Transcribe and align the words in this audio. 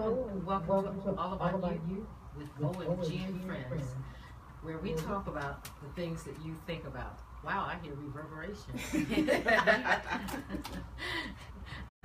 Hello, 0.00 0.28
and 0.30 0.46
welcome, 0.46 1.02
to 1.02 1.20
All 1.20 1.32
About, 1.32 1.80
you, 1.88 2.06
with 2.36 2.46
OMG 2.60 3.26
and 3.26 3.44
Friends, 3.44 3.96
where 4.62 4.78
we 4.78 4.92
talk 4.92 5.26
about 5.26 5.64
the 5.64 5.88
things 6.00 6.22
that 6.22 6.36
you 6.46 6.54
think 6.68 6.84
about. 6.86 7.18
Wow, 7.44 7.66
I 7.68 7.78
hear 7.82 7.94
reverberation. 7.96 8.78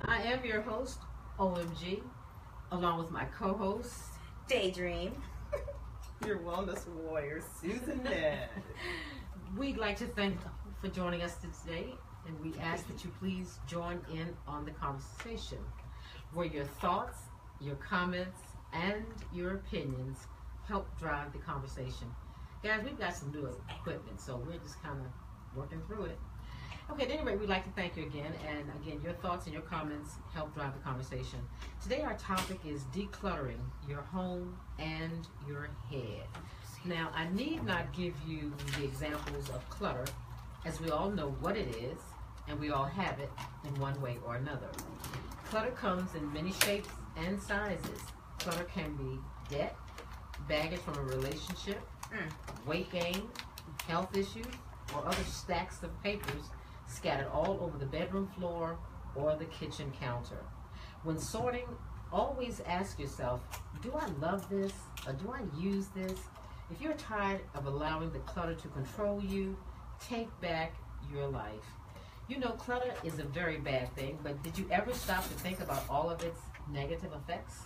I 0.00 0.22
am 0.22 0.44
your 0.44 0.60
host, 0.62 0.98
OMG, 1.38 2.02
along 2.72 2.98
with 2.98 3.12
my 3.12 3.26
co-host, 3.26 3.94
Daydream. 4.48 5.12
Your 6.26 6.38
wellness 6.38 6.88
warrior, 6.88 7.40
Susan 7.60 8.02
Ned. 8.02 8.48
We'd 9.56 9.78
like 9.78 9.96
to 9.98 10.06
thank 10.06 10.40
for 10.80 10.88
joining 10.88 11.22
us 11.22 11.36
today, 11.36 11.94
and 12.26 12.40
we 12.40 12.58
ask 12.60 12.88
that 12.88 13.04
you 13.04 13.12
please 13.20 13.60
join 13.68 14.00
in 14.12 14.36
on 14.48 14.64
the 14.64 14.72
conversation, 14.72 15.58
where 16.32 16.46
your 16.46 16.64
thoughts, 16.64 17.18
your 17.64 17.76
comments, 17.76 18.40
and 18.72 19.04
your 19.32 19.54
opinions 19.54 20.18
help 20.66 20.86
drive 20.98 21.32
the 21.32 21.38
conversation. 21.38 22.08
Guys, 22.62 22.80
we've 22.84 22.98
got 22.98 23.14
some 23.14 23.30
new 23.30 23.48
equipment, 23.70 24.20
so 24.20 24.42
we're 24.46 24.58
just 24.58 24.82
kind 24.82 24.98
of 25.00 25.06
working 25.56 25.80
through 25.86 26.04
it. 26.04 26.18
Okay, 26.90 27.04
at 27.04 27.10
any 27.10 27.22
rate, 27.22 27.40
we'd 27.40 27.48
like 27.48 27.64
to 27.64 27.70
thank 27.70 27.96
you 27.96 28.04
again. 28.04 28.32
And 28.46 28.70
again, 28.82 29.00
your 29.02 29.14
thoughts 29.14 29.46
and 29.46 29.54
your 29.54 29.62
comments 29.62 30.14
help 30.34 30.54
drive 30.54 30.74
the 30.74 30.80
conversation. 30.80 31.38
Today, 31.82 32.02
our 32.02 32.14
topic 32.14 32.58
is 32.66 32.82
decluttering 32.94 33.60
your 33.88 34.02
home 34.02 34.56
and 34.78 35.26
your 35.48 35.70
head. 35.90 36.26
Now, 36.84 37.10
I 37.14 37.28
need 37.28 37.64
not 37.64 37.92
give 37.94 38.14
you 38.26 38.52
the 38.76 38.84
examples 38.84 39.48
of 39.48 39.66
clutter, 39.70 40.04
as 40.66 40.80
we 40.80 40.90
all 40.90 41.10
know 41.10 41.30
what 41.40 41.56
it 41.56 41.68
is, 41.76 41.98
and 42.48 42.60
we 42.60 42.70
all 42.70 42.84
have 42.84 43.18
it 43.18 43.30
in 43.66 43.80
one 43.80 43.98
way 44.02 44.18
or 44.26 44.36
another. 44.36 44.68
Clutter 45.46 45.70
comes 45.70 46.14
in 46.14 46.30
many 46.32 46.52
shapes 46.52 46.88
and 47.16 47.40
sizes. 47.40 48.00
Clutter 48.38 48.64
can 48.64 48.94
be 48.96 49.18
debt, 49.54 49.76
baggage 50.48 50.80
from 50.80 50.98
a 50.98 51.02
relationship, 51.02 51.80
Mm. 52.12 52.66
weight 52.66 52.90
gain, 52.90 53.28
health 53.88 54.16
issues, 54.16 54.46
or 54.94 55.04
other 55.06 55.24
stacks 55.24 55.82
of 55.82 56.02
papers 56.02 56.50
scattered 56.86 57.28
all 57.28 57.58
over 57.62 57.78
the 57.78 57.86
bedroom 57.86 58.28
floor 58.28 58.78
or 59.14 59.34
the 59.36 59.46
kitchen 59.46 59.90
counter. 59.98 60.44
When 61.02 61.18
sorting, 61.18 61.66
always 62.12 62.60
ask 62.66 62.98
yourself, 62.98 63.40
do 63.82 63.92
I 63.94 64.06
love 64.20 64.48
this 64.48 64.72
or 65.06 65.12
do 65.14 65.32
I 65.32 65.40
use 65.58 65.88
this? 65.88 66.18
If 66.70 66.80
you're 66.80 66.94
tired 66.94 67.40
of 67.54 67.66
allowing 67.66 68.12
the 68.12 68.20
clutter 68.20 68.54
to 68.54 68.68
control 68.68 69.22
you, 69.22 69.56
take 70.00 70.28
back 70.40 70.74
your 71.12 71.26
life. 71.26 71.64
You 72.28 72.38
know, 72.38 72.50
clutter 72.52 72.94
is 73.02 73.18
a 73.18 73.24
very 73.24 73.58
bad 73.58 73.94
thing, 73.96 74.18
but 74.22 74.42
did 74.42 74.56
you 74.58 74.66
ever 74.70 74.92
stop 74.94 75.22
to 75.24 75.34
think 75.34 75.60
about 75.60 75.82
all 75.90 76.08
of 76.08 76.22
its 76.22 76.40
negative 76.70 77.12
effects? 77.12 77.60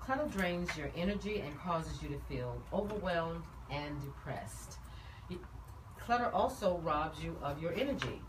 Clutter 0.00 0.28
drains 0.28 0.76
your 0.76 0.90
energy 0.96 1.40
and 1.40 1.58
causes 1.58 2.02
you 2.02 2.08
to 2.08 2.18
feel 2.28 2.56
overwhelmed 2.72 3.42
and 3.70 4.00
depressed. 4.00 4.78
Clutter 5.98 6.30
also 6.32 6.78
robs 6.84 7.22
you 7.22 7.36
of 7.42 7.60
your 7.60 7.72
energy. 7.72 8.20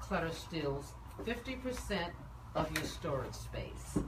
Clutter 0.00 0.32
steals 0.32 0.94
50% 1.22 2.10
of 2.56 2.70
your 2.76 2.84
storage 2.84 3.34
space. 3.34 3.98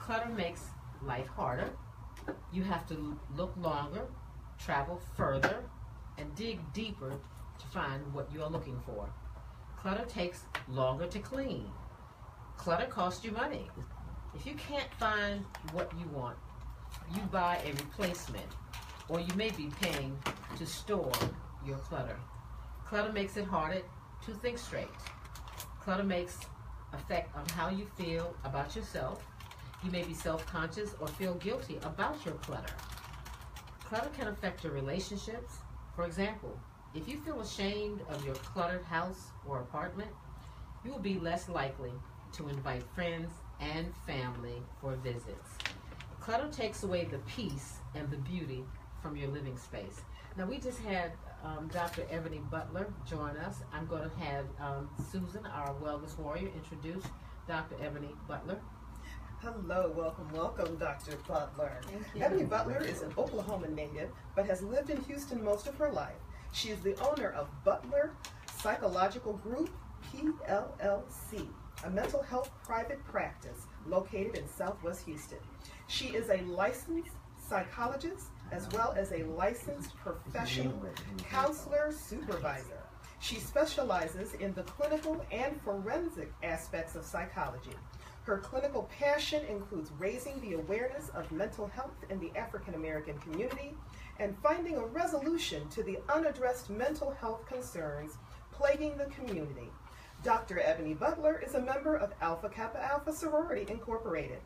Clutter 0.00 0.30
makes 0.30 0.64
life 1.02 1.28
harder. 1.28 1.70
You 2.52 2.64
have 2.64 2.86
to 2.88 3.16
look 3.36 3.54
longer, 3.56 4.06
travel 4.58 5.00
further, 5.16 5.62
and 6.18 6.34
dig 6.34 6.58
deeper 6.72 7.12
to 7.58 7.66
find 7.68 8.12
what 8.12 8.28
you 8.32 8.42
are 8.42 8.50
looking 8.50 8.80
for. 8.84 9.08
Clutter 9.76 10.04
takes 10.06 10.42
longer 10.68 11.06
to 11.06 11.20
clean. 11.20 11.70
Clutter 12.56 12.86
costs 12.86 13.24
you 13.24 13.30
money. 13.30 13.70
If 14.38 14.46
you 14.46 14.54
can't 14.54 14.94
find 15.00 15.44
what 15.72 15.90
you 15.98 16.06
want, 16.16 16.36
you 17.12 17.20
buy 17.22 17.60
a 17.64 17.72
replacement, 17.72 18.46
or 19.08 19.18
you 19.18 19.34
may 19.34 19.50
be 19.50 19.68
paying 19.80 20.16
to 20.56 20.64
store 20.64 21.10
your 21.66 21.78
clutter. 21.78 22.16
Clutter 22.86 23.12
makes 23.12 23.36
it 23.36 23.46
harder 23.46 23.82
to 24.24 24.34
think 24.34 24.58
straight. 24.58 24.86
Clutter 25.80 26.04
makes 26.04 26.38
effect 26.92 27.34
on 27.36 27.48
how 27.48 27.68
you 27.68 27.84
feel 27.96 28.32
about 28.44 28.76
yourself. 28.76 29.26
You 29.82 29.90
may 29.90 30.04
be 30.04 30.14
self-conscious 30.14 30.94
or 31.00 31.08
feel 31.08 31.34
guilty 31.34 31.78
about 31.82 32.24
your 32.24 32.34
clutter. 32.34 32.72
Clutter 33.84 34.10
can 34.16 34.28
affect 34.28 34.62
your 34.62 34.72
relationships. 34.72 35.54
For 35.96 36.04
example, 36.04 36.56
if 36.94 37.08
you 37.08 37.18
feel 37.22 37.40
ashamed 37.40 38.02
of 38.08 38.24
your 38.24 38.36
cluttered 38.36 38.84
house 38.84 39.32
or 39.44 39.58
apartment, 39.58 40.10
you 40.84 40.92
will 40.92 41.00
be 41.00 41.18
less 41.18 41.48
likely 41.48 41.92
to 42.34 42.48
invite 42.48 42.84
friends 42.94 43.32
and 43.60 43.92
family 44.06 44.62
for 44.80 44.94
visits. 44.96 45.58
Clutter 46.20 46.48
takes 46.48 46.82
away 46.82 47.04
the 47.04 47.18
peace 47.18 47.76
and 47.94 48.10
the 48.10 48.16
beauty 48.18 48.64
from 49.02 49.16
your 49.16 49.28
living 49.28 49.56
space. 49.56 50.02
Now, 50.36 50.46
we 50.46 50.58
just 50.58 50.78
had 50.80 51.12
um, 51.44 51.68
Dr. 51.72 52.06
Ebony 52.10 52.40
Butler 52.50 52.86
join 53.08 53.36
us. 53.38 53.56
I'm 53.72 53.86
going 53.86 54.08
to 54.08 54.16
have 54.18 54.44
um, 54.60 54.88
Susan, 55.10 55.46
our 55.46 55.74
wellness 55.74 56.18
warrior, 56.18 56.50
introduce 56.54 57.04
Dr. 57.46 57.76
Ebony 57.82 58.10
Butler. 58.26 58.58
Hello, 59.40 59.92
welcome, 59.96 60.28
welcome, 60.32 60.76
Dr. 60.76 61.16
Butler. 61.26 61.80
Thank 61.82 62.02
you. 62.14 62.22
Ebony 62.22 62.44
Butler 62.44 62.82
is 62.84 63.02
an 63.02 63.12
Oklahoma 63.16 63.68
native, 63.68 64.10
but 64.34 64.46
has 64.46 64.62
lived 64.62 64.90
in 64.90 65.00
Houston 65.04 65.42
most 65.42 65.66
of 65.66 65.76
her 65.76 65.90
life. 65.90 66.16
She 66.52 66.70
is 66.70 66.80
the 66.80 66.96
owner 67.00 67.30
of 67.30 67.48
Butler 67.64 68.12
Psychological 68.60 69.34
Group, 69.34 69.70
PLLC, 70.12 71.46
a 71.84 71.90
mental 71.90 72.22
health 72.22 72.50
private 72.64 73.02
practice 73.04 73.66
located 73.86 74.36
in 74.36 74.48
Southwest 74.48 75.04
Houston. 75.06 75.38
She 75.86 76.08
is 76.08 76.28
a 76.28 76.42
licensed 76.42 77.10
psychologist 77.48 78.26
as 78.50 78.68
well 78.72 78.94
as 78.96 79.12
a 79.12 79.22
licensed 79.24 79.96
professional 79.96 80.82
counselor 81.30 81.92
supervisor. 81.92 82.82
She 83.20 83.36
specializes 83.36 84.34
in 84.34 84.54
the 84.54 84.62
clinical 84.62 85.24
and 85.32 85.60
forensic 85.62 86.32
aspects 86.42 86.94
of 86.94 87.04
psychology. 87.04 87.74
Her 88.24 88.38
clinical 88.38 88.88
passion 88.98 89.44
includes 89.46 89.90
raising 89.98 90.40
the 90.40 90.54
awareness 90.54 91.08
of 91.10 91.32
mental 91.32 91.66
health 91.66 91.94
in 92.10 92.20
the 92.20 92.30
African 92.36 92.74
American 92.74 93.18
community 93.18 93.74
and 94.18 94.36
finding 94.42 94.76
a 94.76 94.84
resolution 94.84 95.68
to 95.70 95.82
the 95.82 95.98
unaddressed 96.12 96.70
mental 96.70 97.10
health 97.12 97.46
concerns 97.46 98.18
plaguing 98.52 98.96
the 98.96 99.06
community. 99.06 99.70
Dr. 100.24 100.60
Ebony 100.60 100.94
Butler 100.94 101.40
is 101.44 101.54
a 101.54 101.60
member 101.60 101.96
of 101.96 102.12
Alpha 102.20 102.48
Kappa 102.48 102.82
Alpha 102.82 103.12
Sorority 103.12 103.70
Incorporated, 103.70 104.40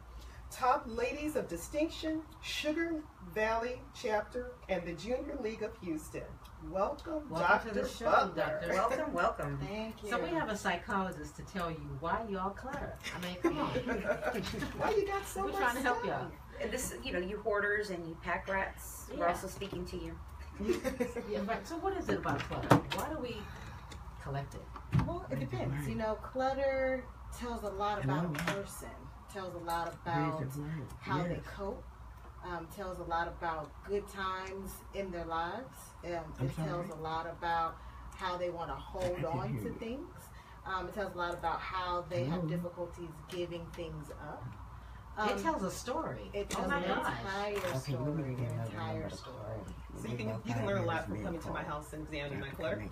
Top 0.50 0.84
Ladies 0.86 1.34
of 1.34 1.48
Distinction, 1.48 2.20
Sugar 2.42 2.96
Valley 3.34 3.80
Chapter, 3.94 4.52
and 4.68 4.84
the 4.84 4.92
Junior 4.92 5.36
League 5.42 5.62
of 5.62 5.70
Houston. 5.82 6.22
Welcome, 6.70 7.28
Welcome 7.30 7.70
to 7.70 7.74
Dr. 7.74 7.82
the 7.82 7.88
show, 7.88 8.04
Butler. 8.04 8.60
Doctor. 8.60 8.68
Welcome, 8.72 9.12
welcome. 9.14 9.58
Thank 9.66 10.02
you. 10.04 10.10
So 10.10 10.18
we 10.22 10.28
have 10.28 10.50
a 10.50 10.56
psychologist 10.56 11.34
to 11.36 11.42
tell 11.42 11.70
you 11.70 11.96
why 12.00 12.24
y'all 12.28 12.50
clutter. 12.50 12.94
I 13.16 13.26
mean, 13.26 13.36
come 13.42 13.58
on. 13.58 13.68
Why 14.78 14.90
you 14.90 15.06
got 15.06 15.26
so 15.26 15.42
much? 15.42 15.54
We're 15.54 15.58
much 15.60 15.60
trying 15.60 15.76
to 15.76 15.82
help 15.82 16.04
stuff? 16.04 16.08
y'all. 16.08 16.30
And 16.62 16.70
This, 16.70 16.94
you 17.02 17.12
know, 17.12 17.18
you 17.18 17.38
hoarders 17.38 17.90
and 17.90 18.06
you 18.06 18.16
pack 18.22 18.46
rats. 18.48 19.06
We're 19.16 19.26
also 19.26 19.48
speaking 19.48 19.84
to 19.86 19.96
you. 19.96 20.18
Yeah, 21.30 21.40
right. 21.46 21.66
So 21.66 21.76
what 21.78 21.96
is 21.96 22.08
it 22.10 22.18
about 22.18 22.38
clutter? 22.40 22.76
Why 22.94 23.08
do 23.08 23.18
we 23.20 23.36
collect 24.22 24.54
it? 24.54 24.60
Well, 25.06 25.26
it 25.30 25.40
depends. 25.40 25.88
You 25.88 25.94
know, 25.96 26.14
clutter 26.22 27.04
tells 27.38 27.62
a 27.62 27.68
lot 27.70 28.04
about 28.04 28.26
a 28.26 28.28
person. 28.52 28.88
Tells 29.32 29.54
a 29.54 29.58
lot 29.64 29.88
about 30.02 30.44
how 31.00 31.22
they 31.22 31.40
cope. 31.56 31.82
Um, 32.44 32.66
tells 32.74 32.98
a 32.98 33.04
lot 33.04 33.28
about 33.28 33.70
good 33.86 34.06
times 34.08 34.72
in 34.94 35.10
their 35.12 35.24
lives. 35.24 35.78
Um, 36.04 36.10
I'm 36.40 36.46
it 36.46 36.56
tells 36.56 36.90
a 36.90 36.96
lot 36.96 37.26
about 37.26 37.76
how 38.16 38.36
they 38.36 38.50
want 38.50 38.68
to 38.70 38.74
hold 38.74 39.24
on 39.24 39.56
to 39.58 39.62
you. 39.62 39.76
things. 39.78 40.08
Um, 40.66 40.88
it 40.88 40.94
tells 40.94 41.14
a 41.14 41.18
lot 41.18 41.34
about 41.34 41.60
how 41.60 42.04
they 42.10 42.24
have 42.24 42.48
difficulties 42.48 43.10
giving 43.30 43.64
things 43.74 44.10
up. 44.10 44.44
Um, 45.16 45.28
it 45.28 45.38
tells 45.42 45.62
a 45.62 45.70
story. 45.70 46.30
it 46.32 46.46
oh 46.52 46.54
tells 46.56 46.68
my 46.70 46.78
an 46.78 46.88
gosh. 46.88 47.18
entire 47.20 47.56
Okay, 47.56 47.78
story. 47.78 48.04
let 48.12 48.16
me 48.16 48.22
An 48.24 48.34
get 48.34 48.50
another 48.52 48.70
entire 48.70 48.92
number 49.00 49.08
to 49.10 49.16
story. 49.16 49.36
Call. 49.92 50.02
So 50.02 50.08
you 50.08 50.16
can 50.16 50.28
you 50.44 50.54
can 50.54 50.66
learn 50.66 50.82
a 50.82 50.86
lot 50.86 51.06
from 51.06 51.22
coming 51.22 51.40
to 51.40 51.50
my 51.50 51.62
house 51.62 51.92
and 51.92 52.02
examining 52.02 52.40
my 52.40 52.48
clutter. 52.48 52.84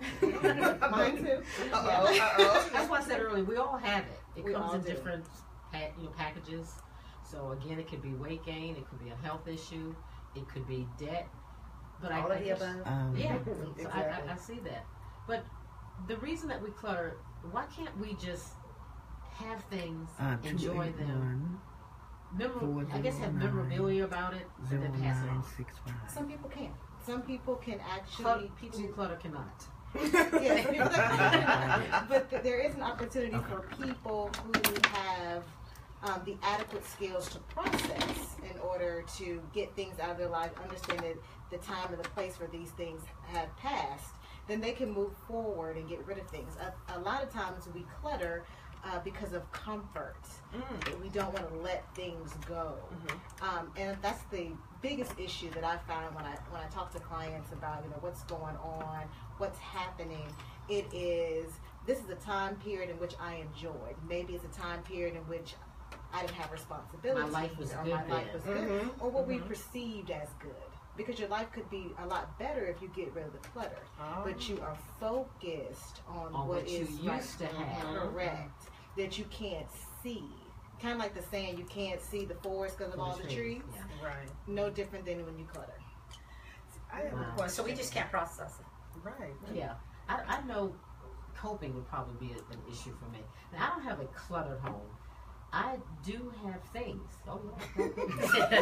Mine 0.91 1.17
too. 1.17 1.41
Uh 1.73 1.73
oh, 1.73 2.19
uh 2.19 2.29
oh. 2.37 2.69
That's 2.73 2.89
why 2.89 2.99
I 2.99 3.03
said 3.03 3.21
earlier, 3.21 3.43
we 3.43 3.57
all 3.57 3.77
have 3.77 4.03
it. 4.05 4.19
It 4.35 4.43
We 4.45 4.53
comes 4.53 4.65
all 4.65 4.73
in 4.75 4.81
do. 4.81 4.87
different 4.87 5.25
pa- 5.71 5.79
you 5.97 6.05
know, 6.05 6.09
packages. 6.17 6.73
So 7.23 7.51
again, 7.51 7.79
it 7.79 7.87
could 7.89 8.01
be 8.01 8.13
weight 8.13 8.43
gain, 8.45 8.75
it 8.75 8.87
could 8.89 9.03
be 9.03 9.09
a 9.09 9.15
health 9.25 9.47
issue, 9.47 9.95
it 10.35 10.47
could 10.49 10.67
be 10.67 10.87
debt. 10.99 11.27
But 12.01 12.11
All 12.11 12.31
I 12.31 12.35
of 12.35 12.43
the 12.43 12.49
above. 12.51 12.87
Um, 12.87 13.15
Yeah, 13.17 13.37
so 13.81 13.89
I, 13.93 14.01
I, 14.03 14.33
I 14.33 14.35
see 14.35 14.59
that. 14.65 14.85
But 15.27 15.45
the 16.07 16.17
reason 16.17 16.49
that 16.49 16.61
we 16.61 16.71
clutter, 16.71 17.17
why 17.51 17.65
can't 17.75 17.95
we 17.99 18.15
just 18.15 18.53
have 19.35 19.63
things, 19.65 20.09
uh, 20.19 20.35
enjoy 20.43 20.91
them, 20.93 21.59
281 22.37 22.53
memor- 22.53 22.87
I 22.93 22.99
guess 22.99 23.17
have 23.19 23.33
memorabilia 23.35 24.03
about 24.03 24.33
it, 24.33 24.47
and 24.71 24.81
then 24.83 24.91
pass 25.01 25.23
it 25.23 25.29
on. 25.29 25.43
Some 26.09 26.27
people 26.27 26.49
can. 26.49 26.71
Some 27.05 27.21
people 27.23 27.55
can 27.55 27.79
actually. 27.89 28.23
Clutter, 28.23 28.49
people 28.59 28.79
who 28.79 28.87
clutter 28.89 29.15
cannot. 29.15 29.65
Yes, 30.41 32.05
but 32.09 32.29
th- 32.29 32.43
there 32.43 32.59
is 32.59 32.73
an 32.75 32.81
opportunity 32.81 33.35
Okay. 33.35 33.45
for 33.49 33.83
people 33.83 34.31
who 34.45 34.73
have 34.93 35.43
um, 36.03 36.21
the 36.25 36.35
adequate 36.41 36.85
skills 36.85 37.27
to 37.29 37.39
process 37.39 38.35
in 38.49 38.57
order 38.59 39.03
to 39.17 39.41
get 39.53 39.75
things 39.75 39.99
out 39.99 40.09
of 40.09 40.17
their 40.17 40.29
life, 40.29 40.51
understand 40.63 40.99
that 41.01 41.17
the 41.51 41.57
time 41.57 41.93
and 41.93 42.01
the 42.03 42.09
place 42.09 42.39
where 42.39 42.47
these 42.49 42.71
things 42.71 43.01
have 43.33 43.55
passed, 43.57 44.15
then 44.47 44.61
they 44.61 44.71
can 44.71 44.89
move 44.91 45.11
forward 45.27 45.75
and 45.77 45.89
get 45.89 46.05
rid 46.07 46.17
of 46.17 46.27
things. 46.29 46.53
A, 46.61 46.97
a 46.97 46.99
lot 46.99 47.21
of 47.21 47.31
times 47.31 47.67
we 47.75 47.85
clutter 48.01 48.43
uh, 48.85 48.99
because 49.03 49.33
of 49.33 49.49
comfort. 49.51 50.15
Mm. 50.55 51.01
We 51.01 51.09
don't 51.09 51.33
want 51.33 51.47
to 51.49 51.55
let 51.59 51.93
things 51.95 52.33
go, 52.47 52.75
um, 53.41 53.71
and 53.77 53.97
that's 54.01 54.23
the 54.31 54.47
biggest 54.81 55.13
issue 55.19 55.49
that 55.51 55.63
I 55.63 55.77
find 55.87 56.13
when 56.15 56.25
I 56.25 56.35
when 56.49 56.61
I 56.61 56.67
talk 56.67 56.91
to 56.93 56.99
clients 56.99 57.51
about 57.51 57.83
you 57.83 57.89
know 57.89 57.97
what's 58.01 58.23
going 58.23 58.55
on, 58.57 59.03
what's 59.37 59.59
happening. 59.59 60.25
It 60.69 60.85
is 60.93 61.51
this 61.85 61.99
is 61.99 62.09
a 62.09 62.15
time 62.15 62.55
period 62.57 62.89
in 62.89 62.97
which 62.99 63.13
I 63.19 63.35
enjoyed. 63.35 63.95
Maybe 64.07 64.33
it's 64.35 64.45
a 64.45 64.59
time 64.59 64.81
period 64.83 65.15
in 65.15 65.21
which 65.27 65.55
I 66.13 66.21
didn't 66.21 66.35
have 66.35 66.51
responsibilities, 66.51 67.31
life 67.31 67.57
was 67.57 67.71
or 67.73 67.83
good 67.83 67.93
my 67.93 68.07
life 68.07 68.33
was 68.33 68.43
good, 68.43 68.69
Mhm. 68.69 69.01
or 69.01 69.09
what 69.09 69.27
we 69.27 69.37
Mhm. 69.39 69.47
perceived 69.47 70.11
as 70.11 70.29
good. 70.39 70.55
Because 70.97 71.17
your 71.19 71.29
life 71.29 71.49
could 71.53 71.69
be 71.69 71.95
a 71.99 72.05
lot 72.05 72.37
better 72.37 72.65
if 72.65 72.81
you 72.81 72.89
get 72.89 73.13
rid 73.13 73.25
of 73.25 73.31
the 73.31 73.39
clutter, 73.49 73.81
Oh. 73.99 74.23
but 74.25 74.49
you 74.49 74.59
are 74.61 74.75
focused 74.99 76.01
on, 76.07 76.27
On 76.35 76.47
what 76.47 76.63
what 76.63 76.69
you 76.69 76.79
is 76.81 76.89
used 76.99 77.39
right, 77.41 77.49
to 77.49 77.55
have. 77.55 78.11
correct, 78.11 78.69
that 78.97 79.17
you 79.17 79.23
can't 79.25 79.71
see. 80.03 80.29
Kind 80.81 80.93
of 80.95 80.99
like 80.99 81.13
the 81.13 81.21
saying, 81.21 81.57
you 81.57 81.65
can't 81.65 82.01
see 82.01 82.25
the 82.25 82.35
forest 82.35 82.77
because 82.77 82.93
of 82.93 82.99
all 82.99 83.15
the 83.15 83.27
trees. 83.27 83.61
Yeah. 83.75 84.07
Right. 84.07 84.27
No 84.47 84.69
different 84.69 85.05
than 85.05 85.23
when 85.25 85.37
you 85.37 85.45
clutter. 85.45 85.73
I 86.91 87.01
have 87.01 87.13
Wow. 87.13 87.21
a 87.21 87.35
question. 87.35 87.49
So 87.49 87.63
we 87.63 87.73
just 87.73 87.93
can't 87.93 88.09
process 88.09 88.59
it. 88.59 88.65
Right. 89.03 89.33
Yeah, 89.53 89.73
I, 90.09 90.21
I 90.27 90.41
know 90.41 90.73
coping 91.35 91.73
would 91.75 91.87
probably 91.87 92.27
be 92.27 92.33
a, 92.33 92.37
an 92.53 92.59
issue 92.69 92.93
for 92.97 93.09
me. 93.09 93.19
Now, 93.53 93.65
I 93.65 93.69
don't 93.75 93.83
have 93.83 93.99
a 93.99 94.05
cluttered 94.05 94.59
home. 94.59 94.81
I 95.53 95.77
do 96.03 96.33
have 96.45 96.61
things. 96.71 97.09
Oh, 97.27 97.41
yeah. 97.77 97.87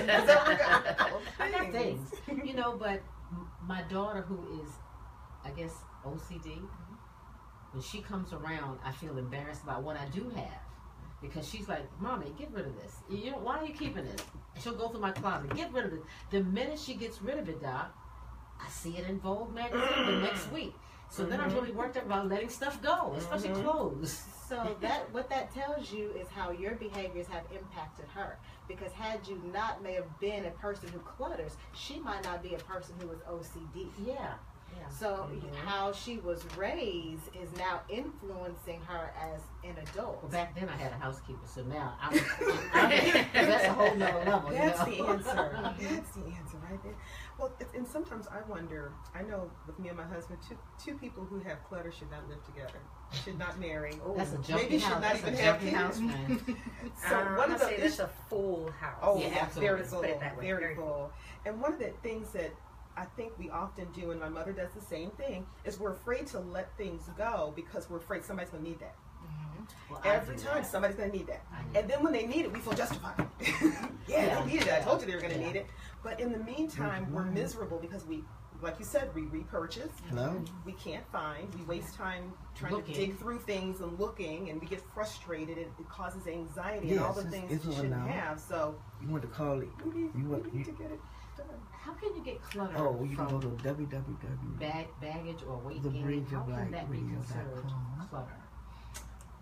That 0.06 0.27
what 1.38 1.39
I 1.39 1.50
got? 1.50 1.71
Things, 1.71 2.12
you 2.44 2.54
know. 2.54 2.75
But 2.77 3.01
my 3.63 3.83
daughter, 3.83 4.21
who 4.21 4.62
is, 4.63 4.69
I 5.45 5.51
guess, 5.51 5.74
OCD, 6.06 6.57
mm-hmm. 6.57 6.94
when 7.74 7.83
she 7.83 8.01
comes 8.01 8.33
around, 8.33 8.80
I 8.83 8.92
feel 8.92 9.18
embarrassed 9.18 9.63
about 9.63 9.83
what 9.83 9.98
I 9.98 10.06
do 10.06 10.30
have. 10.30 10.69
Because 11.21 11.48
she's 11.48 11.68
like, 11.68 11.83
Mommy, 12.01 12.33
get 12.38 12.50
rid 12.51 12.66
of 12.66 12.75
this. 12.81 12.95
You 13.10 13.31
know, 13.31 13.38
why 13.39 13.57
are 13.60 13.66
you 13.66 13.74
keeping 13.74 14.06
this? 14.06 14.21
She'll 14.62 14.75
go 14.75 14.89
through 14.89 15.01
my 15.01 15.12
closet, 15.12 15.54
get 15.56 15.71
rid 15.74 15.86
of 15.86 15.94
it. 15.94 16.01
The 16.31 16.44
minute 16.44 16.80
she 16.80 16.94
gets 16.94 17.21
rid 17.21 17.38
of 17.38 17.50
it, 17.50 17.62
Doc, 17.62 17.94
I 18.62 18.69
see 18.69 18.98
it 18.98 19.07
in 19.10 19.19
Vogue 19.19 19.54
magazine 19.54 20.06
the 20.06 20.21
next 20.21 20.51
week. 20.54 20.74
So 21.12 21.25
then 21.25 21.42
I'm 21.42 21.50
Mhm. 21.50 21.56
really 21.56 21.71
worked 21.71 21.98
up 21.98 22.06
about 22.06 22.27
letting 22.27 22.50
stuff 22.50 22.81
go, 22.83 23.13
especially 23.18 23.50
Mhm. 23.50 23.63
clothes. 23.63 24.12
So 24.48 24.75
that 24.81 25.12
what 25.12 25.27
that 25.30 25.51
tells 25.54 25.92
you 25.92 26.12
is 26.12 26.27
how 26.30 26.51
your 26.51 26.75
behaviors 26.75 27.27
have 27.27 27.44
impacted 27.51 28.06
her. 28.10 28.38
Because 28.68 28.92
had 28.94 29.27
you 29.27 29.42
not 29.51 29.81
may 29.81 29.94
have 29.94 30.19
been 30.19 30.45
a 30.45 30.51
person 30.51 30.88
who 30.89 31.00
clutters, 31.00 31.57
she 31.74 32.00
might 32.00 32.24
not 32.24 32.44
be 32.44 32.54
a 32.54 32.60
person 32.60 32.94
who 33.01 33.10
is 33.12 33.19
OCD. 33.27 33.89
Yeah. 34.06 34.36
Yeah. 34.79 34.87
So 34.89 35.29
Mhm. 35.31 35.55
how 35.65 35.91
she 35.91 36.17
was 36.19 36.45
raised 36.55 37.35
is 37.35 37.51
now 37.57 37.81
influencing 37.89 38.81
her 38.81 39.11
as 39.19 39.41
an 39.63 39.75
adult. 39.77 40.21
Well, 40.23 40.31
back 40.31 40.55
then 40.55 40.69
I 40.69 40.77
had 40.77 40.91
a 40.93 40.95
housekeeper, 40.95 41.45
so 41.45 41.63
now 41.63 41.95
I'm, 42.01 42.13
I'm 42.73 42.89
that's 43.33 43.65
a 43.65 43.73
whole 43.73 43.95
nother 43.95 44.23
level. 44.25 44.49
That's 44.51 44.87
you 44.87 44.95
the 45.03 45.07
answer. 45.09 45.73
That's 45.79 46.11
the 46.11 46.25
answer 46.25 46.57
right 46.69 46.81
there. 46.83 46.93
Well, 47.37 47.51
and 47.75 47.87
sometimes 47.87 48.27
I 48.27 48.41
wonder. 48.49 48.91
I 49.15 49.21
know 49.23 49.49
with 49.67 49.77
me 49.79 49.89
and 49.89 49.97
my 49.97 50.03
husband, 50.05 50.39
two 50.47 50.57
two 50.83 50.97
people 50.97 51.23
who 51.25 51.39
have 51.39 51.63
clutter 51.67 51.91
should 51.91 52.09
not 52.11 52.27
live 52.29 52.43
together. 52.45 52.79
Should 53.11 53.37
not 53.39 53.59
marry. 53.59 53.93
That's 54.15 54.33
a 54.33 54.37
Maybe 54.53 54.77
junky 54.77 54.81
should 54.81 54.89
not 54.89 55.01
That's 55.01 55.19
even 55.19 55.33
a 55.33 55.37
have 55.37 55.55
junky 55.57 55.61
kids. 55.61 55.75
house, 55.75 55.99
man. 55.99 56.57
So 57.09 57.17
um, 57.17 57.35
one 57.37 57.49
I'm 57.49 57.55
of 57.55 57.59
gonna 57.59 57.59
the 57.59 57.65
say 57.65 57.77
that's 57.81 57.99
a 57.99 58.09
full 58.29 58.71
house. 58.79 58.99
Oh, 59.01 59.17
Yeah, 59.19 59.27
yeah, 59.27 59.37
absolutely. 59.41 59.67
very 59.75 59.83
full, 59.87 60.01
put 60.01 60.09
it 60.09 60.19
that 60.19 60.37
way, 60.37 60.45
very, 60.45 60.59
very 60.63 60.75
full. 60.75 61.11
And 61.45 61.61
one 61.61 61.73
of 61.73 61.79
the 61.79 61.89
things 62.03 62.29
that 62.31 62.51
I 62.99 63.05
think 63.15 63.31
we 63.39 63.49
often 63.49 63.87
do, 63.93 64.11
and 64.11 64.19
my 64.19 64.27
mother 64.27 64.51
does 64.51 64.71
the 64.73 64.81
same 64.81 65.09
thing, 65.11 65.45
is 65.63 65.79
we're 65.79 65.91
afraid 65.93 66.27
to 66.27 66.39
let 66.39 66.75
things 66.77 67.03
go 67.17 67.53
because 67.55 67.89
we're 67.89 67.97
afraid 67.97 68.25
somebody's 68.25 68.51
going 68.51 68.63
to 68.63 68.69
need 68.69 68.79
that. 68.81 68.95
Mm-hmm. 69.23 69.93
Well, 69.93 70.01
Every 70.03 70.35
time 70.35 70.63
that. 70.63 70.65
somebody's 70.69 70.97
going 70.97 71.09
to 71.11 71.17
need 71.17 71.27
that. 71.27 71.45
And 71.75 71.89
then 71.89 72.03
when 72.03 72.11
they 72.11 72.25
need 72.27 72.41
it, 72.41 72.51
we 72.51 72.59
feel 72.59 72.73
justified. 72.73 73.25
yeah, 73.39 73.87
Yeah. 74.07 74.41
they 74.43 74.51
needed 74.51 74.67
it. 74.67 74.73
I 74.73 74.81
told 74.81 74.99
you 74.99 75.07
they 75.07 75.15
were 75.15 75.21
going 75.21 75.33
to 75.33 75.39
Yeah. 75.39 75.47
need 75.47 75.55
it. 75.55 75.67
But 76.03 76.19
in 76.19 76.33
the 76.33 76.39
meantime, 76.39 77.09
we're 77.13 77.21
mm-hmm. 77.21 77.35
miserable 77.35 77.77
because 77.79 78.05
we, 78.05 78.25
like 78.61 78.77
you 78.79 78.85
said, 78.85 79.15
we 79.15 79.21
repurchase. 79.23 79.91
Hello? 80.09 80.43
We 80.65 80.73
can't 80.73 81.05
find. 81.09 81.53
We 81.55 81.63
waste 81.63 81.95
time 81.95 82.33
trying 82.53 82.73
Looking. 82.73 82.93
to 82.95 82.99
dig 82.99 83.17
through 83.17 83.39
things 83.39 83.79
and 83.79 83.97
looking, 83.97 84.49
and 84.49 84.59
we 84.59 84.67
get 84.67 84.81
frustrated. 84.93 85.57
It, 85.57 85.71
it 85.79 85.87
causes 85.89 86.27
anxiety 86.27 86.91
and 86.91 86.99
all 86.99 87.13
the 87.13 87.23
things 87.23 87.63
you 87.65 87.71
shouldn't 87.71 87.91
now. 87.91 88.05
have. 88.07 88.39
So 88.41 88.75
You 89.01 89.07
want 89.07 89.21
to 89.23 89.29
call 89.29 89.61
it? 89.61 89.69
You 89.85 90.11
want- 90.27 90.53
need 90.53 90.67
you- 90.67 90.73
to 90.73 90.77
get 90.83 90.91
it. 90.91 90.99
How 91.89 91.95
can 91.95 92.15
you 92.15 92.24
get 92.24 92.41
clutter 92.44 92.74
Oh, 92.77 93.03
you 93.03 93.15
can 93.15 93.27
from 93.27 93.39
go 93.39 93.39
to 93.41 93.47
www. 93.47 94.59
bag, 94.59 94.88
baggage 95.01 95.39
or 95.47 95.57
weight 95.57 95.81
The 95.81 95.89
gain? 95.89 96.03
bridge 96.03 96.30
How 96.31 96.41
of 96.41 96.45
can 96.45 96.56
light 96.56 96.71
that 96.71 96.91
be 96.91 96.97
considered 97.00 97.65
clutter? 98.09 98.36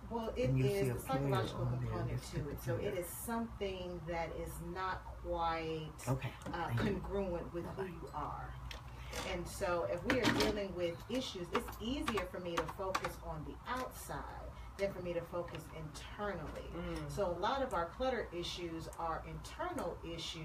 Well, 0.09 0.31
it 0.37 0.41
is 0.43 0.49
And 0.49 0.57
you 0.57 0.63
see 0.69 0.75
is 0.75 0.89
a 0.89 0.93
a 0.95 0.99
psychological 1.01 1.65
player 1.65 1.67
on 1.67 2.07
there 2.07 2.17
component 2.17 2.23
to 2.31 2.49
it. 2.51 2.63
So 2.63 2.75
it 2.75 2.97
is 2.97 3.07
something 3.07 3.99
that 4.07 4.29
is 4.41 4.53
not 4.73 5.01
quite 5.25 5.89
Okay. 6.07 6.29
uh, 6.53 6.67
Thank 6.67 6.79
you. 6.85 7.01
congruent 7.01 7.53
with 7.53 7.65
who 7.75 7.83
you 7.85 8.09
are. 8.15 8.53
And 9.33 9.45
so 9.45 9.85
if 9.91 10.01
we 10.05 10.21
are 10.21 10.33
dealing 10.39 10.73
with 10.73 10.95
issues, 11.09 11.47
it's 11.53 11.77
easier 11.81 12.25
for 12.31 12.39
me 12.39 12.55
to 12.55 12.63
focus 12.77 13.17
on 13.25 13.43
the 13.45 13.55
outside 13.69 14.46
than 14.77 14.91
for 14.91 15.01
me 15.01 15.13
to 15.13 15.21
focus 15.21 15.61
internally. 15.75 16.69
Mm. 16.75 16.97
So 17.09 17.35
a 17.37 17.39
lot 17.39 17.61
of 17.61 17.73
our 17.73 17.85
clutter 17.85 18.27
issues 18.37 18.87
are 18.99 19.23
internal 19.27 19.97
issues 20.03 20.43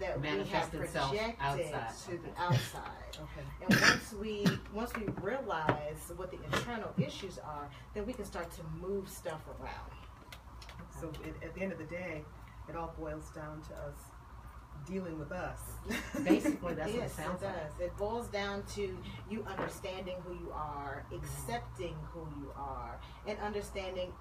that 0.00 0.20
we 0.20 0.28
have 0.28 0.70
projected 0.70 1.36
outside. 1.40 1.88
to 2.06 2.18
the 2.18 2.40
outside. 2.40 2.82
Okay. 3.14 3.46
And 3.62 3.80
once 3.80 4.12
we 4.20 4.44
once 4.72 4.90
we 4.96 5.04
realize 5.22 6.12
what 6.16 6.32
the 6.32 6.38
internal 6.52 6.92
issues 6.98 7.38
are, 7.38 7.70
then 7.94 8.04
we 8.06 8.12
can 8.12 8.24
start 8.24 8.50
to 8.52 8.60
move 8.80 9.08
stuff 9.08 9.40
around. 9.60 9.92
So 11.00 11.12
it, 11.24 11.34
at 11.44 11.54
the 11.54 11.62
end 11.62 11.70
of 11.70 11.78
the 11.78 11.84
day, 11.84 12.24
it 12.68 12.74
all 12.74 12.92
boils 12.98 13.30
down 13.30 13.62
to 13.68 13.74
us 13.74 13.94
dealing 14.86 15.18
with 15.18 15.32
us. 15.32 15.58
Basically, 16.24 16.74
that's 16.74 16.92
what 16.92 17.04
it 17.04 17.10
sounds 17.10 17.42
it 17.42 17.46
like. 17.46 17.56
It 17.80 17.96
boils 17.96 18.28
down 18.28 18.62
to 18.74 18.96
you 19.30 19.44
understanding 19.46 20.16
who 20.26 20.34
you 20.34 20.50
are, 20.52 21.04
accepting 21.14 21.94
who 22.12 22.20
you 22.40 22.50
are, 22.56 22.98
and 23.26 23.38
understanding 23.40 24.12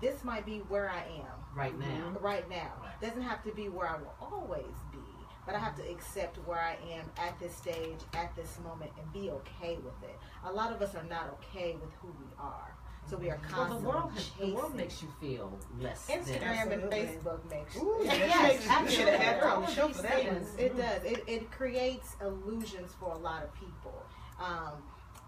this 0.00 0.24
might 0.24 0.44
be 0.44 0.58
where 0.68 0.90
I 0.90 0.98
am 1.20 1.36
Right 1.54 1.72
mm-hmm. 1.78 2.14
now. 2.14 2.20
right 2.20 2.48
now. 2.50 2.72
Right. 2.82 3.00
Doesn't 3.00 3.22
have 3.22 3.42
to 3.44 3.52
be 3.52 3.68
where 3.68 3.88
I 3.88 3.96
will 3.96 4.14
always 4.20 4.74
be, 4.92 4.98
but 5.46 5.54
I 5.54 5.58
have 5.58 5.76
to 5.76 5.88
accept 5.88 6.36
where 6.46 6.58
I 6.58 6.76
am 6.92 7.10
at 7.18 7.38
this 7.38 7.54
stage, 7.54 8.00
at 8.14 8.34
this 8.36 8.58
moment, 8.64 8.90
and 9.00 9.12
be 9.12 9.30
okay 9.30 9.76
with 9.76 10.02
it. 10.02 10.18
A 10.44 10.52
lot 10.52 10.72
of 10.72 10.82
us 10.82 10.94
are 10.94 11.04
not 11.04 11.38
okay 11.40 11.76
with 11.80 11.92
who 12.02 12.08
we 12.08 12.26
are, 12.38 12.74
so 13.08 13.16
we 13.16 13.30
are 13.30 13.38
Well, 13.38 13.48
the 13.48 13.54
constantly 13.54 13.86
world, 13.86 14.12
has, 14.12 14.30
the 14.40 14.54
world 14.54 14.74
makes 14.74 15.02
you 15.02 15.08
feel 15.20 15.58
less. 15.80 16.06
Instagram 16.10 16.72
and 16.72 16.82
Absolutely. 16.82 16.98
Facebook 16.98 17.50
makes 17.50 17.76
Ooh, 17.76 18.00
Yes, 18.02 18.18
Yes, 18.18 18.66
makes- 18.68 18.90
you 18.92 18.96
should 18.96 19.08
have 19.14 19.20
had 19.20 19.36
her 19.38 19.48
on 19.48 19.62
the 19.62 19.68
absolutely. 19.68 19.94
show 19.94 20.00
for 20.00 20.02
that 20.02 20.24
one. 20.32 20.46
It 20.58 20.76
does. 20.76 21.04
It, 21.04 21.24
it 21.26 21.50
creates 21.52 22.16
illusions 22.20 22.92
for 22.98 23.12
a 23.12 23.18
lot 23.18 23.42
of 23.44 23.54
people 23.54 24.02
um, 24.40 24.82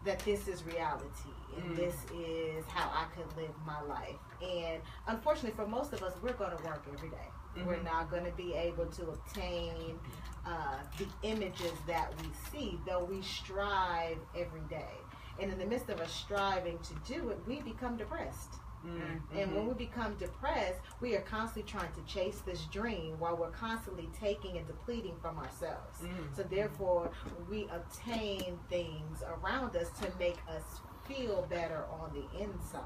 that 0.05 0.19
this 0.21 0.49
is 0.49 0.65
reality 0.65 1.31
and 1.57 1.71
Mm. 1.73 1.77
this 1.77 1.95
is 2.15 2.65
how 2.67 2.89
I 2.91 3.07
could 3.17 3.27
live 3.37 3.51
my 3.67 3.81
life. 3.83 4.17
And 4.43 4.81
unfortunately, 5.09 5.57
for 5.57 5.67
most 5.67 5.93
of 5.93 6.03
us, 6.03 6.13
we're 6.23 6.33
going 6.35 6.57
to 6.57 6.63
work 6.65 6.85
every 6.95 7.09
day. 7.11 7.29
We're 7.67 7.75
Mhm. 7.77 7.85
not 7.85 8.11
going 8.11 8.25
to 8.25 8.31
be 8.33 8.55
able 8.55 8.87
to 8.87 9.11
obtain 9.11 9.99
uh, 10.47 10.79
the 10.99 11.07
images 11.29 11.73
that 11.87 12.11
we 12.23 12.29
see, 12.51 12.79
though 12.87 13.05
we 13.05 13.21
strive 13.23 14.17
every 14.37 14.63
day. 14.71 14.95
And 15.41 15.53
in 15.53 15.59
the 15.59 15.67
midst 15.67 15.89
of 15.89 16.01
us 16.01 16.13
striving 16.13 16.79
to 16.79 16.95
do 17.13 17.31
it, 17.31 17.39
we 17.47 17.61
become 17.61 17.97
depressed. 17.97 18.55
Mm, 18.87 19.21
And 19.37 19.55
when 19.55 19.67
we 19.67 19.75
become 19.75 20.15
depressed, 20.15 20.79
we 21.01 21.17
are 21.17 21.21
constantly 21.23 21.65
trying 21.71 21.93
to 21.93 22.03
chase 22.13 22.41
this 22.47 22.63
dream 22.67 23.19
while 23.19 23.37
we're 23.37 23.51
constantly 23.51 24.09
taking 24.21 24.57
and 24.57 24.67
depleting 24.67 25.17
from 25.21 25.37
ourselves. 25.39 25.99
Mm. 26.03 26.37
So 26.37 26.43
therefore, 26.45 27.11
we 27.51 27.69
obtain 27.73 28.59
things 28.69 29.23
around 29.27 29.77
us 29.77 29.91
to 30.01 30.09
make 30.19 30.39
us 30.49 30.63
feel 31.09 31.47
better 31.51 31.85
on 32.01 32.13
the 32.15 32.43
inside. 32.43 32.85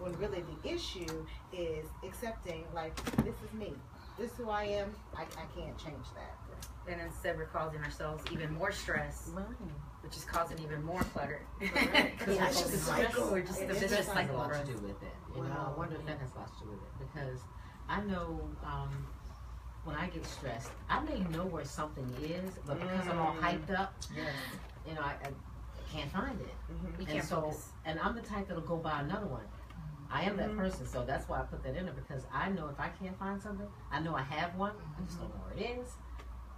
When 0.00 0.12
really 0.18 0.42
the 0.42 0.68
issue 0.68 1.26
is 1.52 1.86
accepting, 2.04 2.64
like, 2.74 2.94
this 3.24 3.34
is 3.44 3.52
me. 3.58 3.72
This 4.18 4.32
is 4.32 4.36
who 4.38 4.50
I 4.50 4.64
am. 4.64 4.92
I, 5.16 5.22
I 5.22 5.46
can't 5.60 5.76
change 5.78 6.06
that. 6.14 6.36
And 6.92 7.00
instead, 7.00 7.36
we're 7.36 7.46
causing 7.46 7.80
ourselves 7.82 8.24
even 8.32 8.52
more 8.54 8.72
stress, 8.72 9.30
which 10.02 10.16
is 10.16 10.24
causing 10.24 10.58
even 10.60 10.82
more 10.84 11.00
clutter. 11.14 11.40
Because 11.58 11.72
Yeah, 12.36 12.48
it's 12.48 12.60
just 12.60 12.70
the 12.72 12.76
a 12.76 12.80
cycle. 12.80 13.30
We're 13.30 13.42
just 13.42 13.60
It 13.60 13.70
a 13.70 13.72
is 13.74 13.78
vicious 13.80 13.92
a 13.92 13.96
has 13.96 14.08
a 14.08 14.12
cycle. 14.12 14.36
lot 14.36 14.52
to 14.54 14.64
do 14.72 14.78
with 14.78 15.02
it. 15.02 15.14
You 15.34 15.42
know, 15.42 15.72
I 15.74 15.78
wonder 15.78 15.96
if 15.96 16.06
that 16.06 16.18
has 16.18 16.30
lots 16.36 16.58
to 16.58 16.64
do 16.64 16.70
with 16.70 16.80
it 16.82 16.92
because 17.14 17.40
I 17.88 18.00
know 18.02 18.40
um, 18.64 18.90
when 19.84 19.96
I 19.96 20.08
get 20.08 20.24
stressed, 20.26 20.70
I 20.88 21.00
may 21.00 21.20
know 21.36 21.46
where 21.46 21.64
something 21.64 22.08
is, 22.22 22.52
but 22.66 22.80
because 22.80 23.08
I'm 23.08 23.18
all 23.18 23.34
Mm. 23.34 23.40
hyped 23.40 23.78
up, 23.78 23.94
Yes. 24.16 24.34
you 24.86 24.94
know, 24.94 25.00
I, 25.02 25.14
I 25.22 25.30
can't 25.92 26.10
find 26.12 26.38
it. 26.40 26.54
Mhm. 26.72 27.10
And 27.14 27.24
so, 27.24 27.42
focus. 27.42 27.68
and 27.84 27.98
I'm 28.00 28.14
the 28.14 28.20
type 28.22 28.48
that'll 28.48 28.62
go 28.62 28.76
buy 28.76 29.00
another 29.00 29.26
one. 29.26 29.44
I 30.10 30.22
am 30.22 30.36
that 30.38 30.50
Mhm. 30.50 30.56
person, 30.58 30.86
so 30.86 31.04
that's 31.04 31.28
why 31.28 31.40
I 31.40 31.42
put 31.42 31.62
that 31.62 31.76
in 31.76 31.84
there 31.84 31.94
because 31.94 32.24
I 32.32 32.48
know 32.50 32.68
if 32.68 32.80
I 32.80 32.88
can't 32.88 33.18
find 33.18 33.40
something, 33.42 33.66
I 33.90 34.00
know 34.00 34.14
I 34.14 34.22
have 34.22 34.54
one. 34.56 34.72
I 34.98 35.02
just 35.04 35.18
don't 35.18 35.28
know 35.34 35.40
where 35.44 35.54
it 35.54 35.78
is. 35.78 35.88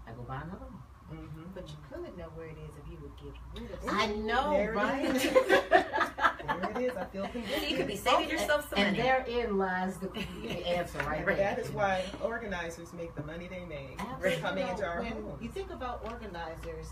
I 0.06 0.12
go 0.12 0.23
buy 0.23 0.37
another 0.42 0.66
one. 0.66 0.82
Mm-hmm. 1.12 1.43
But 1.55 1.69
you 1.69 1.75
could 1.90 2.17
know 2.19 2.26
where 2.35 2.47
it 2.47 2.57
is 2.69 2.75
if 2.76 2.90
you 2.90 2.99
would 3.02 3.17
get 3.17 3.35
rid 3.55 3.71
of 3.71 3.85
it. 3.85 3.93
I 3.93 4.07
know, 4.17 4.52
There 4.52 4.73
right? 4.75 5.05
is. 5.17 5.23
There 6.50 6.71
it 6.71 6.90
is. 6.90 6.97
I 6.97 7.05
feel 7.05 7.26
convicted. 7.29 7.71
You 7.71 7.76
could 7.76 7.87
be 7.87 7.97
saving 7.97 8.29
yourself 8.29 8.69
some 8.71 8.79
and 8.79 8.97
money. 8.97 9.09
therein 9.09 9.57
lies 9.59 9.97
the, 9.99 10.09
the 10.43 10.67
answer 10.69 10.99
right 10.99 11.25
there. 11.25 11.37
That 11.37 11.59
is 11.59 11.71
why 11.71 12.05
organizers 12.23 12.93
make 12.93 13.14
the 13.14 13.23
money 13.23 13.47
they 13.49 13.64
make 13.64 13.97
Absolutely. 14.00 14.40
coming 14.40 14.69
into 14.69 14.85
our 14.85 15.00
when 15.02 15.12
homes. 15.12 15.43
you 15.43 15.49
think 15.49 15.71
about 15.71 16.00
organizers, 16.05 16.88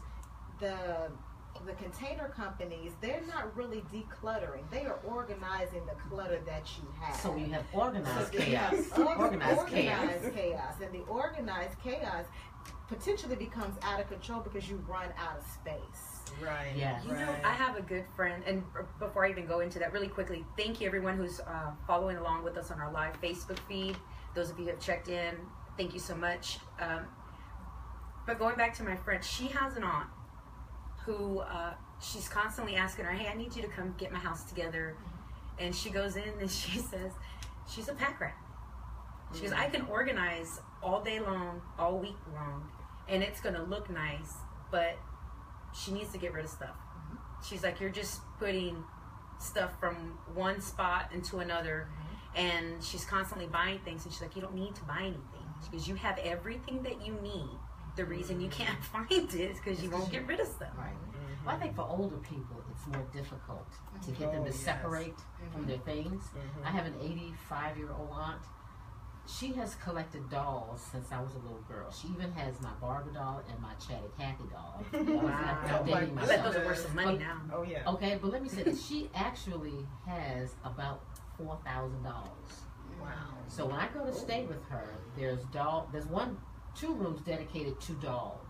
the 0.61 0.77
the 1.67 1.73
container 1.73 2.29
companies, 2.29 2.93
they're 3.01 3.23
not 3.27 3.55
really 3.57 3.83
decluttering. 3.93 4.63
They 4.71 4.85
are 4.87 5.01
organizing 5.05 5.85
the 5.87 5.95
clutter 6.09 6.39
that 6.47 6.71
you 6.81 6.89
have. 7.01 7.17
So 7.17 7.35
you 7.35 7.47
have 7.47 7.65
organized 7.73 8.33
So 8.33 8.41
you 8.45 8.57
have 8.57 8.71
chaos. 8.71 8.99
or- 8.99 9.17
Organized 9.19 9.67
chaos. 9.67 9.99
organized 10.05 10.35
chaos. 10.37 10.75
And 10.81 10.93
the 10.95 11.01
organized 11.11 11.77
chaos 11.83 12.27
potentially 12.89 13.37
becomes 13.37 13.77
out 13.83 14.01
of 14.01 14.09
control 14.09 14.41
because 14.41 14.69
you 14.69 14.83
run 14.89 15.09
out 15.19 15.39
of 15.39 15.47
space. 15.47 16.33
Right. 16.43 16.73
Yeah. 16.77 17.01
You 17.03 17.13
know, 17.13 17.35
I 17.45 17.53
have 17.53 17.77
a 17.77 17.83
good 17.83 18.05
friend, 18.17 18.43
and 18.47 18.63
before 18.99 19.27
I 19.27 19.31
even 19.31 19.47
go 19.47 19.61
into 19.61 19.79
that, 19.79 19.93
really 19.93 20.09
quickly, 20.09 20.45
thank 20.57 20.81
you 20.81 20.87
everyone 20.87 21.17
who's 21.17 21.41
uh, 21.41 21.73
following 21.87 22.17
along 22.17 22.45
with 22.45 22.57
us 22.57 22.71
on 22.71 22.81
our 22.81 22.93
live 22.93 23.21
Facebook 23.21 23.59
feed. 23.69 23.97
Those 24.35 24.51
of 24.51 24.59
you 24.59 24.65
who 24.65 24.71
have 24.71 24.81
checked 24.81 25.09
in, 25.09 25.35
thank 25.77 25.95
you 25.95 26.01
so 26.01 26.15
much. 26.15 26.59
Um, 26.81 27.07
but 28.27 28.39
going 28.39 28.57
back 28.57 28.75
to 28.77 28.83
my 28.85 28.97
friend, 28.97 29.25
she 29.25 29.47
has 29.49 29.77
an 29.77 29.85
aunt 29.85 30.09
who 31.05 31.41
uh, 31.41 31.73
she's 32.01 32.29
constantly 32.29 32.77
asking 32.77 33.07
her, 33.07 33.13
"Hey, 33.13 33.29
I 33.29 33.35
need 33.35 33.57
you 33.57 33.63
to 33.63 33.69
come 33.69 33.95
get 33.97 34.13
my 34.13 34.19
house 34.19 34.45
together," 34.45 34.97
and 35.59 35.75
she 35.75 35.91
goes 35.91 36.17
in 36.17 36.29
and 36.41 36.51
she 36.51 36.79
says, 36.79 37.13
"She's 37.69 37.89
a 37.89 37.95
pack 37.95 38.21
rat." 38.21 38.37
She 39.35 39.43
goes, 39.43 39.53
"I 39.53 39.69
can 39.69 39.87
organize 39.87 40.61
all 40.83 41.03
day 41.03 41.21
long, 41.21 41.61
all 41.79 41.99
week 41.99 42.17
long, 42.35 42.69
and 43.09 43.23
it's 43.23 43.41
gonna 43.41 43.63
look 43.65 43.91
nice, 43.91 44.35
but." 44.71 44.97
she 45.73 45.93
needs 45.93 46.11
to 46.13 46.19
get 46.19 46.33
rid 46.33 46.45
of 46.45 46.51
stuff. 46.51 46.71
Mm-hmm. 46.71 47.17
She's 47.49 47.63
like, 47.63 47.81
you're 47.81 47.91
just 47.91 48.21
putting 48.39 48.83
stuff 49.39 49.79
from 49.79 50.19
one 50.35 50.61
spot 50.61 51.11
into 51.13 51.39
another, 51.39 51.89
mm-hmm. 51.91 52.47
and 52.47 52.83
she's 52.83 53.05
constantly 53.05 53.47
buying 53.47 53.79
things. 53.81 54.05
And 54.05 54.13
she's 54.13 54.23
like, 54.23 54.35
you 54.37 54.43
don't 54.43 54.55
need 54.55 54.75
to 54.77 54.85
buy 54.85 55.01
anything 55.01 55.23
mm-hmm. 55.23 55.71
because 55.71 55.89
you 55.89 55.95
have 55.97 56.19
everything 56.19 56.83
that 56.83 57.05
you 57.05 57.15
need. 57.23 57.51
The 57.97 58.05
reason 58.05 58.41
you 58.41 58.49
can't 58.49 58.83
find 58.93 59.11
it 59.11 59.35
is 59.35 59.59
because 59.59 59.83
you 59.83 59.91
won't 59.91 60.11
get 60.11 60.27
rid 60.27 60.41
of 60.41 60.47
stuff. 60.47 60.71
Right. 60.77 60.93
Mhm. 60.93 61.47
Well, 61.47 61.57
I 61.57 61.59
think 61.59 61.75
for 61.75 61.83
older 61.83 62.17
people, 62.19 62.63
it's 62.71 62.87
more 62.87 63.05
difficult 63.13 63.67
to 64.05 64.11
get 64.13 64.33
them 64.33 64.43
Oh, 64.43 64.45
to 64.45 64.51
yes. 64.51 64.61
separate 64.61 65.19
from 65.53 65.67
their 65.67 65.79
things. 65.79 66.23
I 66.65 66.71
have 66.71 66.87
an 66.87 66.95
85 67.01 67.77
year 67.77 67.91
old 67.91 68.11
aunt. 68.13 68.43
She 69.29 69.53
has 69.53 69.75
collected 69.75 70.31
dolls 70.31 70.81
since 70.91 71.13
I 71.13 71.21
was 71.21 71.35
a 71.35 71.39
little 71.39 71.61
girl. 71.69 71.93
She 71.93 72.09
even 72.09 72.33
has 72.33 72.61
my 72.63 72.71
Barbie 72.81 73.13
doll 73.13 73.43
and 73.51 73.61
my 73.61 73.75
Chatty 73.75 74.09
Cathy 74.19 74.45
doll. 74.51 74.83
Wow. 75.23 75.83
I'm 75.85 75.91
Oh, 75.91 76.23
I 76.23 76.27
bet 76.27 76.43
those 76.43 76.57
are 76.57 76.65
worth 76.65 76.79
some 76.79 76.95
money 76.97 77.19
now. 77.19 77.41
Oh 77.53 77.63
yeah. 77.63 77.83
Okay, 77.87 78.19
but 78.21 78.33
let 78.33 78.43
me 78.43 78.49
say 78.49 78.63
this. 78.63 78.83
She 78.89 79.11
actually 79.15 79.87
has 80.07 80.55
about 80.65 81.03
four 81.37 81.59
thousand 81.65 82.03
dollars. 82.03 82.63
Wow. 83.01 83.09
So 83.49 83.67
when 83.67 83.77
I 83.77 83.89
go 83.89 84.05
to 84.07 84.13
stay 84.15 84.47
with 84.47 84.65
her, 84.71 84.89
there's 85.17 85.45
doll. 85.53 85.89
There's 85.93 86.07
one, 86.07 86.39
two 86.75 86.95
rooms 86.95 87.21
dedicated 87.21 87.79
to 87.83 87.93
dolls. 87.95 88.48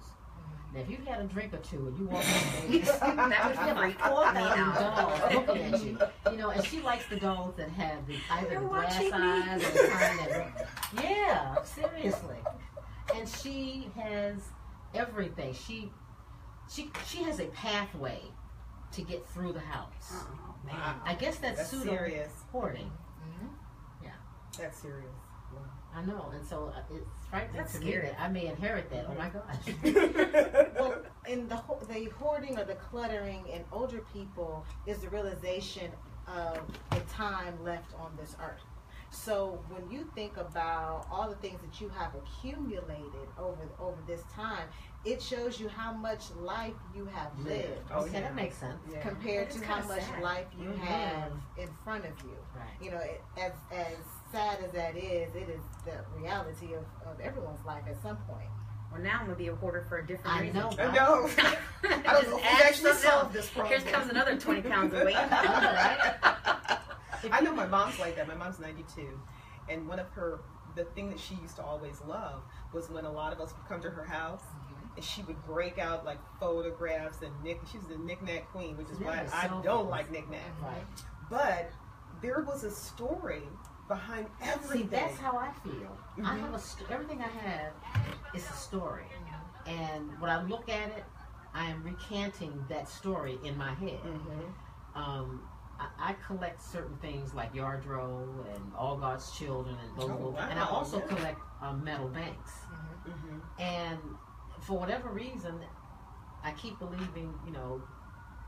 Now, 0.75 0.81
if 0.81 0.91
you've 0.91 1.07
had 1.07 1.21
a 1.21 1.25
drink 1.25 1.55
or 1.55 1.59
two 1.59 1.87
and 1.89 1.99
you 1.99 2.05
walk 2.07 2.25
in 2.25 2.71
there, 2.71 2.85
That 3.29 3.47
would 3.47 3.69
you 3.69 3.75
freak 3.75 4.01
like 4.01 4.11
four 4.11 4.33
me 4.33 4.41
dolls 4.79 5.35
looking 5.35 5.75
at 5.75 5.83
you. 5.83 5.99
You 6.31 6.37
know, 6.37 6.51
and 6.51 6.65
she 6.65 6.81
likes 6.81 7.07
the 7.07 7.17
dolls 7.17 7.55
that 7.57 7.71
have 7.71 8.07
the 8.07 8.17
either 8.31 8.53
You're 8.53 8.61
the 8.63 8.69
glass 8.69 9.01
me. 9.01 9.11
eyes 9.13 9.63
or 9.65 9.71
the 9.71 9.89
kind 9.89 10.21
that. 10.31 10.69
Yeah, 11.03 11.63
seriously. 11.63 12.37
And 13.15 13.29
she 13.29 13.91
has 13.97 14.37
everything. 14.95 15.55
She, 15.55 15.91
she, 16.71 16.91
she 17.07 17.23
has 17.23 17.41
a 17.41 17.47
pathway 17.47 18.21
to 18.93 19.03
get 19.03 19.27
through 19.31 19.53
the 19.53 19.61
house. 19.61 20.13
Oh, 20.13 20.55
man. 20.67 20.75
Wow. 20.75 20.97
I 21.05 21.15
guess 21.15 21.37
that's, 21.37 21.59
That's 21.59 21.71
pseudo 21.71 22.09
hoarding. 22.53 22.85
Mm-hmm. 22.87 23.47
That's 24.59 24.79
serious. 24.79 25.07
I 25.99 26.05
know, 26.05 26.31
and 26.35 26.47
so 26.47 26.73
uh, 26.77 26.81
it's 26.95 27.05
frightening 27.29 27.57
That's 27.57 27.73
to 27.73 27.79
scary. 27.79 28.03
me 28.05 28.09
that 28.11 28.21
I 28.21 28.29
may 28.29 28.47
inherit 28.47 28.89
that. 28.91 29.07
Oh 29.09 29.15
my 29.15 29.29
gosh. 29.31 29.65
Well, 30.79 31.03
in 31.29 31.49
the 31.49 31.61
the 31.89 32.05
hoarding 32.19 32.57
or 32.59 32.65
the 32.65 32.77
cluttering 32.77 33.43
in 33.53 33.65
older 33.73 34.03
people 34.13 34.65
is 34.87 34.99
the 34.99 35.09
realization 35.09 35.91
of 36.29 36.59
the 36.91 37.01
time 37.13 37.55
left 37.65 37.93
on 37.99 38.17
this 38.21 38.37
earth. 38.41 38.63
So 39.11 39.59
when 39.71 39.91
you 39.91 40.09
think 40.15 40.37
about 40.37 41.07
all 41.11 41.29
the 41.29 41.35
things 41.37 41.59
that 41.63 41.81
you 41.81 41.89
have 41.89 42.13
accumulated 42.15 43.27
over 43.39 43.63
over 43.81 43.97
this 44.07 44.23
time, 44.35 44.69
it 45.05 45.21
shows 45.23 45.59
you 45.59 45.69
how 45.69 45.93
much 45.93 46.25
life 46.41 46.75
you 46.95 47.07
have 47.07 47.33
lived 47.45 47.81
Oh, 47.91 48.01
okay, 48.03 48.13
yeah. 48.15 48.21
that 48.21 48.35
makes 48.37 48.57
sense. 48.59 48.79
Yeah. 48.93 49.01
compared 49.01 49.51
to 49.51 49.65
how 49.65 49.83
much 49.89 50.03
sad. 50.03 50.23
life 50.23 50.47
you 50.61 50.69
Mhm. 50.69 50.79
have 50.79 51.33
in 51.57 51.69
front 51.85 52.05
of 52.05 52.13
you. 52.23 52.37
Right. 52.55 52.77
You 52.83 52.91
know, 52.93 52.99
it, 52.99 53.23
as 53.39 53.53
as 53.73 53.97
sad 54.33 54.59
as 54.65 54.73
that 54.73 54.97
is, 54.97 55.35
it 55.35 55.49
is 55.49 55.63
the 55.85 55.93
reality 56.19 56.75
of, 56.75 56.85
of 57.07 57.21
everyone's 57.21 57.65
life 57.65 57.85
at 57.89 58.01
some 58.03 58.17
point. 58.19 58.49
Well, 58.93 59.03
now 59.03 59.19
I'm 59.21 59.27
gonna 59.27 59.37
be 59.37 59.49
a 59.49 59.55
hoarder 59.55 59.85
for 59.89 59.99
a 59.99 60.07
different 60.07 60.35
I 60.37 60.41
reason. 60.43 60.57
know. 60.57 60.71
I 60.79 60.95
know. 60.95 61.29
I 61.39 61.57
don't 61.89 62.05
know 62.05 62.13
Just 62.13 62.27
if 62.29 62.35
we 62.35 62.43
add 62.43 62.63
actually 62.63 62.93
solved 62.95 63.33
this 63.35 63.51
problem. 63.51 63.81
Here 63.81 63.93
comes 63.93 64.11
another 64.11 64.37
20 64.39 64.63
pounds 64.63 64.95
of 64.95 65.03
weight. 65.03 65.17
I 67.31 67.41
know 67.43 67.55
my 67.55 67.67
mom's 67.67 67.99
like 67.99 68.17
that. 68.17 68.27
My 68.29 68.35
mom's 68.35 68.59
92, 68.59 69.21
and 69.69 69.87
one 69.89 69.99
of 69.99 70.09
her 70.11 70.41
the 70.77 70.85
thing 70.85 71.11
that 71.11 71.19
she 71.19 71.35
used 71.43 71.57
to 71.57 71.63
always 71.63 72.01
love 72.07 72.43
was 72.73 72.89
when 72.89 73.05
a 73.05 73.11
lot 73.11 73.33
of 73.33 73.41
us 73.41 73.53
would 73.57 73.67
come 73.69 73.83
to 73.83 73.91
her 73.91 74.05
house. 74.05 74.43
Mm-hmm. 74.43 74.75
And 74.97 75.05
she 75.05 75.23
would 75.23 75.45
break 75.45 75.79
out 75.79 76.05
like 76.05 76.19
photographs 76.41 77.23
and 77.23 77.33
nick. 77.43 77.61
She 77.71 77.79
was 77.79 77.89
the 77.89 77.99
knick-knack 77.99 78.51
queen, 78.53 78.77
which 78.77 78.89
is 78.89 78.99
why 79.01 79.17
That 79.17 79.27
is 79.27 79.33
I 79.33 79.49
don't 79.49 79.63
cool. 79.65 79.85
like 79.85 80.11
knick-knack. 80.11 80.63
Right. 80.63 80.85
But 81.31 81.73
there 82.23 82.43
was 82.47 82.65
a 82.65 82.71
story 82.71 83.43
behind 83.89 84.27
See, 84.41 84.49
everything. 84.51 84.89
that's 84.89 85.17
how 85.19 85.37
I 85.39 85.51
feel. 85.65 85.97
I 86.19 86.21
Mhm. 86.37 86.41
have 86.41 86.55
a 86.55 86.59
st- 86.59 86.91
everything 86.91 87.23
I 87.23 87.29
have 87.29 87.73
is 88.35 88.49
a 88.49 88.53
story, 88.53 89.07
and 89.67 90.19
when 90.21 90.31
I 90.31 90.43
look 90.43 90.69
at 90.69 90.89
it, 90.91 91.05
I 91.55 91.65
am 91.65 91.83
recanting 91.83 92.65
that 92.69 92.89
story 92.89 93.39
in 93.43 93.57
my 93.57 93.73
head. 93.75 94.01
Mhm. 94.05 94.53
Um, 94.95 95.49
I, 95.81 96.11
I 96.11 96.13
collect 96.27 96.61
certain 96.61 96.97
things 96.99 97.35
like 97.35 97.53
Lladró 97.55 98.45
and 98.55 98.75
All 98.77 98.97
God's 98.97 99.31
Children 99.39 99.77
and 99.79 99.97
those, 99.97 100.11
Oh, 100.11 100.15
little- 100.15 100.37
and 100.39 100.59
I 100.59 100.67
also 100.67 100.99
yeah. 101.01 101.07
collect 101.07 101.41
um, 101.63 101.83
metal 101.83 102.09
banks. 102.09 102.53
Mhm. 103.07 103.41
And 103.59 103.99
for 104.61 104.79
whatever 104.79 105.09
reason, 105.11 105.59
I 106.45 106.53
keep 106.53 106.79
believing, 106.79 107.37
you 107.45 107.53
know, 107.53 107.83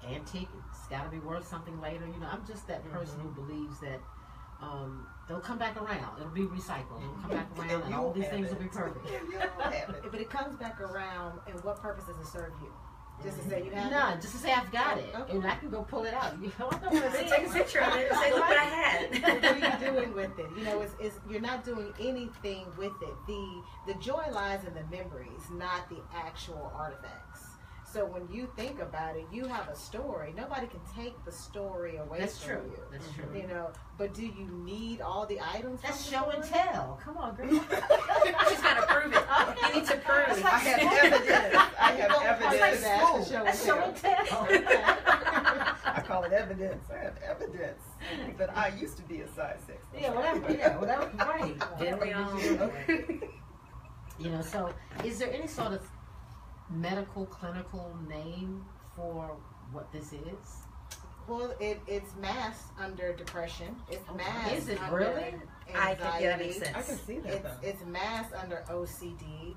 antique, 0.05 0.49
it's 0.71 0.87
got 0.89 1.05
to 1.05 1.11
be 1.11 1.19
worth 1.19 1.47
something 1.47 1.81
later. 1.81 2.07
You 2.07 2.19
know, 2.19 2.29
I'm 2.31 2.45
just 2.47 2.67
that 2.69 2.85
person 2.93 3.19
who 3.21 3.31
believes 3.31 3.81
that 3.81 4.01
um, 4.61 5.07
they'll 5.31 5.41
come 5.41 5.59
back 5.59 5.81
around. 5.81 6.19
It'll 6.19 6.33
be 6.33 6.43
recycled. 6.43 7.01
It'll 7.01 7.15
come 7.23 7.31
back 7.31 7.49
around, 7.57 7.71
and, 7.71 7.85
And 7.85 7.95
all 7.95 8.13
these 8.13 8.27
things 8.27 8.49
it. 8.49 8.53
will 8.55 8.63
be 8.63 8.69
perfect. 8.69 9.07
You'll 9.31 9.41
it. 9.73 10.11
But 10.11 10.21
it 10.21 10.29
comes 10.29 10.57
back 10.57 10.81
around, 10.81 11.39
and 11.47 11.63
what 11.63 11.81
purpose 11.81 12.05
does 12.05 12.19
it 12.19 12.27
serve 12.27 12.53
you? 12.61 12.73
Just 13.23 13.43
to 13.43 13.49
say 13.51 13.63
you 13.65 13.71
have 13.73 13.91
None, 13.91 14.21
just 14.21 14.33
to 14.33 14.39
say 14.41 14.51
I've 14.51 14.73
got 14.73 14.97
it, 14.97 15.15
Okay. 15.15 15.33
and 15.35 15.47
I 15.47 15.55
can 15.57 15.69
go 15.69 15.83
pull 15.83 16.05
it 16.05 16.15
out. 16.15 16.35
You 16.43 16.51
know, 16.59 16.71
I 16.73 16.79
don't 16.79 17.13
Take 17.29 17.49
a 17.49 17.53
picture 17.53 17.81
of 17.81 17.95
it 17.97 18.11
and 18.11 18.19
say, 18.19 18.33
look 18.33 18.41
what 18.49 18.57
I 18.57 18.65
had. 18.65 19.23
what 19.43 19.45
are 19.45 19.59
you 19.59 19.93
doing 19.93 20.15
with 20.15 20.39
it? 20.39 20.47
You 20.57 20.65
know, 20.65 20.81
it's, 20.81 20.95
it's 20.99 21.17
you're 21.29 21.41
not 21.41 21.63
doing 21.65 21.93
anything 22.01 22.65
with 22.79 22.95
it. 23.03 23.15
The 23.27 23.63
the 23.87 23.95
joy 24.01 24.25
lies 24.33 24.65
in 24.65 24.73
the 24.73 24.85
memories, 24.97 25.43
not 25.53 25.89
the 25.91 25.99
actual 26.15 26.73
artifacts. 26.75 27.50
So 27.93 28.07
when 28.07 28.29
you 28.33 28.49
think 28.57 28.81
about 28.81 29.17
it, 29.17 29.27
you 29.33 29.47
have 29.47 29.69
a 29.69 29.75
story. 29.75 30.33
Nobody 30.37 30.69
can 30.69 30.79
take 30.97 31.13
the 31.25 31.33
story 31.33 31.97
away 31.97 32.21
That's 32.21 32.39
from 32.39 32.61
true. 32.61 32.71
you. 32.71 32.83
That's 32.93 33.05
mm-hmm. 33.07 33.33
true. 33.33 33.41
You 33.41 33.49
know, 33.49 33.71
but 33.99 34.15
do 34.15 34.23
you 34.23 34.47
need 34.65 35.01
all 35.01 35.27
the 35.27 35.41
items? 35.41 35.83
That's 35.83 36.09
show 36.09 36.27
the 36.31 36.37
and 36.37 36.45
tell. 36.45 37.01
Come 37.03 37.17
on, 37.17 37.35
girl. 37.35 37.49
She's 37.51 38.61
got 38.61 38.77
to 38.77 38.87
prove 38.87 39.13
it. 39.13 39.25
You 39.67 39.81
need 39.81 39.89
to 39.89 39.97
prove. 39.97 40.45
I 40.45 40.59
have 40.59 41.13
evidence. 41.13 41.63
I 41.81 41.93
have 41.93 42.09
Don't 42.11 42.23
call 42.23 42.27
evidence. 42.29 42.81
that. 42.83 43.07
School. 43.07 43.25
Show 43.25 43.45
That's 43.45 43.61
and 43.61 43.67
show 43.67 43.79
and 43.81 43.97
tell. 43.97 44.49
I 45.85 46.03
call 46.07 46.23
it 46.23 46.33
evidence. 46.33 46.85
I 46.93 46.99
have 46.99 47.17
evidence 47.29 47.83
that 48.39 48.57
I 48.57 48.69
used 48.69 48.99
to 48.99 49.03
be 49.03 49.23
a 49.23 49.29
size 49.29 49.59
six. 49.67 49.85
yeah, 49.99 50.15
whatever. 50.15 50.53
Yeah, 50.53 50.79
whatever. 50.79 51.11
Right. 51.19 51.79
Didn't 51.81 52.01
we 52.01 52.13
all? 52.13 52.71
You 54.21 54.29
know, 54.29 54.43
so 54.43 54.69
is 55.03 55.19
there 55.19 55.33
any 55.33 55.47
sort 55.47 55.73
of 55.73 55.81
medical, 56.71 57.27
clinical 57.27 57.97
name 58.09 58.65
for 58.97 59.37
what 59.73 59.93
this 59.93 60.13
is? 60.13 60.61
Well, 61.29 61.55
it, 61.61 61.81
it's 61.87 62.15
mass 62.17 62.65
under 62.79 63.13
depression. 63.13 63.77
It's 63.91 64.03
mass. 64.17 64.53
is 64.53 64.69
it 64.69 64.83
under 64.83 64.97
really? 64.97 65.35
I 65.75 65.95
think 65.95 66.01
yeah, 66.21 66.31
that 66.31 66.39
makes 66.41 66.57
anxiety. 66.57 66.73
sense. 66.73 66.77
I 66.77 66.83
can 66.83 66.99
see 66.99 67.19
that 67.21 67.33
It's 67.33 67.43
though. 67.43 67.69
it's 67.69 67.85
mass 67.85 68.33
under 68.33 68.65
OCD. 68.69 69.55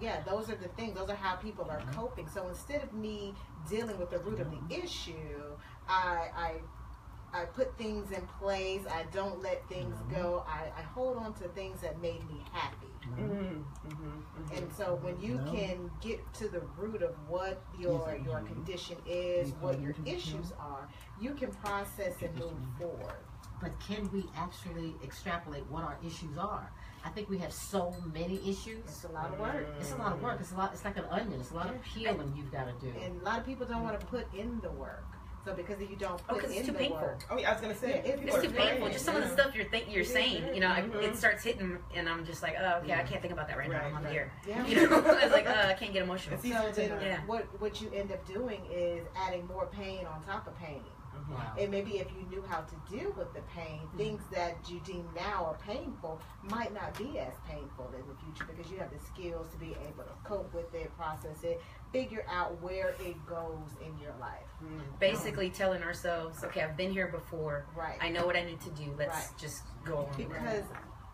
Yeah, 0.00 0.22
those 0.26 0.50
are 0.50 0.56
the 0.56 0.68
things. 0.68 0.98
Those 0.98 1.08
are 1.08 1.14
how 1.14 1.36
people 1.36 1.66
are 1.70 1.78
mm-hmm. 1.78 1.98
coping. 1.98 2.28
So 2.28 2.48
instead 2.48 2.82
of 2.82 2.92
me 2.92 3.34
dealing 3.70 3.98
with 3.98 4.10
the 4.10 4.18
root 4.18 4.40
of 4.40 4.50
the 4.50 4.56
mm-hmm. 4.56 4.84
issue, 4.84 5.56
I 5.88 6.28
I 6.36 7.40
I 7.40 7.44
put 7.46 7.76
things 7.78 8.10
in 8.12 8.26
place. 8.38 8.82
I 8.90 9.04
don't 9.12 9.40
let 9.42 9.66
things 9.68 9.94
mm-hmm. 9.94 10.20
go. 10.20 10.44
I, 10.46 10.78
I 10.78 10.82
hold 10.82 11.16
on 11.16 11.32
to 11.34 11.48
things 11.48 11.80
that 11.80 12.00
made 12.00 12.20
me 12.28 12.44
happy. 12.52 12.93
Mm-hmm. 13.10 13.32
Mm-hmm. 13.32 13.88
Mm-hmm. 13.88 14.56
And 14.56 14.72
so 14.76 14.98
when 15.02 15.20
you 15.20 15.34
No. 15.34 15.52
can 15.52 15.90
get 16.00 16.20
to 16.34 16.48
the 16.48 16.60
root 16.78 17.02
of 17.02 17.14
what 17.28 17.62
your 17.78 18.18
your 18.24 18.40
condition 18.40 18.96
is, 19.06 19.52
what 19.60 19.80
your 19.80 19.94
issues 20.06 20.52
are, 20.58 20.88
you 21.20 21.34
can 21.34 21.50
process 21.52 22.14
and 22.22 22.34
move 22.38 22.58
forward. 22.78 23.16
But 23.60 23.78
can 23.80 24.10
we 24.12 24.24
actually 24.36 24.94
extrapolate 25.02 25.64
what 25.70 25.84
our 25.84 25.98
issues 26.04 26.36
are? 26.36 26.70
I 27.04 27.08
think 27.10 27.28
we 27.30 27.38
have 27.38 27.52
so 27.52 27.94
many 28.12 28.36
issues. 28.48 28.82
It's 28.86 29.04
a 29.04 29.08
lot 29.08 29.32
of 29.32 29.38
work. 29.38 29.66
It's 29.78 29.92
a 29.92 29.96
lot 29.96 30.12
of 30.12 30.22
work. 30.22 30.40
It's 30.40 30.52
a 30.52 30.56
lot. 30.56 30.72
It's 30.72 30.84
like 30.84 30.96
an 30.96 31.04
onion. 31.10 31.40
It's 31.40 31.50
a 31.50 31.54
lot 31.54 31.68
of 31.70 31.80
peeling 31.82 32.32
you've 32.36 32.50
got 32.52 32.66
to 32.66 32.86
do. 32.86 32.92
And 33.00 33.20
a 33.20 33.24
lot 33.24 33.38
of 33.38 33.46
people 33.46 33.66
don't 33.66 33.82
want 33.82 33.98
to 34.00 34.06
put 34.06 34.26
in 34.34 34.60
the 34.60 34.70
work. 34.72 35.04
So 35.44 35.52
because 35.52 35.78
if 35.80 35.90
you 35.90 35.96
don't 35.96 36.20
Oh, 36.28 36.32
put 36.34 36.40
'cause 36.40 36.50
it's 36.50 36.60
in 36.60 36.66
too 36.66 36.72
the 36.72 36.78
painful. 36.78 36.96
work, 37.02 37.20
Oh, 37.30 37.36
yeah, 37.38 37.50
I 37.50 37.52
was 37.52 37.60
gonna 37.60 37.74
say 37.74 37.88
Yeah, 37.90 37.96
if 37.96 38.04
people 38.20 38.28
It's 38.28 38.36
are 38.36 38.42
too 38.48 38.54
painful. 38.54 38.76
afraid, 38.78 38.92
Just 38.94 39.04
some 39.04 39.16
of 39.16 39.22
the 39.24 39.28
stuff 39.28 39.54
you're 39.54 39.66
think 39.66 39.92
you're 39.92 40.04
saying, 40.04 40.54
you 40.54 40.60
know, 40.60 40.68
I, 40.70 40.80
Mhm. 40.82 41.02
it 41.02 41.16
starts 41.16 41.44
hitting, 41.44 41.78
and 41.94 42.08
I'm 42.08 42.24
just 42.24 42.42
like, 42.42 42.56
oh, 42.58 42.76
okay, 42.82 42.94
I 42.94 43.02
can't 43.02 43.20
think 43.20 43.32
about 43.32 43.48
that 43.48 43.58
right, 43.58 43.70
now. 43.70 43.84
I'm 43.84 43.94
on 43.96 44.04
right. 44.04 44.10
the 44.10 44.16
air. 44.16 44.32
yeah. 44.46 44.64
You 44.66 44.88
know, 44.88 45.04
it's 45.22 45.32
like, 45.32 45.46
uh, 45.46 45.66
I 45.68 45.74
can't 45.74 45.92
get 45.92 46.02
emotional. 46.02 46.38
So 46.40 46.48
then 46.72 46.98
Yeah. 47.02 47.20
what 47.26 47.44
what 47.60 47.80
you 47.82 47.90
end 47.94 48.10
up 48.10 48.24
doing 48.26 48.62
is 48.72 49.06
adding 49.14 49.46
more 49.46 49.66
pain 49.66 50.06
on 50.06 50.22
top 50.24 50.46
of 50.46 50.58
pain. 50.58 50.82
Wow. 51.30 51.54
And 51.58 51.70
maybe 51.70 51.98
if 51.98 52.08
you 52.12 52.26
knew 52.30 52.42
how 52.48 52.60
to 52.62 52.74
deal 52.90 53.12
with 53.12 53.32
the 53.34 53.40
pain, 53.54 53.80
things 53.96 54.22
that 54.32 54.56
you 54.68 54.80
deem 54.80 55.08
now 55.14 55.44
are 55.46 55.58
painful 55.66 56.20
might 56.42 56.72
not 56.74 56.96
be 56.98 57.18
as 57.18 57.32
painful 57.48 57.92
in 57.94 58.06
the 58.06 58.14
future 58.24 58.44
because 58.52 58.70
you 58.70 58.78
have 58.78 58.90
the 58.90 58.98
skills 59.04 59.46
to 59.52 59.58
be 59.58 59.74
able 59.88 60.04
to 60.04 60.14
cope 60.24 60.52
with 60.54 60.72
it, 60.74 60.94
process 60.96 61.42
it, 61.42 61.60
figure 61.92 62.24
out 62.30 62.60
where 62.62 62.90
it 63.00 63.16
goes 63.26 63.70
in 63.84 63.96
your 63.98 64.14
life. 64.20 64.42
Mhm. 64.62 64.98
Basically, 64.98 65.50
telling 65.50 65.82
ourselves, 65.82 66.44
okay, 66.44 66.62
I've 66.62 66.76
been 66.76 66.92
here 66.92 67.08
before. 67.08 67.66
Right. 67.74 67.98
I 68.00 68.10
know 68.10 68.26
what 68.26 68.36
I 68.36 68.44
need 68.44 68.60
to 68.62 68.70
do. 68.70 68.94
Let's 68.98 69.28
Right. 69.30 69.38
just 69.38 69.62
go 69.84 69.98
on. 69.98 70.06
with 70.10 70.20
it. 70.20 70.28
Because 70.28 70.64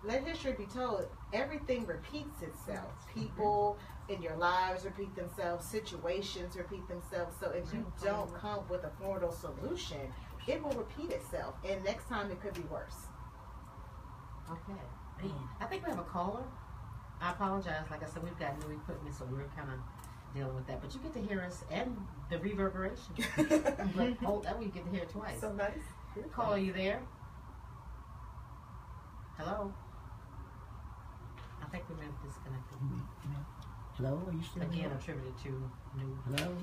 let 0.02 0.24
history 0.24 0.52
be 0.52 0.66
told, 0.66 1.06
everything 1.32 1.86
repeats 1.86 2.42
itself. 2.42 2.90
People 3.14 3.78
in 4.10 4.20
your 4.20 4.36
lives 4.36 4.84
repeat 4.84 5.14
themselves, 5.14 5.64
situations 5.66 6.56
repeat 6.56 6.86
themselves. 6.88 7.36
So 7.40 7.50
if 7.50 7.72
you 7.72 7.80
mm-hmm. 7.80 8.04
don't 8.04 8.34
come 8.34 8.60
with 8.68 8.84
a 8.84 8.90
formidable 9.00 9.32
solution, 9.32 10.12
it 10.46 10.62
will 10.62 10.72
repeat 10.72 11.10
itself. 11.10 11.54
And 11.68 11.82
next 11.84 12.08
time 12.08 12.30
it 12.30 12.40
could 12.42 12.54
be 12.54 12.62
worse. 12.62 13.06
Okay. 14.50 14.80
I 15.60 15.66
think 15.66 15.84
we 15.84 15.90
have 15.90 15.98
a 15.98 16.04
caller. 16.04 16.42
I 17.20 17.32
apologize. 17.32 17.84
Like 17.90 18.02
I 18.02 18.06
said, 18.06 18.22
we've 18.22 18.38
got 18.38 18.58
new 18.66 18.74
equipment, 18.74 19.14
so 19.14 19.26
we're 19.30 19.44
kind 19.56 19.70
of 19.70 19.78
dealing 20.34 20.54
with 20.54 20.66
that. 20.66 20.80
But 20.80 20.94
you 20.94 21.00
get 21.00 21.12
to 21.12 21.20
hear 21.20 21.42
us 21.42 21.62
and 21.70 21.96
the 22.30 22.38
reverberation. 22.38 23.14
but 23.36 24.16
hold 24.24 24.24
oh, 24.24 24.40
that, 24.44 24.58
we 24.58 24.66
get 24.66 24.84
to 24.86 24.90
hear 24.90 25.02
it 25.02 25.10
twice. 25.10 25.40
so 25.40 25.52
nice. 25.52 25.72
Caller, 26.32 26.58
you 26.58 26.72
there? 26.72 27.00
Hello. 29.36 29.72
I 31.62 31.66
think 31.66 31.84
we 31.88 31.96
may 31.96 32.04
have 32.04 32.22
disconnected. 32.24 32.78
Mm-hmm. 32.78 33.59
Hello, 34.00 34.22
are 34.26 34.32
you 34.32 34.42
still 34.42 34.62
Again, 34.62 34.88
there? 34.88 34.98
attributed 34.98 35.36
to 35.42 35.48
new 35.98 36.18
Hello? 36.24 36.56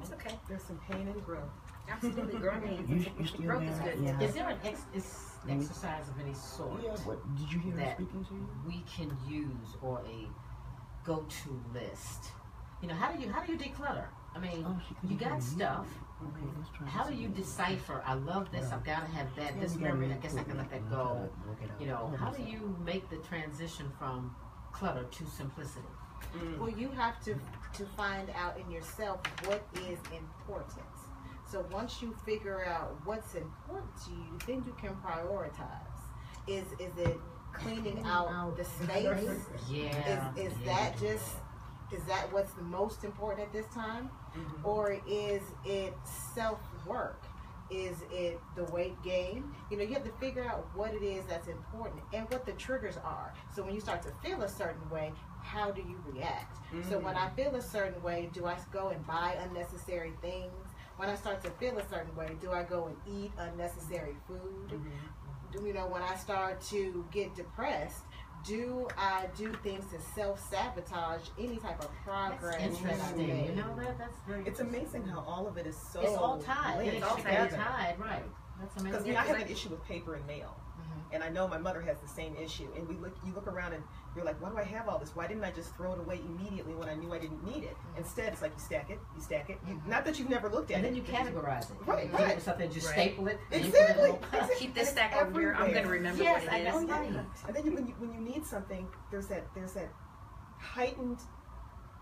It's 0.00 0.12
okay. 0.12 0.38
There's 0.48 0.62
some 0.62 0.78
pain 0.88 1.08
and 1.08 1.24
growth. 1.24 1.42
Absolutely. 1.90 2.38
Growing 2.40 2.60
pains. 2.62 2.88
You, 2.88 3.12
you 3.18 3.26
still 3.26 3.40
Growth 3.46 3.62
is 3.64 3.78
there? 3.80 3.94
good. 3.96 4.04
Yeah. 4.04 4.20
Is 4.20 4.34
there 4.34 4.48
an 4.48 4.58
ex- 4.64 4.86
is 4.94 5.30
exercise 5.48 6.08
of 6.08 6.20
any 6.20 6.34
sort 6.34 6.82
Yeah, 6.84 6.90
what, 7.04 7.18
did 7.36 7.52
you 7.52 7.58
hear 7.58 7.72
her 7.72 7.78
That- 7.78 7.96
speaking 7.96 8.24
to 8.26 8.34
you? 8.34 8.48
we 8.64 8.84
can 8.88 9.16
use 9.28 9.76
or 9.82 10.02
a 10.06 10.28
go-to 11.04 11.60
list? 11.74 12.26
You 12.80 12.88
know, 12.88 12.94
how 12.94 13.10
do 13.10 13.20
you 13.20 13.28
how 13.32 13.42
do 13.42 13.52
you 13.52 13.58
declutter? 13.58 14.06
I 14.34 14.38
mean, 14.38 14.64
Oh, 14.66 14.80
she 14.88 14.94
couldn't 14.94 15.10
you 15.10 15.18
hear 15.18 15.28
got 15.30 15.38
me. 15.38 15.44
stuff. 15.44 15.86
Okay, 16.22 16.46
let's 16.56 16.70
try 16.76 16.86
How 16.86 17.04
this 17.04 17.14
do 17.16 17.20
you 17.20 17.28
again. 17.28 17.40
decipher? 17.40 18.02
I 18.06 18.14
love 18.14 18.50
this. 18.52 18.66
Yeah. 18.68 18.76
I've 18.76 18.84
got 18.84 19.00
to 19.00 19.10
have 19.12 19.34
that. 19.36 19.54
Yeah, 19.56 19.60
This 19.60 19.74
we 19.74 19.82
got 19.82 19.88
memory. 19.94 20.12
I 20.12 20.16
guess 20.18 20.36
I 20.36 20.44
can 20.44 20.56
let 20.58 20.70
that 20.70 20.88
go. 20.88 20.96
We'll 20.96 21.14
try 21.14 21.42
to 21.42 21.48
work 21.48 21.58
it 21.64 21.70
out. 21.72 21.80
You 21.80 21.86
know, 21.88 22.14
how 22.18 22.30
do 22.30 22.42
you 22.44 22.76
make 22.84 23.10
the 23.10 23.16
transition 23.18 23.90
from 23.98 24.34
clutter 24.72 25.04
to 25.04 25.26
simplicity? 25.26 25.86
Mm. 26.36 26.58
Well, 26.58 26.70
you 26.70 26.88
have 26.90 27.22
to 27.24 27.34
to 27.74 27.84
find 27.96 28.30
out 28.36 28.56
in 28.58 28.70
yourself 28.70 29.20
what 29.46 29.66
is 29.88 29.98
important. 30.16 30.86
So 31.50 31.64
once 31.70 32.00
you 32.00 32.14
figure 32.24 32.64
out 32.64 32.96
what's 33.04 33.34
important 33.34 33.90
to 34.04 34.10
you, 34.10 34.38
then 34.46 34.64
you 34.66 34.74
can 34.80 34.96
prioritize. 34.96 36.00
Is 36.46 36.66
is 36.78 36.96
it 36.98 37.18
cleaning 37.52 38.02
out 38.04 38.56
the 38.56 38.64
space? 38.64 39.46
Yeah. 39.68 40.32
Is 40.36 40.52
is 40.52 40.58
yeah. 40.60 40.66
that 40.66 41.00
just 41.00 41.36
is 41.92 42.02
that 42.04 42.32
what's 42.32 42.52
the 42.54 42.62
most 42.62 43.04
important 43.04 43.46
at 43.46 43.52
this 43.52 43.66
time? 43.74 44.10
Mhm. 44.36 44.64
Or 44.64 44.96
is 45.06 45.42
it 45.64 45.94
self 46.34 46.58
work? 46.86 47.22
Is 47.70 48.02
it 48.10 48.40
the 48.56 48.64
weight 48.64 49.00
gain? 49.02 49.54
You 49.70 49.78
know, 49.78 49.84
you 49.84 49.94
have 49.94 50.04
to 50.04 50.12
figure 50.12 50.44
out 50.44 50.66
what 50.74 50.92
it 50.94 51.02
is 51.02 51.24
that's 51.26 51.48
important 51.48 52.02
and 52.12 52.28
what 52.30 52.44
the 52.44 52.52
triggers 52.52 52.98
are. 52.98 53.32
So 53.54 53.62
when 53.62 53.74
you 53.74 53.80
start 53.80 54.02
to 54.02 54.10
feel 54.22 54.42
a 54.42 54.48
certain 54.48 54.88
way, 54.90 55.12
how 55.44 55.70
do 55.70 55.82
you 55.82 56.02
react? 56.06 56.58
So 56.88 56.98
when 56.98 57.14
I 57.16 57.28
feel 57.30 57.54
a 57.54 57.62
certain 57.62 58.02
way, 58.02 58.28
do 58.32 58.46
I 58.46 58.56
go 58.72 58.88
and 58.88 59.06
buy 59.06 59.36
unnecessary 59.48 60.12
things? 60.20 60.50
When 60.96 61.08
I 61.08 61.14
start 61.14 61.42
to 61.44 61.50
feel 61.50 61.78
a 61.78 61.88
certain 61.88 62.14
way, 62.16 62.30
do 62.40 62.50
I 62.50 62.62
go 62.64 62.86
and 62.86 62.96
eat 63.06 63.30
unnecessary 63.38 64.16
food? 64.26 64.70
Mhm. 64.70 65.52
Do 65.52 65.64
you 65.64 65.72
know 65.72 65.86
when 65.86 66.02
I 66.02 66.16
start 66.16 66.60
to 66.72 67.04
get 67.12 67.34
depressed? 67.36 68.02
Do 68.44 68.88
I 68.98 69.26
do 69.36 69.52
things 69.62 69.86
to 69.92 70.00
self 70.00 70.40
sabotage 70.50 71.28
any 71.38 71.56
type 71.58 71.80
of 71.82 71.90
progress 72.04 72.56
That's 72.60 72.78
that 72.80 72.86
I 72.90 72.92
interesting. 72.94 73.26
make? 73.28 73.46
You 73.50 73.54
know 73.54 73.74
that 73.76 73.96
that's 73.98 74.18
very. 74.26 74.44
It's 74.46 74.60
amazing 74.60 75.04
how 75.06 75.20
all 75.26 75.46
of 75.46 75.56
it 75.56 75.66
is 75.66 75.76
so 75.76 76.00
It's 76.00 76.16
all 76.16 76.38
tied. 76.38 76.78
linked 76.78 76.94
It's 76.96 77.06
all 77.06 77.16
together. 77.16 77.56
tied. 77.56 77.98
Right. 78.00 78.24
That's 78.60 78.76
amazing. 78.80 79.06
you 79.06 79.12
know, 79.14 79.20
I 79.20 79.24
have 79.24 79.40
an 79.40 79.48
issue 79.48 79.68
with 79.68 79.82
paper 79.84 80.14
and 80.14 80.26
mail, 80.26 80.54
Mhm. 80.78 81.14
and 81.14 81.24
I 81.24 81.28
know 81.28 81.48
my 81.48 81.58
mother 81.58 81.80
has 81.82 81.98
the 82.00 82.08
same 82.08 82.36
issue. 82.36 82.70
And 82.76 82.86
we 82.88 82.94
look, 82.96 83.16
you 83.24 83.32
look 83.32 83.46
around 83.46 83.72
and 83.72 83.82
you're 84.14 84.24
like, 84.24 84.40
why 84.40 84.48
do 84.50 84.56
I 84.58 84.62
have 84.64 84.88
all 84.88 84.98
this? 84.98 85.14
Why 85.16 85.26
didn't 85.26 85.44
I 85.44 85.50
just 85.50 85.74
throw 85.76 85.92
it 85.92 85.98
away 85.98 86.20
immediately 86.24 86.74
when 86.74 86.88
I 86.88 86.94
knew 86.94 87.12
I 87.12 87.18
didn't 87.18 87.42
need 87.44 87.64
it? 87.64 87.76
Instead, 87.96 88.32
it's 88.32 88.42
like 88.42 88.52
you 88.56 88.60
stack 88.62 88.90
it, 88.90 88.98
you 89.16 89.20
stack 89.22 89.50
it. 89.50 89.58
You, 89.66 89.80
not 89.86 90.04
that 90.04 90.18
you've 90.18 90.28
never 90.30 90.48
looked 90.48 90.70
at 90.70 90.76
and 90.78 90.86
it, 90.86 90.88
then 90.90 90.96
you 90.96 91.02
but 91.02 91.14
categorize 91.34 91.70
it. 91.70 91.76
Right, 91.86 92.04
You 92.04 92.10
give 92.10 92.20
right. 92.20 92.38
it 92.38 92.42
Something 92.42 92.70
you 92.70 92.76
Right. 92.80 92.84
staple 92.92 93.28
it. 93.28 93.40
and 93.50 93.64
it 93.64 93.68
Exactly. 93.68 94.02
little 94.02 94.16
exactly. 94.32 94.56
Keep 94.58 94.74
this 94.74 94.88
stack 94.90 95.16
over 95.16 95.40
here. 95.40 95.52
I'm 95.54 95.60
going 95.62 95.72
to 95.74 95.78
everywhere. 95.80 95.98
remember 95.98 96.22
Yes, 96.22 96.44
what 96.44 96.52
I 96.52 96.56
it 96.58 96.64
know. 96.64 96.86
Right. 96.86 97.26
And 97.48 97.56
then 97.56 97.64
you, 97.66 97.72
when 97.74 97.86
you 97.86 97.94
when 97.98 98.12
you 98.12 98.20
need 98.20 98.44
something, 98.46 98.86
there's 99.10 99.26
that 99.28 99.46
there's 99.54 99.72
that 99.72 99.90
heightened 100.58 101.18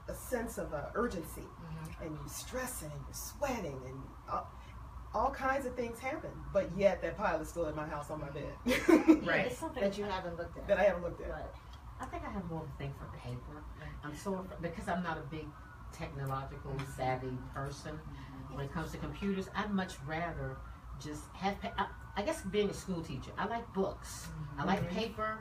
a 0.09 0.15
sense 0.15 0.59
of 0.59 0.73
uh, 0.75 0.87
urgency, 0.95 1.43
Mhm. 1.43 2.07
and 2.07 2.17
you're 2.17 2.29
stressing 2.29 2.91
and 2.91 3.01
you're 3.07 3.15
sweating 3.15 3.81
and 3.87 4.03
all, 4.31 4.51
all 5.15 5.31
kinds 5.31 5.65
of 5.67 5.75
things 5.77 5.99
happen. 6.01 6.31
But 6.53 6.71
yet 6.77 7.01
that 7.03 7.17
pile 7.17 7.41
is 7.41 7.49
still 7.49 7.67
in 7.67 7.77
my 7.77 7.87
house 7.87 8.11
on 8.11 8.21
my 8.21 8.29
bed 8.31 8.53
Yeah, 8.65 8.77
Right. 9.25 9.47
It's 9.47 9.59
something 9.59 9.83
That 9.83 9.97
you 9.97 10.05
haven't 10.05 10.37
looked 10.37 10.59
at. 10.59 10.67
that 10.69 10.79
I 10.79 10.83
haven't 10.85 11.03
looked 11.05 11.21
at. 11.23 11.31
Right. 11.31 11.45
I 12.03 12.07
think 12.07 12.25
I 12.27 12.31
have 12.31 12.45
more 12.51 12.63
of 12.63 12.69
a 12.69 12.79
thing 12.79 12.93
for 12.99 13.07
paper. 13.17 13.63
I'm 14.05 14.17
so 14.17 14.45
because 14.61 14.89
I'm 14.89 15.03
not 15.05 15.19
a 15.19 15.23
big 15.31 15.47
technological 15.93 16.77
savvy 16.97 17.39
person. 17.55 17.99
When 18.51 18.65
it 18.67 18.73
comes 18.73 18.91
to 18.91 18.99
computers, 18.99 19.49
I'd 19.55 19.71
much 19.73 19.95
rather 20.07 20.57
just 21.01 21.23
have. 21.35 21.55
I, 21.79 21.87
I 22.17 22.23
guess 22.23 22.43
being 22.43 22.69
a 22.69 22.75
school 22.75 23.03
teacher, 23.03 23.31
I 23.39 23.47
like 23.47 23.73
books. 23.73 24.27
I 24.59 24.65
like 24.65 24.81
Mhm. 24.83 24.91
paper. 24.95 25.39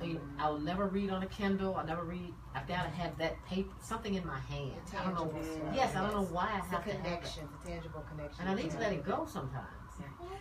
I 0.00 0.06
mean, 0.06 0.20
I'll 0.38 0.58
never 0.58 0.86
read 0.86 1.10
on 1.10 1.22
a 1.22 1.26
Kindle. 1.26 1.76
I'll 1.76 1.84
never 1.84 2.04
read. 2.04 2.32
I've 2.54 2.66
got 2.66 2.84
to 2.84 2.88
have 2.90 3.18
that 3.18 3.44
paper, 3.44 3.74
something 3.80 4.14
in 4.14 4.24
my 4.26 4.38
hand. 4.38 4.80
I 4.98 5.04
don't 5.04 5.14
know. 5.14 5.26
Tangible. 5.32 5.72
Yes, 5.74 5.94
I 5.94 6.00
don't 6.02 6.14
know 6.14 6.24
why 6.24 6.48
I 6.54 6.58
It's 6.58 6.66
a 6.68 6.70
have 6.70 6.84
to 6.84 6.90
have 6.92 7.00
it. 7.00 7.04
connection, 7.04 7.48
a 7.62 7.66
tangible 7.66 8.04
connection. 8.08 8.40
And 8.46 8.48
I 8.48 8.62
need 8.62 8.70
to 8.70 8.78
let 8.78 8.92
it 8.92 9.04
go 9.04 9.26
sometimes. 9.26 9.66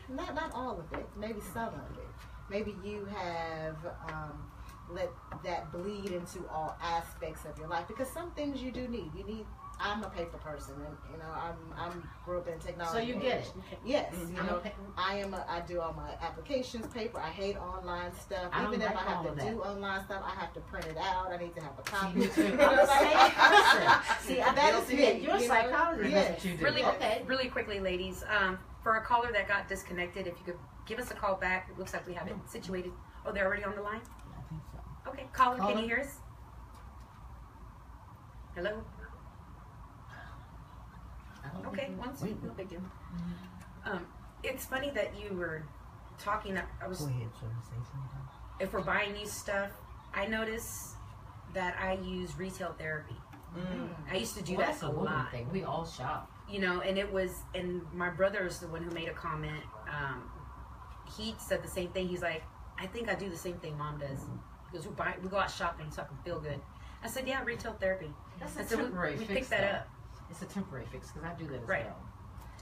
Not 0.08 0.34
not 0.36 0.54
all 0.54 0.80
of 0.80 0.94
it. 0.94 1.08
Maybe 1.18 1.42
some 1.42 1.68
of 1.74 1.98
it. 1.98 2.08
Maybe 2.50 2.76
you 2.84 3.06
have 3.06 3.76
um, 4.08 4.50
let 4.92 5.10
that 5.44 5.72
bleed 5.72 6.12
into 6.12 6.48
all 6.52 6.76
aspects 6.82 7.46
of 7.46 7.58
your 7.58 7.68
life 7.68 7.88
because 7.88 8.10
some 8.10 8.32
things 8.32 8.62
you 8.62 8.72
do 8.72 8.88
need. 8.88 9.12
You 9.16 9.24
need. 9.24 9.46
I'm 9.82 10.04
a 10.04 10.10
paper 10.10 10.38
person, 10.40 10.74
and 10.76 10.98
you 11.10 11.18
know 11.18 11.30
I'm 11.34 11.56
I'm 11.78 12.10
grew 12.26 12.40
up 12.40 12.50
in 12.50 12.60
technology. 12.60 12.98
So 12.98 13.02
you 13.02 13.14
get 13.16 13.38
it. 13.40 13.54
Yes, 13.86 14.14
Mhm. 14.14 14.34
you 14.36 14.40
I'm 14.42 14.46
know. 14.48 14.62
I 14.98 15.14
am. 15.20 15.34
A, 15.34 15.46
I 15.48 15.62
do 15.62 15.80
all 15.80 15.94
my 15.94 16.10
applications 16.22 16.86
paper. 16.94 17.18
I 17.18 17.30
hate 17.30 17.56
online 17.56 18.12
stuff. 18.14 18.50
I 18.52 18.62
don't 18.62 18.74
Even 18.74 18.82
if 18.86 18.94
like 18.94 19.08
I 19.08 19.10
have 19.10 19.38
to 19.38 19.46
do 19.52 19.62
online 19.62 20.04
stuff, 20.04 20.22
I 20.26 20.38
have 20.38 20.52
to 20.56 20.60
print 20.62 20.86
it 20.88 20.98
out. 20.98 21.32
I 21.32 21.38
need 21.38 21.56
to 21.56 21.62
have 21.62 21.80
a 21.80 21.82
copy. 21.84 22.20
me 22.20 22.28
too. 22.28 22.44
I'm 22.48 22.58
know 22.58 22.70
the 22.76 22.76
what 22.76 22.90
I 22.90 23.04
mean? 23.04 23.14
same 23.14 23.32
person. 23.32 24.36
See, 24.36 24.42
I'm 24.42 24.56
That 24.56 24.74
is 24.74 24.90
guilty. 24.90 24.96
me, 24.98 25.24
You're 25.26 25.36
a 25.36 25.42
you 25.42 25.48
psychologist. 25.48 26.10
Yes. 26.12 26.44
You 26.46 26.58
do. 26.58 26.66
Really, 26.66 26.84
okay. 26.84 27.24
really 27.26 27.48
quickly, 27.48 27.80
ladies. 27.80 28.26
Um, 28.38 28.60
for 28.84 28.96
a 28.98 29.02
caller 29.06 29.32
that 29.32 29.48
got 29.48 29.70
disconnected, 29.70 30.28
if 30.28 30.38
you 30.40 30.44
could 30.46 30.58
give 30.86 31.00
us 31.00 31.10
a 31.12 31.14
call 31.14 31.36
back. 31.36 31.70
It 31.72 31.78
looks 31.80 31.94
like 31.94 32.06
we 32.06 32.14
have 32.16 32.28
it 32.28 32.36
situated. 32.48 32.92
Oh, 33.26 33.32
they're 33.32 33.46
already 33.46 33.64
on 33.64 33.76
the 33.76 33.82
line. 33.82 34.02
I 35.12 35.16
think 35.16 35.28
so. 35.36 35.44
Okay, 35.44 35.44
caller, 35.44 35.56
can 35.58 35.66
Caller. 35.68 35.80
you 35.82 35.88
hear 35.88 36.00
us? 36.00 36.16
Hello. 38.56 38.82
Okay, 41.68 41.90
one 41.98 42.16
second. 42.16 42.44
No 42.44 42.52
big 42.52 42.70
deal. 42.70 42.82
Um, 43.86 44.06
it's 44.44 44.66
funny 44.66 44.92
that 44.92 45.14
you 45.20 45.36
were 45.36 45.64
talking. 46.20 46.58
I 46.58 46.88
was 46.88 47.00
Go 47.00 47.08
ahead, 47.08 47.28
sir. 47.40 47.48
Say 47.64 47.76
something. 47.76 48.20
if 48.60 48.74
we're 48.74 48.82
buying 48.82 49.14
new 49.14 49.26
stuff, 49.26 49.72
I 50.14 50.26
notice 50.26 50.94
that 51.54 51.76
I 51.80 51.94
use 52.04 52.38
retail 52.38 52.76
therapy. 52.78 53.16
Mm. 53.58 53.90
I 54.12 54.18
used 54.18 54.36
to 54.38 54.44
do 54.44 54.54
Well, 54.56 54.62
that 54.68 54.74
that's 54.74 54.84
a 54.84 54.88
a 54.88 54.92
lot. 54.92 55.32
thing. 55.32 55.50
We 55.52 55.64
all 55.64 55.86
shop. 55.86 56.30
You 56.50 56.60
know, 56.60 56.82
and 56.82 56.98
it 56.98 57.12
was, 57.12 57.32
and 57.56 57.82
my 57.94 58.10
brother 58.10 58.46
is 58.46 58.60
the 58.60 58.68
one 58.68 58.84
who 58.84 58.92
made 58.92 59.08
a 59.08 59.14
comment. 59.14 59.64
Um, 59.88 60.30
he 61.18 61.36
said 61.40 61.64
the 61.64 61.68
same 61.68 61.90
thing. 61.90 62.08
He's 62.08 62.22
like, 62.22 62.44
I 62.80 62.86
think 62.88 63.10
I 63.10 63.16
do 63.16 63.30
the 63.30 63.38
same 63.38 63.56
thing 63.58 63.78
mom 63.78 64.00
does. 64.00 64.20
Because 64.72 64.88
we 64.88 64.94
buy, 64.94 65.16
we 65.22 65.30
go 65.30 65.38
out 65.38 65.50
shopping 65.52 65.88
so 65.92 66.02
I 66.02 66.06
can 66.06 66.18
feel 66.24 66.40
good. 66.40 66.60
I 67.04 67.08
said, 67.08 67.28
yeah, 67.28 67.44
retail 67.44 67.74
therapy. 67.80 68.14
That's 68.40 68.58
I 68.58 68.62
a 68.62 68.66
said, 68.66 68.78
we, 68.78 68.84
temporary 68.86 69.12
we 69.14 69.26
fix. 69.26 69.34
picked 69.34 69.50
that 69.52 69.62
though. 69.62 69.78
up. 69.80 69.88
It's 70.30 70.42
a 70.42 70.46
temporary 70.46 70.86
fix 70.92 71.12
because 71.12 71.28
I 71.30 71.34
do 71.40 71.48
that 71.48 71.62
as 71.64 71.68
Right. 71.68 71.86
well. 71.86 71.98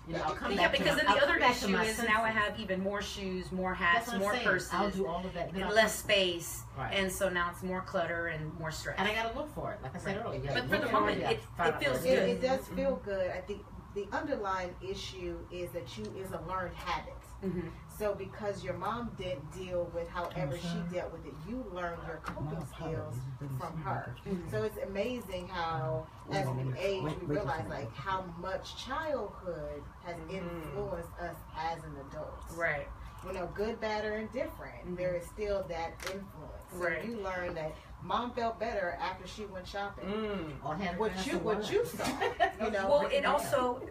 You 0.08 0.14
know, 0.14 0.22
I'll 0.24 0.36
come 0.36 0.54
Yeah, 0.54 0.70
back 0.70 0.72
to 0.72 0.78
because 0.84 0.96
my, 0.96 1.04
then 1.04 1.08
I'll 1.10 1.16
the 1.18 1.24
other 1.24 1.40
back 1.40 1.52
to 1.58 1.66
issue 1.66 1.74
my 1.76 1.84
is 1.84 2.02
now 2.04 2.24
I 2.24 2.30
have 2.30 2.58
even 2.62 2.82
more 2.82 3.02
shoes, 3.02 3.52
more 3.52 3.74
hats, 3.74 4.14
more 4.14 4.32
saying. 4.32 4.46
purses, 4.46 4.70
I'll 4.72 4.90
do 4.90 5.06
all 5.06 5.26
of 5.26 5.34
that. 5.34 5.52
And 5.54 5.70
less 5.72 5.96
space. 6.00 6.64
Right. 6.78 6.94
And 6.94 7.12
so 7.12 7.28
now 7.28 7.50
it's 7.52 7.62
more 7.62 7.82
clutter 7.82 8.28
and 8.28 8.58
more 8.58 8.72
stress. 8.72 8.96
And 9.00 9.06
I 9.06 9.14
gotta 9.14 9.38
look 9.38 9.54
for 9.54 9.74
it. 9.74 9.80
Like 9.84 9.94
I 9.96 10.00
said 10.00 10.16
Right. 10.16 10.26
earlier. 10.26 10.52
But 10.54 10.70
for 10.70 10.78
the 10.78 10.92
moment, 10.94 11.22
it- 11.24 11.32
it 11.60 11.80
feels 11.80 11.98
what 11.98 12.06
It, 12.06 12.20
is. 12.30 12.38
it 12.38 12.42
does 12.42 12.60
mm-hmm. 12.62 12.76
feel 12.78 12.96
good. 13.04 13.32
I 13.32 13.42
think 13.42 13.66
the 13.98 14.08
underlying 14.16 14.76
issue 14.88 15.36
is 15.52 15.72
that 15.72 15.98
you 15.98 16.04
is 16.16 16.32
a 16.32 16.42
learned 16.48 16.76
habit. 16.76 17.16
Mhm. 17.44 17.72
So 17.98 18.14
because 18.14 18.64
your 18.64 18.76
mom 18.76 19.10
didn't 19.18 19.52
deal 19.54 19.90
with 19.94 20.08
however 20.10 20.56
she 20.56 20.78
dealt 20.94 21.12
with 21.12 21.26
it, 21.26 21.34
you 21.48 21.66
learned 21.72 22.00
your 22.06 22.18
coping 22.18 22.64
skills 22.68 23.16
from 23.60 23.76
her. 23.82 24.16
Mhm. 24.24 24.52
So 24.52 24.62
it's 24.62 24.78
amazing 24.78 25.48
how, 25.48 26.06
as 26.32 26.48
we 26.50 26.78
age, 26.78 27.04
we 27.22 27.26
realize 27.26 27.68
like 27.68 27.92
how 27.96 28.22
much 28.40 28.86
childhood 28.86 29.82
has 30.06 30.16
influenced 30.30 31.10
us 31.20 31.38
as 31.58 31.84
an 31.84 31.96
adult. 32.12 32.38
Right. 32.56 32.88
You 33.26 33.34
know, 33.34 33.48
good, 33.56 33.82
bad, 33.82 34.06
or 34.06 34.14
indifferent, 34.16 34.86
Mhm. 34.86 34.98
there 34.98 35.16
is 35.16 35.26
still 35.26 35.64
that 35.64 35.94
influence. 36.14 36.72
So 36.72 36.78
Right. 36.86 37.04
you 37.04 37.18
learn 37.18 37.56
that 37.56 37.74
mom 38.02 38.32
felt 38.32 38.60
better 38.60 38.98
after 39.02 39.28
she 39.28 39.46
went 39.46 39.68
shopping. 39.68 40.06
Mm. 40.10 40.52
Or 40.64 40.76
What 40.98 41.28
you 41.28 41.38
what 41.40 41.72
you 41.72 41.86
saw, 41.86 42.06
you 42.66 42.72
know. 42.72 42.88
Well, 42.90 43.08
it 43.12 43.26
also 43.26 43.82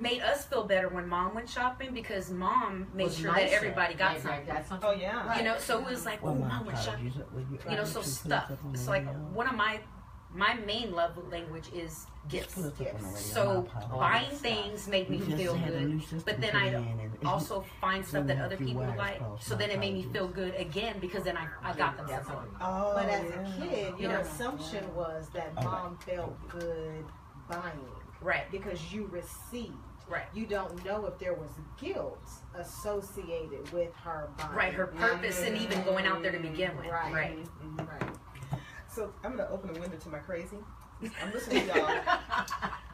made 0.00 0.22
us 0.22 0.46
feel 0.46 0.64
better 0.64 0.88
when 0.88 1.06
mom 1.06 1.34
went 1.34 1.48
shopping 1.48 1.92
because 1.92 2.30
mom 2.30 2.86
made 2.94 3.04
Was 3.04 3.18
sure 3.18 3.30
nicer. 3.32 3.46
that 3.46 3.52
everybody 3.54 3.94
got 3.94 4.16
Everybody 4.16 4.36
something. 4.46 4.54
got 4.54 4.66
something. 4.66 4.88
Oh 4.88 4.92
yeah. 4.92 5.36
You 5.38 5.44
know, 5.44 5.58
so 5.58 5.80
it 5.80 5.84
was 5.90 6.04
like, 6.06 6.20
oh, 6.22 6.34
mom 6.34 6.66
went 6.66 6.78
shopping. 6.78 7.12
You 7.68 7.76
know, 7.76 7.84
so 7.84 8.02
stuff. 8.02 8.50
It's 8.72 8.88
like 8.88 9.06
one 9.34 9.46
of 9.48 9.54
my 9.54 9.80
my 10.34 10.54
main 10.54 10.92
love 10.92 11.12
language 11.30 11.68
is 11.74 12.06
gifts. 12.28 12.54
So 13.14 13.68
Oh, 13.90 13.98
buying 13.98 14.30
things 14.30 14.88
made 14.88 15.10
me 15.10 15.18
feel 15.20 15.56
good. 15.56 16.02
But 16.24 16.40
then 16.40 16.56
I 16.56 16.96
also 17.26 17.64
find 17.80 18.04
stuff 18.04 18.26
that 18.26 18.38
other 18.40 18.56
people 18.56 18.84
like. 18.96 19.20
So 19.40 19.54
then 19.54 19.70
it 19.70 19.78
made 19.78 19.94
me 19.94 20.02
feel 20.12 20.28
good 20.28 20.54
again 20.56 20.96
because 21.00 21.24
then 21.24 21.36
I, 21.36 21.48
I 21.62 21.74
got 21.74 21.96
them 21.96 22.06
something. 22.08 22.24
something. 22.26 22.50
Oh, 22.60 22.92
But 22.94 23.08
as 23.08 23.30
a 23.30 23.60
kid, 23.60 23.94
your 23.98 24.16
assumption 24.18 24.94
was 24.94 25.28
that 25.34 25.54
mom 25.56 25.98
felt 26.06 26.36
good 26.48 27.04
buying 27.48 27.78
Right, 28.20 28.48
because 28.52 28.92
you 28.92 29.06
received. 29.06 29.74
right. 30.08 30.26
You 30.32 30.46
don't 30.46 30.84
know 30.84 31.06
if 31.06 31.18
there 31.18 31.34
was 31.34 31.50
guilt 31.80 32.22
associated 32.54 33.70
with 33.72 33.92
her 33.96 34.28
buying. 34.38 34.54
Right, 34.54 34.72
her 34.74 34.86
purpose 34.86 35.42
and 35.42 35.56
even 35.58 35.82
going 35.82 36.06
out 36.06 36.22
there 36.22 36.30
to 36.32 36.38
begin 36.38 36.76
with. 36.76 36.86
Right. 36.86 37.12
Right. 37.12 37.38
Mhm. 37.64 37.88
Right. 37.88 38.11
So 38.94 39.12
I'm 39.24 39.36
gonna 39.36 39.48
open 39.50 39.74
a 39.74 39.80
window 39.80 39.96
to 39.96 40.08
my 40.10 40.18
crazy. 40.18 40.58
I'm 41.02 41.32
listening 41.32 41.66
to 41.66 41.74
y'all 41.74 42.00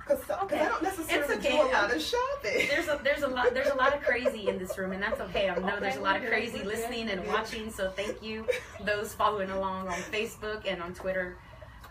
because 0.06 0.30
I 0.30 0.64
don't 0.64 0.82
necessarily 0.82 1.34
It's 1.34 1.44
okay. 1.46 1.56
do 1.56 1.62
a 1.62 1.68
lot 1.72 1.94
of 1.94 2.00
shopping. 2.00 2.68
There's 2.68 2.88
a 2.88 3.00
there's 3.02 3.22
a 3.22 3.28
lot 3.28 3.52
there's 3.52 3.68
a 3.68 3.74
lot 3.74 3.94
of 3.94 4.02
crazy 4.02 4.48
in 4.48 4.58
this 4.58 4.78
room 4.78 4.92
and 4.92 5.02
that's 5.02 5.20
okay. 5.20 5.50
I 5.50 5.58
know 5.58 5.80
there's 5.80 5.96
a 5.96 6.00
lot 6.00 6.16
of 6.16 6.26
crazy 6.26 6.62
listening 6.62 7.10
and 7.10 7.26
watching, 7.26 7.70
so 7.70 7.90
thank 7.90 8.22
you 8.22 8.46
those 8.84 9.12
following 9.12 9.50
along 9.50 9.88
on 9.88 9.94
Facebook 9.94 10.70
and 10.70 10.80
on 10.80 10.94
Twitter. 10.94 11.36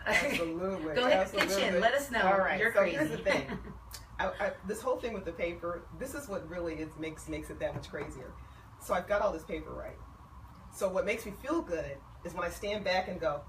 Absolutely. 0.06 0.94
Go 0.94 1.06
ahead, 1.06 1.30
pitch 1.30 1.58
in. 1.58 1.80
Let 1.80 1.92
us 1.92 2.10
know. 2.10 2.22
All 2.22 2.38
right. 2.38 2.58
You're 2.58 2.72
so 2.72 2.80
crazy. 2.80 2.96
here's 2.96 3.10
the 3.10 3.18
thing. 3.18 3.46
I, 4.18 4.26
I, 4.40 4.50
this 4.66 4.80
whole 4.80 4.96
thing 4.96 5.12
with 5.12 5.24
the 5.26 5.32
paper, 5.32 5.82
this 6.00 6.14
is 6.14 6.28
what 6.28 6.48
really 6.48 6.74
is, 6.76 6.88
makes 6.98 7.28
makes 7.28 7.50
it 7.50 7.60
that 7.60 7.74
much 7.74 7.90
crazier. 7.90 8.32
So 8.80 8.94
I've 8.94 9.06
got 9.06 9.20
all 9.20 9.32
this 9.32 9.44
paper 9.44 9.70
right. 9.70 9.98
So 10.74 10.88
what 10.88 11.04
makes 11.04 11.26
me 11.26 11.32
feel 11.42 11.60
good 11.60 11.98
is 12.28 12.34
when 12.34 12.44
I 12.44 12.50
stand 12.50 12.84
back 12.84 13.08
and 13.08 13.18
go, 13.20 13.40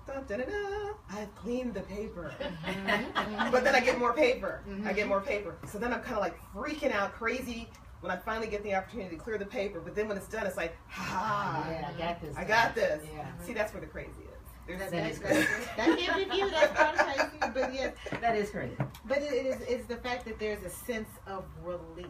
I've 1.11 1.33
cleaned 1.35 1.73
the 1.73 1.81
paper. 1.81 2.33
Mm-hmm. 2.39 3.51
but 3.51 3.63
then 3.63 3.75
I 3.75 3.79
get 3.79 3.99
more 3.99 4.13
paper. 4.13 4.61
Mm-hmm. 4.67 4.87
I 4.87 4.93
get 4.93 5.07
more 5.07 5.21
paper. 5.21 5.55
So 5.67 5.77
then 5.77 5.93
I'm 5.93 6.01
kind 6.01 6.15
of 6.15 6.21
like 6.21 6.39
freaking 6.53 6.91
out, 6.91 7.13
crazy 7.13 7.69
when 8.01 8.11
I 8.11 8.15
finally 8.15 8.47
get 8.47 8.63
the 8.63 8.73
opportunity 8.75 9.15
to 9.17 9.21
clear 9.21 9.37
the 9.37 9.45
paper. 9.45 9.81
But 9.81 9.95
then 9.95 10.07
when 10.07 10.17
it's 10.17 10.27
done, 10.27 10.47
it's 10.47 10.57
like, 10.57 10.75
ha, 10.87 11.65
Yeah, 11.69 11.89
I 11.93 11.99
got 11.99 12.21
this. 12.21 12.35
I 12.37 12.43
got 12.45 12.75
this. 12.75 13.03
Yeah. 13.13 13.27
See, 13.43 13.53
that's 13.53 13.73
where 13.73 13.81
the 13.81 13.87
crazy 13.87 14.09
is. 14.09 14.25
There's, 14.67 14.91
That 14.91 15.09
is 15.09 15.19
That's 15.19 15.31
crazy. 15.33 15.47
that 15.77 15.97
can't 15.99 16.15
be 16.29 16.35
viewed 16.35 16.53
as 16.53 16.69
part 16.69 16.95
crazy, 16.95 17.51
but 17.53 17.73
yes, 17.73 17.93
That 18.21 18.35
is 18.35 18.51
crazy. 18.51 18.75
but 19.05 19.17
it 19.17 19.33
it 19.33 19.45
is 19.47 19.61
it's 19.67 19.87
the 19.87 19.95
fact 19.95 20.25
that 20.25 20.39
there's 20.39 20.61
a 20.63 20.69
sense 20.69 21.09
of 21.25 21.43
relief. 21.63 22.05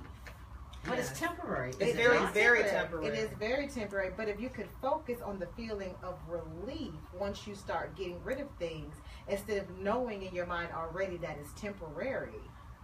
But 0.85 0.97
Yes. 0.97 1.11
it's 1.11 1.19
temporary. 1.19 1.69
It's 1.71 1.81
is 1.81 1.87
it 1.89 1.95
very, 1.97 2.25
very 2.27 2.63
temporary. 2.63 3.07
It 3.07 3.13
is 3.15 3.29
very 3.37 3.67
temporary, 3.67 4.11
but 4.15 4.27
if 4.29 4.39
you 4.39 4.49
could 4.49 4.69
focus 4.81 5.21
on 5.21 5.37
the 5.39 5.47
feeling 5.47 5.95
of 6.01 6.17
relief 6.27 6.93
once 7.13 7.45
you 7.45 7.53
start 7.55 7.95
getting 7.95 8.23
rid 8.23 8.39
of 8.39 8.49
things, 8.59 8.95
instead 9.27 9.57
of 9.57 9.69
knowing 9.79 10.23
in 10.23 10.33
your 10.33 10.45
mind 10.45 10.69
already 10.73 11.17
that 11.17 11.37
it's 11.39 11.51
temporary, 11.59 12.39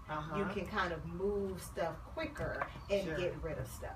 uh-huh. 0.10 0.38
you 0.38 0.45
can 0.45 0.65
kind 0.65 0.91
of 0.91 1.05
move 1.05 1.62
stuff 1.62 1.95
quicker 2.13 2.67
and 2.89 3.05
Sure. 3.08 3.17
get 3.17 3.36
rid 3.41 3.58
of 3.58 3.67
stuff. 3.67 3.91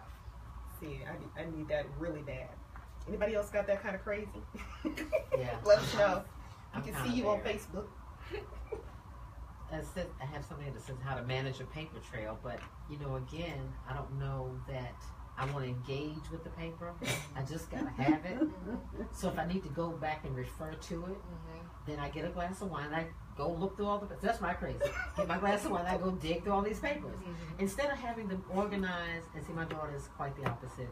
See, 0.80 1.02
I 1.06 1.20
need, 1.20 1.30
I 1.48 1.58
need 1.58 1.68
that 1.68 1.86
really 1.98 2.22
bad. 2.22 2.50
Anybody 3.08 3.36
else 3.36 3.50
got 3.50 3.68
that 3.68 3.82
kind 3.84 3.96
of 3.96 4.04
crazy? 4.04 4.28
Yeah. 4.86 5.58
Let 5.66 5.80
us 5.80 5.94
know. 5.96 6.24
We 6.76 6.92
can 6.92 7.06
see 7.06 7.14
you 7.18 7.30
on. 7.30 7.42
Facebook. 7.42 7.88
I 9.72 10.26
have 10.26 10.46
something 10.46 10.74
that 10.74 10.82
says 10.82 10.98
how 11.04 11.16
to 11.16 11.24
manage 11.24 11.60
a 11.60 11.66
paper 11.66 12.00
trail, 12.12 12.40
but 12.44 12.60
you 12.90 12.98
know, 13.00 13.16
again, 13.16 13.72
I 13.90 13.94
don't 13.94 14.20
know 14.20 14.60
that 14.68 14.96
I 15.38 15.46
want 15.46 15.64
to 15.64 15.70
engage 15.70 16.30
with 16.32 16.44
the 16.44 16.50
paper. 16.52 16.94
I 17.36 17.42
just 17.44 17.72
gotta 17.72 17.90
have 17.98 18.26
it. 18.26 18.40
So 19.14 19.30
if 19.30 19.40
I 19.40 19.46
need 19.46 19.64
to 19.64 19.70
go 19.70 19.92
back 19.92 20.26
and 20.26 20.36
refer 20.36 20.74
to 20.74 20.96
it, 21.06 21.10
mm-hmm. 21.10 21.60
then 21.88 22.00
I 22.00 22.10
get 22.10 22.26
a 22.26 22.30
glass 22.30 22.62
of 22.62 22.70
wine. 22.70 22.94
I 22.94 23.06
go 23.38 23.52
look 23.52 23.78
through 23.78 23.86
all 23.86 24.00
the. 24.00 24.08
That's 24.22 24.42
my 24.42 24.54
crazy. 24.54 24.80
Get 25.16 25.28
my 25.28 25.38
glass 25.38 25.64
of 25.66 25.72
wine. 25.72 25.86
I 25.86 25.98
go 25.98 26.12
dig 26.12 26.44
through 26.44 26.54
all 26.54 26.62
these 26.62 26.80
papers 26.80 27.16
mm-hmm. 27.16 27.60
instead 27.60 27.90
of 27.90 27.98
having 27.98 28.28
them 28.28 28.44
organized. 28.54 29.28
And 29.36 29.46
see, 29.46 29.54
my 29.54 29.66
daughter 29.66 29.96
is 29.96 30.10
quite 30.18 30.36
the 30.36 30.50
opposite. 30.50 30.90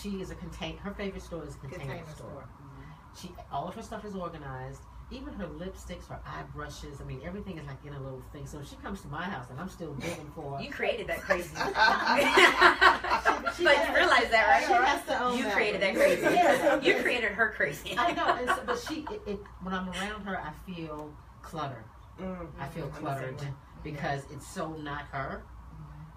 She 0.00 0.20
is 0.20 0.30
a 0.30 0.36
contain. 0.36 0.76
Her 0.78 0.92
favorite 0.92 1.22
store 1.22 1.44
is 1.44 1.56
a 1.56 1.58
container, 1.58 1.84
Container 1.84 2.06
store. 2.06 2.30
store. 2.30 2.48
Mm-hmm. 2.62 3.20
She 3.20 3.34
all 3.50 3.66
of 3.66 3.74
her 3.74 3.82
stuff 3.82 4.04
is 4.04 4.14
organized. 4.14 4.82
Even 5.10 5.32
her 5.34 5.46
lipsticks, 5.46 6.08
her 6.08 6.18
eye 6.26 6.42
brushes. 6.54 7.00
I 7.00 7.04
mean, 7.04 7.20
everything 7.24 7.58
is 7.58 7.66
like 7.66 7.76
in 7.86 7.92
a 7.92 8.00
little 8.00 8.22
thing. 8.32 8.46
So 8.46 8.58
if 8.58 8.68
she 8.68 8.76
comes 8.76 9.00
to 9.02 9.08
my 9.08 9.22
house 9.24 9.46
and 9.50 9.60
I'm 9.60 9.68
still 9.68 9.92
digging 9.94 10.30
for. 10.34 10.60
You 10.60 10.70
created 10.70 11.06
that 11.08 11.20
crazy. 11.20 11.54
She 13.56 13.62
but 13.64 13.76
has- 13.76 13.88
you 13.88 13.94
realize 13.94 14.30
that, 14.30 14.64
She 14.66 14.72
right? 14.72 14.84
has 14.84 15.04
to 15.06 15.22
own 15.22 15.38
You 15.38 15.44
that 15.44 15.52
created 15.54 15.80
one. 15.82 15.94
that 15.94 16.00
crazy. 16.02 16.22
Yeah. 16.22 16.80
You 16.80 17.02
created 17.02 17.32
her 17.32 17.52
crazy. 17.56 17.94
I 17.96 18.12
know, 18.12 18.46
so, 18.46 18.62
but 18.66 18.78
she. 18.88 19.06
It, 19.10 19.22
it, 19.26 19.38
when 19.62 19.72
I'm 19.74 19.88
around 19.90 20.24
her, 20.24 20.40
I 20.40 20.50
feel 20.70 21.12
clutter. 21.42 21.84
Mm. 22.20 22.46
I 22.58 22.66
feel 22.68 22.84
I'm 22.84 22.90
the 22.90 22.94
same 22.96 23.04
cluttered 23.04 23.40
way. 23.40 23.48
because 23.84 24.24
it's 24.32 24.46
so 24.46 24.72
not 24.72 25.02
her. 25.12 25.44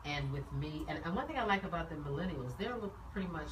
And 0.05 0.31
with 0.31 0.51
me, 0.53 0.85
and, 0.87 0.99
and 1.03 1.13
one 1.15 1.27
thing 1.27 1.37
I 1.37 1.43
like 1.45 1.63
about 1.63 1.89
the 1.89 1.95
millennials, 1.97 2.57
they're 2.57 2.75
pretty 3.11 3.27
much 3.27 3.49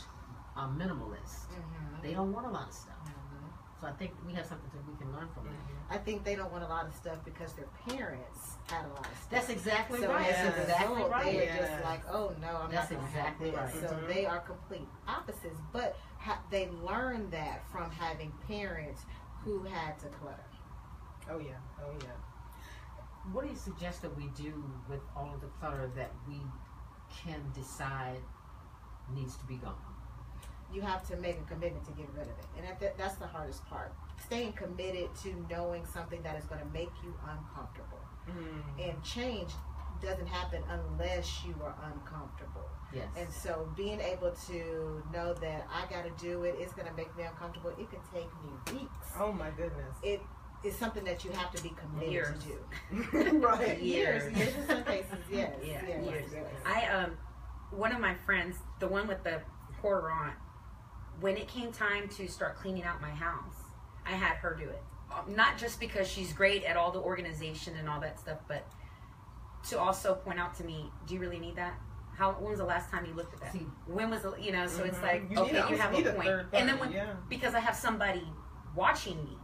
um, 0.56 0.80
minimalist. 0.80 1.48
Mhm. 1.52 2.02
They 2.02 2.14
don't 2.14 2.32
want 2.32 2.48
a 2.48 2.50
lot 2.50 2.70
of 2.70 2.74
stuff. 2.74 2.95
So 3.86 3.92
I 3.92 3.94
think 3.98 4.14
we 4.26 4.34
have 4.34 4.46
something 4.48 4.70
that 4.74 4.92
we 4.92 4.98
can 4.98 5.14
learn 5.14 5.28
from 5.36 5.46
them. 5.46 5.54
I 5.92 5.98
think 5.98 6.24
they 6.24 6.36
don't 6.36 6.52
want 6.52 6.64
a 6.64 6.68
lot 6.68 6.88
of 6.88 6.96
stuff 6.96 7.18
because 7.24 7.54
their 7.54 7.68
parents 7.88 8.54
had 8.68 8.84
a 8.86 8.90
lot 8.90 9.02
of 9.02 9.06
stuff. 9.18 9.30
That's 9.30 9.50
exactly 9.50 10.00
so 10.02 10.10
right. 10.10 10.26
as 10.28 10.38
Yes. 10.46 10.60
exactly 10.64 10.96
result, 10.96 11.12
right. 11.12 11.26
they 11.26 11.40
are 11.42 11.44
Yes. 11.44 11.70
just 11.70 11.84
like, 11.84 12.02
oh 12.10 12.34
no, 12.42 12.48
I'm 12.64 12.72
That's 12.72 12.90
not 12.90 13.00
gonna 13.00 13.08
exactly 13.10 13.52
have 13.52 13.60
right. 13.60 13.74
this. 13.82 13.90
So 13.92 13.96
Mhm. 13.96 14.08
they 14.08 14.26
are 14.26 14.40
complete 14.40 14.88
opposites, 15.08 15.60
but 15.72 15.98
ha- 16.18 16.42
they 16.50 16.70
learned 16.72 17.30
that 17.32 17.64
from 17.70 17.92
having 17.92 18.32
parents 18.48 19.06
who 19.44 19.62
had 19.64 20.00
to 20.00 20.08
clutter. 20.10 20.46
Oh 21.30 21.38
yeah. 21.38 21.58
Oh 21.80 21.92
yeah. 22.02 23.32
What 23.32 23.44
do 23.44 23.52
you 23.52 23.56
suggest 23.58 24.02
that 24.02 24.16
we 24.18 24.30
do 24.30 24.64
with 24.90 25.02
all 25.16 25.32
of 25.32 25.42
the 25.42 25.48
clutter 25.60 25.88
that 25.96 26.12
we 26.28 26.42
can 27.22 27.52
decide 27.54 28.22
needs 29.14 29.36
to 29.38 29.46
be 29.46 29.58
gone? 29.58 29.76
You 30.74 30.82
have 30.82 31.08
to 31.10 31.16
make 31.18 31.38
a 31.40 31.44
commitment 31.54 31.86
to 31.86 31.92
get 31.94 32.08
rid 32.14 32.24
of 32.24 32.38
it, 32.38 32.46
and 32.58 32.66
that, 32.82 32.98
that's 32.98 33.16
the 33.16 33.28
hardest 33.28 33.66
part. 33.68 33.94
Staying 34.26 34.54
committed 34.54 35.10
to 35.24 35.46
knowing 35.50 35.86
something 35.86 36.22
that 36.24 36.38
is 36.38 36.46
going 36.46 36.60
to 36.62 36.68
make 36.74 36.92
you 37.04 37.14
uncomfortable, 37.30 38.00
Mm. 38.28 38.90
and 38.90 39.04
change 39.04 39.52
doesn't 40.02 40.26
happen 40.28 40.64
unless 40.68 41.46
you 41.46 41.54
are 41.64 41.76
uncomfortable. 41.94 42.66
Yes. 42.92 43.06
And 43.16 43.30
so 43.32 43.70
being 43.78 44.00
able 44.02 44.32
to 44.48 45.04
know 45.14 45.34
that 45.36 45.68
I 45.72 45.86
got 45.94 46.04
to 46.06 46.24
do 46.24 46.44
it, 46.44 46.56
it's 46.60 46.74
going 46.74 46.88
to 46.88 46.94
make 46.96 47.16
me 47.16 47.24
uncomfortable. 47.24 47.70
It 47.80 47.88
could 47.92 48.00
take 48.14 48.28
me 48.44 48.80
weeks. 48.82 49.08
Oh 49.20 49.32
my 49.32 49.50
goodness. 49.52 49.96
It 50.02 50.22
is 50.64 50.76
something 50.76 51.04
that 51.04 51.24
you 51.24 51.32
have 51.32 51.52
to 51.54 51.62
be 51.62 51.70
committed 51.78 52.12
Years. 52.12 52.44
to 52.44 53.22
do. 53.22 53.38
right. 53.48 53.80
Years. 53.82 54.36
Years 54.36 54.56
in 54.56 54.68
some 54.68 54.84
cases, 54.84 55.20
yes. 55.32 55.54
Yeah, 55.64 55.82
yes, 55.88 56.04
years. 56.04 56.32
yes. 56.34 56.46
I 56.66 56.88
um, 56.88 57.12
one 57.72 57.92
of 57.92 58.00
my 58.02 58.16
friends, 58.26 58.56
the 58.80 58.88
one 58.88 59.08
with 59.08 59.24
the 59.24 59.40
horror 59.82 60.12
aunt, 60.12 60.36
when 61.22 61.38
it 61.38 61.48
came 61.48 61.72
time 61.72 62.08
to 62.10 62.28
start 62.28 62.58
cleaning 62.58 62.84
out 62.84 63.02
my 63.02 63.10
house, 63.10 63.56
I 64.06 64.12
had 64.12 64.36
her 64.38 64.56
do 64.56 64.66
it. 64.70 64.82
Not 65.28 65.58
just 65.58 65.80
because 65.80 66.08
she's 66.08 66.34
great 66.34 66.64
at 66.64 66.76
all 66.76 66.92
the 66.92 67.00
organization 67.00 67.76
and 67.78 67.88
all 67.90 68.00
that 68.02 68.20
stuff, 68.20 68.40
but 68.48 68.68
to 69.70 69.80
also 69.80 70.16
point 70.16 70.40
out 70.40 70.56
to 70.58 70.64
me, 70.64 70.92
do 71.08 71.14
you 71.14 71.20
really 71.20 71.40
need 71.40 71.56
that? 71.56 71.74
How 72.18 72.32
when 72.34 72.52
was 72.52 72.60
the 72.60 72.66
last 72.66 72.92
time 72.92 73.06
you 73.06 73.14
looked 73.14 73.34
at 73.34 73.42
that? 73.42 73.54
See, 73.54 73.66
When 73.88 74.10
was 74.10 74.22
the 74.22 74.36
you 74.40 74.52
know? 74.52 74.68
So 74.68 74.84
it's 74.84 74.98
Mhm. 74.98 75.04
like 75.04 75.32
You 75.32 75.40
okay, 75.40 75.70
you 75.70 75.78
have 75.78 75.94
a 75.94 76.12
point. 76.14 76.30
and 76.54 76.68
then 76.70 76.80
when 76.80 76.92
yeah. 76.92 77.14
because 77.30 77.54
I 77.56 77.60
have 77.60 77.76
somebody 77.76 78.26
watching 78.76 79.18
me, 79.24 79.38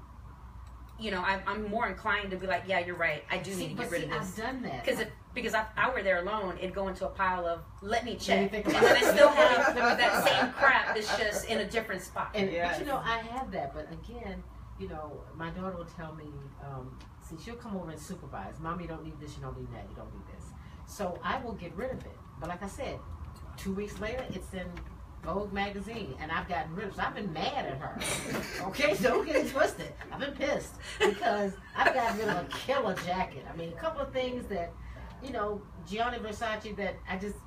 you 0.99 1.11
know, 1.11 1.21
I'm, 1.21 1.41
I'm 1.47 1.69
more 1.69 1.87
inclined 1.87 2.31
to 2.31 2.37
be 2.37 2.47
like, 2.47 2.63
yeah, 2.67 2.79
you're 2.79 2.95
right. 2.95 3.23
I 3.29 3.37
do 3.39 3.51
see, 3.53 3.67
need 3.67 3.77
to 3.77 3.83
get 3.83 3.91
rid 3.91 4.01
see, 4.01 4.07
of 4.07 4.13
I've 4.13 4.21
this. 4.21 4.35
done 4.35 4.61
that. 4.63 4.85
Because 4.85 4.99
if 5.01 5.09
because 5.33 5.53
if 5.53 5.65
I 5.77 5.89
were 5.89 6.03
there 6.03 6.19
alone, 6.19 6.57
it'd 6.59 6.73
go 6.75 6.87
into 6.87 7.05
a 7.05 7.09
pile 7.09 7.45
of 7.45 7.61
let 7.81 8.03
me 8.05 8.15
check, 8.15 8.53
and 8.53 8.63
then 8.65 8.75
I 8.85 8.99
it. 8.99 9.13
still 9.15 9.29
have 9.29 9.75
that 9.75 10.27
same 10.27 10.51
crap 10.53 10.93
that's 10.95 11.17
just 11.17 11.45
in 11.45 11.59
a 11.59 11.65
different 11.65 12.01
spot. 12.01 12.31
And 12.35 12.51
Yes. 12.51 12.77
but 12.77 12.85
you 12.85 12.91
know, 12.91 12.97
I 13.03 13.19
have 13.19 13.51
that. 13.51 13.73
But 13.73 13.87
again, 13.91 14.43
you 14.79 14.89
know, 14.89 15.21
my 15.35 15.49
daughter 15.51 15.77
will 15.77 15.85
tell 15.85 16.13
me, 16.15 16.25
um, 16.65 16.97
see, 17.21 17.35
she'll 17.43 17.55
come 17.55 17.75
over 17.77 17.91
and 17.91 17.99
supervise. 17.99 18.55
Mommy, 18.59 18.87
don't 18.87 19.03
need 19.03 19.19
this. 19.19 19.35
You 19.37 19.43
don't 19.43 19.57
need 19.57 19.71
that. 19.73 19.85
You 19.89 19.95
don't 19.95 20.11
need 20.13 20.25
this. 20.35 20.45
So 20.87 21.19
I 21.23 21.39
will 21.41 21.53
get 21.53 21.75
rid 21.75 21.91
of 21.91 21.99
it. 21.99 22.17
But 22.39 22.49
like 22.49 22.63
I 22.63 22.67
said, 22.67 22.99
two 23.57 23.73
weeks 23.73 23.99
later, 23.99 24.25
it's 24.31 24.53
in 24.53 24.67
Vogue 25.23 25.53
magazine, 25.53 26.15
and 26.19 26.31
I've 26.31 26.49
gotten 26.49 26.75
rid 26.75 26.87
of. 26.87 26.95
So 26.95 27.03
I've 27.03 27.13
been 27.13 27.31
mad 27.31 27.65
at 27.65 27.77
her. 27.77 27.97
Okay, 28.69 28.95
so 28.95 29.09
don't 29.09 29.25
get 29.25 29.35
it 29.35 29.49
twisted. 29.51 29.93
I've 30.11 30.19
been 30.19 30.33
pissed 30.33 30.73
because 30.99 31.53
I've 31.75 31.93
gotten 31.93 32.17
rid 32.19 32.27
of 32.29 32.37
a 32.37 32.45
killer 32.49 32.95
jacket. 33.05 33.45
I 33.51 33.55
mean, 33.55 33.69
a 33.69 33.79
couple 33.79 34.01
of 34.01 34.11
things 34.13 34.45
that, 34.47 34.71
you 35.23 35.31
know, 35.31 35.61
Gianni 35.89 36.17
Versace 36.17 36.75
that 36.77 36.95
I 37.09 37.17
just 37.17 37.37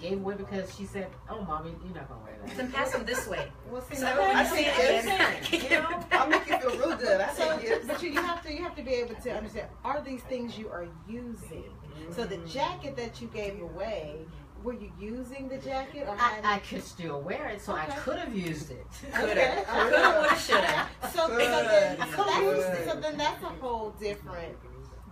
gave 0.00 0.18
away 0.18 0.34
because 0.34 0.74
she 0.76 0.84
said, 0.84 1.08
"Oh, 1.28 1.42
mommy, 1.42 1.74
you're 1.84 1.94
not 1.94 2.08
gonna 2.08 2.20
wear 2.22 2.36
that." 2.44 2.56
Then 2.56 2.70
pass 2.72 2.92
them 2.92 3.04
this 3.04 3.26
way. 3.26 3.50
Well, 3.70 3.82
see, 3.82 3.96
So 3.96 4.02
now- 4.02 4.18
when 4.20 4.36
I 4.36 4.42
you 4.42 4.48
see 4.48 4.56
see 4.56 4.62
it. 4.62 4.78
it 4.78 5.04
I'm 5.04 5.08
again, 5.08 5.42
saying, 5.50 5.62
you 5.64 5.70
know? 5.70 6.04
I'll 6.12 6.28
make 6.28 6.46
you 6.48 6.58
feel 6.58 6.78
real 6.78 6.96
good. 6.96 7.20
I 7.20 7.32
So, 7.34 7.58
say 7.58 7.64
yes. 7.64 7.84
but 7.86 8.02
you, 8.02 8.10
you 8.10 8.22
have 8.22 8.42
to 8.44 8.52
you 8.52 8.62
have 8.62 8.76
to 8.76 8.82
be 8.82 8.92
able 8.94 9.14
to 9.14 9.30
understand 9.30 9.68
are 9.84 10.00
these 10.02 10.22
things 10.22 10.56
you 10.58 10.68
are 10.68 10.86
using. 11.08 11.72
So 12.14 12.24
the 12.24 12.36
mm-hmm. 12.36 12.46
jacket 12.46 12.96
that 12.96 13.20
you 13.20 13.28
gave 13.28 13.60
away, 13.60 14.26
were 14.62 14.74
you 14.74 14.92
using 15.00 15.48
the 15.48 15.58
jacket 15.58 16.06
or 16.06 16.16
I, 16.18 16.40
I 16.44 16.58
could 16.58 16.84
still 16.84 17.20
wear 17.20 17.48
it, 17.48 17.60
so 17.60 17.72
I 17.74 17.86
could 17.86 18.18
have 18.18 18.34
used 18.36 18.70
it. 18.70 18.86
Coulda, 19.14 19.32
Okay. 19.32 19.64
coulda, 19.66 20.36
shoulda. 20.38 20.86
So, 21.12 21.28
so, 21.28 21.36
then, 21.36 21.98
so, 22.14 22.92
so 22.92 23.00
then 23.00 23.16
that's 23.16 23.42
a 23.42 23.48
whole 23.60 23.90
different 23.98 24.56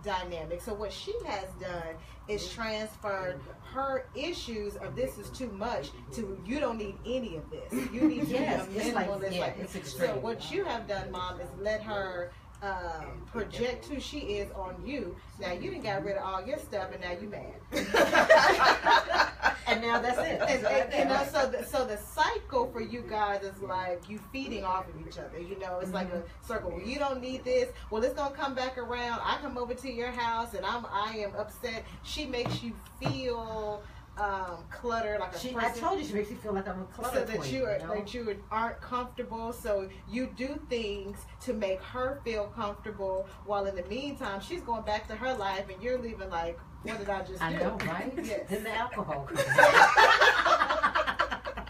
dynamic. 0.05 0.61
So 0.61 0.73
what 0.73 0.93
she 0.93 1.13
has 1.25 1.45
done 1.59 1.95
is 2.27 2.47
transferred 2.51 3.39
her 3.73 4.05
issues 4.15 4.75
of 4.77 4.95
this 4.95 5.17
is 5.17 5.29
too 5.31 5.49
much 5.51 5.89
to 6.13 6.39
you 6.45 6.59
don't 6.59 6.77
need 6.77 6.95
any 7.05 7.35
of 7.35 7.43
this. 7.49 7.71
You 7.91 8.01
need 8.07 8.21
to 8.27 8.33
Yes, 8.33 8.65
be 8.67 8.77
a 8.77 8.81
it's 8.83 8.95
like- 8.95 9.09
minimalist. 9.09 9.35
yeah, 9.35 9.41
like, 9.41 9.85
so 9.85 10.15
what 10.19 10.51
you 10.51 10.63
have 10.63 10.87
done, 10.87 11.11
mom, 11.11 11.39
is 11.41 11.49
let 11.59 11.81
her 11.83 12.31
um, 12.65 13.21
project 13.31 13.85
who 13.85 13.99
she 13.99 14.19
is 14.19 14.51
on 14.51 14.75
you. 14.85 15.15
Now 15.39 15.51
you 15.53 15.71
didn't 15.71 15.83
got 15.83 16.03
rid 16.03 16.17
of 16.17 16.23
all 16.23 16.45
your 16.45 16.57
stuff, 16.57 16.89
and 16.91 17.01
now 17.01 17.11
you 17.11 17.29
mad. 17.29 17.53
and 19.67 19.81
now 19.81 20.01
that's 20.01 20.17
it. 20.19 20.41
And, 20.41 20.65
and, 20.65 20.93
you 20.93 21.05
know, 21.05 21.23
so 21.31 21.49
the, 21.49 21.63
so 21.65 21.85
the 21.85 21.97
cycle 21.97 22.71
for 22.71 22.81
you 22.81 23.03
guys 23.07 23.43
is 23.43 23.61
like 23.61 24.09
you 24.09 24.19
feeding 24.31 24.63
off 24.63 24.87
of 24.87 25.07
each 25.07 25.17
other. 25.19 25.39
You 25.39 25.59
know, 25.59 25.79
it's 25.79 25.91
like 25.91 26.11
a 26.11 26.23
circle. 26.45 26.71
Well, 26.71 26.81
you 26.85 26.97
don't 26.97 27.21
need 27.21 27.43
this. 27.43 27.69
Well, 27.91 28.03
it's 28.03 28.15
gonna 28.15 28.33
come 28.35 28.55
back 28.55 28.77
around. 28.77 29.19
I 29.23 29.37
come 29.41 29.57
over 29.57 29.73
to 29.73 29.91
your 29.91 30.11
house 30.11 30.53
and 30.53 30.65
I'm 30.65 30.85
I 30.91 31.17
am 31.17 31.35
upset. 31.37 31.83
She 32.03 32.25
makes 32.25 32.63
you 32.63 32.73
feel 32.99 33.83
um, 34.17 34.63
cluttered, 34.71 35.19
like 35.19 35.35
a 35.35 35.39
She, 35.39 35.55
I 35.55 35.69
told 35.71 35.99
you 35.99 36.05
she 36.05 36.13
makes 36.13 36.29
me 36.29 36.37
feel 36.37 36.53
like 36.53 36.67
I'm 36.67 36.81
a 36.81 36.85
clutter 36.85 37.19
so 37.19 37.25
that 37.25 37.37
queen, 37.39 37.53
you 37.53 37.65
are 37.65 37.79
know? 37.79 37.93
that 37.95 38.13
you 38.13 38.35
aren't 38.51 38.79
comfortable. 38.81 39.51
So 39.53 39.89
you 40.09 40.27
do 40.37 40.59
things 40.69 41.17
to 41.41 41.53
make 41.53 41.81
her 41.81 42.21
feel 42.23 42.45
comfortable, 42.55 43.27
while 43.45 43.65
in 43.65 43.75
the 43.75 43.83
meantime 43.83 44.39
she's 44.41 44.61
going 44.61 44.83
back 44.83 45.07
to 45.09 45.15
her 45.15 45.33
life, 45.33 45.65
and 45.71 45.81
you're 45.83 45.97
leaving 45.99 46.29
like, 46.29 46.57
what 46.83 46.97
did 46.99 47.09
I 47.09 47.23
just 47.23 47.41
I 47.41 47.53
do? 47.53 47.59
know, 47.59 47.77
right? 47.85 48.13
Yes. 48.23 48.41
Then 48.49 48.63
the 48.63 48.73
alcohol 48.75 49.23
comes 49.25 49.39
out. 49.59 49.89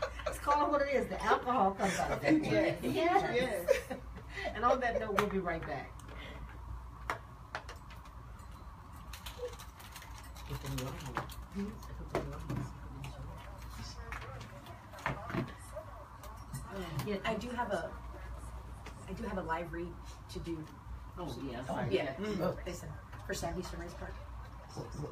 Let's 0.25 0.39
call 0.39 0.65
it 0.65 0.71
what 0.71 0.81
it 0.81 0.93
is. 0.93 1.07
The 1.07 1.23
alcohol 1.23 1.71
comes 1.71 1.97
out. 1.99 2.21
Yes. 2.23 2.77
yes. 2.83 3.31
Yes. 3.33 3.65
And 4.53 4.63
on 4.65 4.79
that 4.81 4.99
note, 4.99 5.17
we'll 5.19 5.27
be 5.29 5.39
right 5.39 5.65
back. 5.65 5.89
Get 10.47 10.61
the 10.61 10.69
new 10.75 10.85
one. 10.85 10.95
Put 11.55 12.13
the 12.13 12.19
new 12.19 12.25
one. 12.31 12.65
Yeah, 17.05 17.15
I 17.25 17.35
do 17.35 17.49
have 17.49 17.71
a, 17.71 17.89
I 19.07 19.13
do 19.13 19.23
have 19.25 19.37
a 19.37 19.41
live 19.43 19.71
read 19.71 19.87
to 20.33 20.39
do. 20.39 20.57
Oh, 21.17 21.33
yeah. 21.49 21.61
Oh. 21.69 21.79
Yeah, 21.89 22.13
Mm. 22.15 22.55
listen 22.65 22.89
for 23.27 23.33
Sam 23.33 23.53
Houston 23.53 23.79
Race 23.79 23.93
Park. 23.99 24.13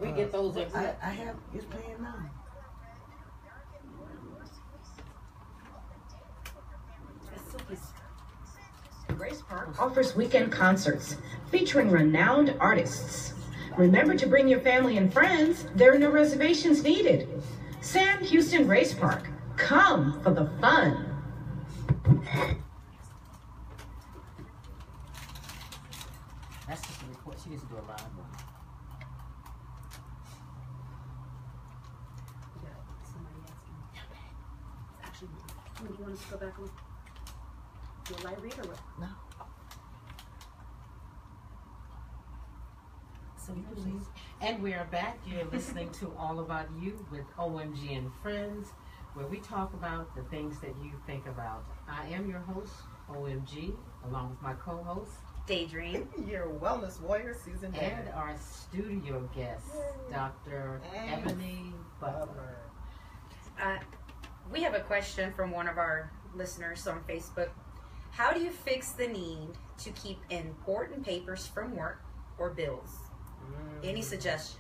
We 0.02 0.12
get 0.12 0.32
those 0.32 0.58
every 0.58 0.78
I, 0.80 0.94
I 1.02 1.10
have. 1.12 1.36
It's 1.54 1.66
playing 1.66 2.02
now. 2.02 2.16
It's 7.34 7.52
Silky's. 7.52 7.80
Grace 9.18 9.42
Park 9.48 9.80
offers 9.80 10.16
weekend 10.16 10.52
concerts 10.52 11.18
featuring 11.52 11.90
renowned 11.92 12.56
artists. 12.60 13.34
Remember 13.78 14.16
to 14.16 14.28
bring 14.28 14.48
your 14.48 14.60
family 14.60 14.98
and 14.98 15.14
friends. 15.14 15.68
There 15.76 15.94
are 15.94 16.00
no 16.00 16.10
reservations 16.12 16.84
needed. 16.84 17.42
Sam 17.82 18.22
Houston 18.24 18.68
Race 18.68 18.94
Park. 18.94 19.30
Come 19.56 20.20
for 20.22 20.32
the 20.32 20.48
fun. 20.60 21.10
That's 26.68 26.82
just 26.82 27.02
a 27.02 27.06
record. 27.06 27.36
She 27.44 27.50
needs 27.52 27.63
to 27.74 27.80
do 27.82 27.86
a 27.86 27.90
live 27.90 28.18
one. 28.18 28.28
Yeah, 32.64 32.70
somebody 33.04 33.40
asking. 33.50 33.78
Actually, 35.04 35.28
do 35.78 35.94
you 35.94 36.04
want 36.04 36.14
us 36.14 36.24
to 36.24 36.32
go 36.32 36.38
back 36.38 36.58
and 36.58 36.70
do 38.06 38.14
a 38.14 38.22
live 38.28 38.44
read 38.44 38.54
or 38.60 38.70
what? 38.70 38.80
No. 39.00 39.08
So 43.38 43.54
please. 43.76 44.08
And 44.42 44.62
we 44.62 44.74
are 44.74 44.86
back. 44.86 45.20
You're 45.26 45.46
listening 45.46 45.90
to 46.00 46.14
All 46.18 46.40
About 46.40 46.68
You 46.82 47.06
with 47.12 47.26
OMG 47.38 47.98
and 47.98 48.12
Friends, 48.22 48.70
where 49.14 49.28
we 49.28 49.40
talk 49.40 49.74
about 49.74 50.16
the 50.16 50.24
things 50.24 50.60
that 50.60 50.76
you 50.84 50.92
think 51.06 51.26
about. 51.28 51.66
I 51.90 52.08
am 52.10 52.30
your 52.30 52.40
host, 52.40 52.74
OMG, 53.10 53.74
along 54.06 54.30
with 54.32 54.42
my 54.42 54.54
co-host 54.54 55.12
Daydream. 55.46 56.08
Your 56.28 56.48
wellness 56.48 57.02
warrior, 57.02 57.36
Susan 57.44 57.66
and 57.66 57.74
Bennett. 57.74 58.14
our 58.16 58.36
studio 58.38 59.30
guest, 59.36 59.66
Dr. 60.12 60.82
Hey. 60.92 61.22
Ebony 61.22 61.74
Butler. 62.00 62.58
Uh, 63.62 63.78
we 64.52 64.62
have 64.64 64.74
a 64.74 64.80
question 64.80 65.34
from 65.34 65.52
one 65.52 65.68
of 65.68 65.78
our 65.78 66.12
listeners 66.36 66.88
on 66.88 67.02
Facebook. 67.08 67.50
How 68.12 68.32
do 68.32 68.40
you 68.40 68.52
fix 68.52 68.92
the 68.92 69.08
need 69.08 69.50
to 69.80 69.90
keep 69.92 70.20
important 70.30 71.06
papers 71.06 71.48
from 71.48 71.76
work 71.76 72.02
or 72.38 72.52
bills? 72.52 72.98
Any 73.84 74.02
suggestions? 74.02 74.60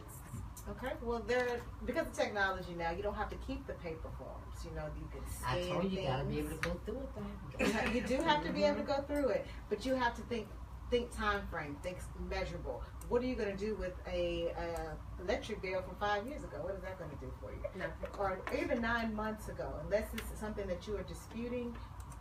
Okay, 0.69 0.93
well, 1.01 1.21
there 1.27 1.61
because 1.85 2.07
of 2.07 2.13
technology 2.13 2.73
now, 2.77 2.91
you 2.91 3.03
don't 3.03 3.15
have 3.15 3.29
to 3.29 3.35
keep 3.47 3.65
the 3.67 3.73
paper 3.73 4.09
forms. 4.17 4.65
You 4.65 4.71
know, 4.75 4.85
you 4.97 5.07
can 5.11 5.27
see. 5.29 5.69
I 5.69 5.73
told 5.73 5.91
you, 5.91 6.01
you 6.01 6.07
gotta 6.07 6.23
be 6.23 6.39
able 6.39 6.49
to 6.49 6.55
go 6.55 6.79
through 6.85 6.99
it 6.99 7.09
though. 7.59 7.91
You 7.91 8.01
do 8.01 8.23
have 8.23 8.43
to 8.45 8.51
be 8.51 8.63
able 8.63 8.77
to 8.77 8.83
go 8.83 9.01
through 9.07 9.29
it, 9.29 9.45
but 9.69 9.85
you 9.85 9.95
have 9.95 10.15
to 10.15 10.21
think 10.23 10.47
think 10.89 11.15
time 11.15 11.41
frame, 11.49 11.75
think 11.83 11.97
measurable. 12.29 12.83
What 13.09 13.21
are 13.21 13.25
you 13.25 13.35
going 13.35 13.55
to 13.55 13.57
do 13.57 13.75
with 13.75 13.93
a 14.07 14.53
uh, 14.57 15.23
electric 15.23 15.61
bill 15.61 15.81
from 15.81 15.95
five 15.95 16.27
years 16.27 16.43
ago? 16.43 16.57
What 16.61 16.75
is 16.75 16.81
that 16.81 16.97
going 16.97 17.11
to 17.11 17.17
do 17.17 17.31
for 17.41 17.51
you? 17.51 17.59
Nothing. 17.77 18.19
Or 18.19 18.39
even 18.61 18.81
nine 18.81 19.13
months 19.15 19.49
ago, 19.49 19.73
unless 19.83 20.07
it's 20.13 20.39
something 20.39 20.67
that 20.67 20.87
you 20.87 20.95
are 20.95 21.03
disputing, 21.03 21.75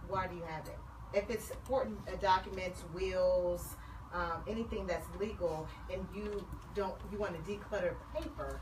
why 0.08 0.26
do 0.26 0.36
you 0.36 0.42
have 0.48 0.66
it? 0.66 0.78
If 1.14 1.30
it's 1.30 1.50
important 1.50 1.98
uh, 2.08 2.16
documents, 2.16 2.82
wills, 2.94 3.76
um, 4.14 4.42
anything 4.48 4.86
that's 4.86 5.06
legal, 5.18 5.68
and 5.92 6.06
you 6.14 6.44
don't, 6.74 6.94
you 7.10 7.18
want 7.18 7.34
to 7.34 7.50
declutter 7.50 7.94
paper, 8.14 8.60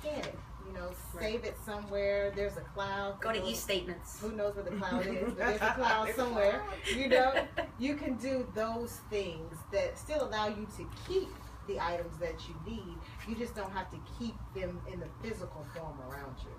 scan 0.00 0.20
it. 0.20 0.38
You 0.66 0.72
know, 0.72 0.90
save 1.18 1.44
it 1.44 1.56
somewhere. 1.64 2.32
There's 2.34 2.56
a 2.56 2.60
cloud. 2.60 3.20
Go 3.20 3.32
to 3.32 3.38
Who 3.38 3.44
knows- 3.44 3.52
e-statements. 3.54 4.20
Who 4.20 4.32
knows 4.32 4.54
where 4.56 4.64
the 4.64 4.70
cloud 4.80 5.06
is? 5.06 5.22
But 5.24 5.36
there's 5.38 5.60
a 5.62 5.72
cloud 5.74 6.08
somewhere. 6.16 6.62
You 6.94 7.08
know, 7.08 7.46
you 7.78 7.94
can 7.94 8.16
do 8.16 8.46
those 8.54 9.00
things 9.10 9.54
that 9.72 9.96
still 9.98 10.24
allow 10.28 10.48
you 10.48 10.66
to 10.76 10.86
keep 11.08 11.28
the 11.68 11.80
items 11.80 12.18
that 12.18 12.34
you 12.48 12.54
need. 12.70 12.96
You 13.28 13.34
just 13.36 13.54
don't 13.54 13.72
have 13.72 13.90
to 13.90 13.98
keep 14.18 14.34
them 14.54 14.80
in 14.92 15.00
the 15.00 15.08
physical 15.22 15.66
form 15.76 15.98
around 16.10 16.36
you. 16.42 16.50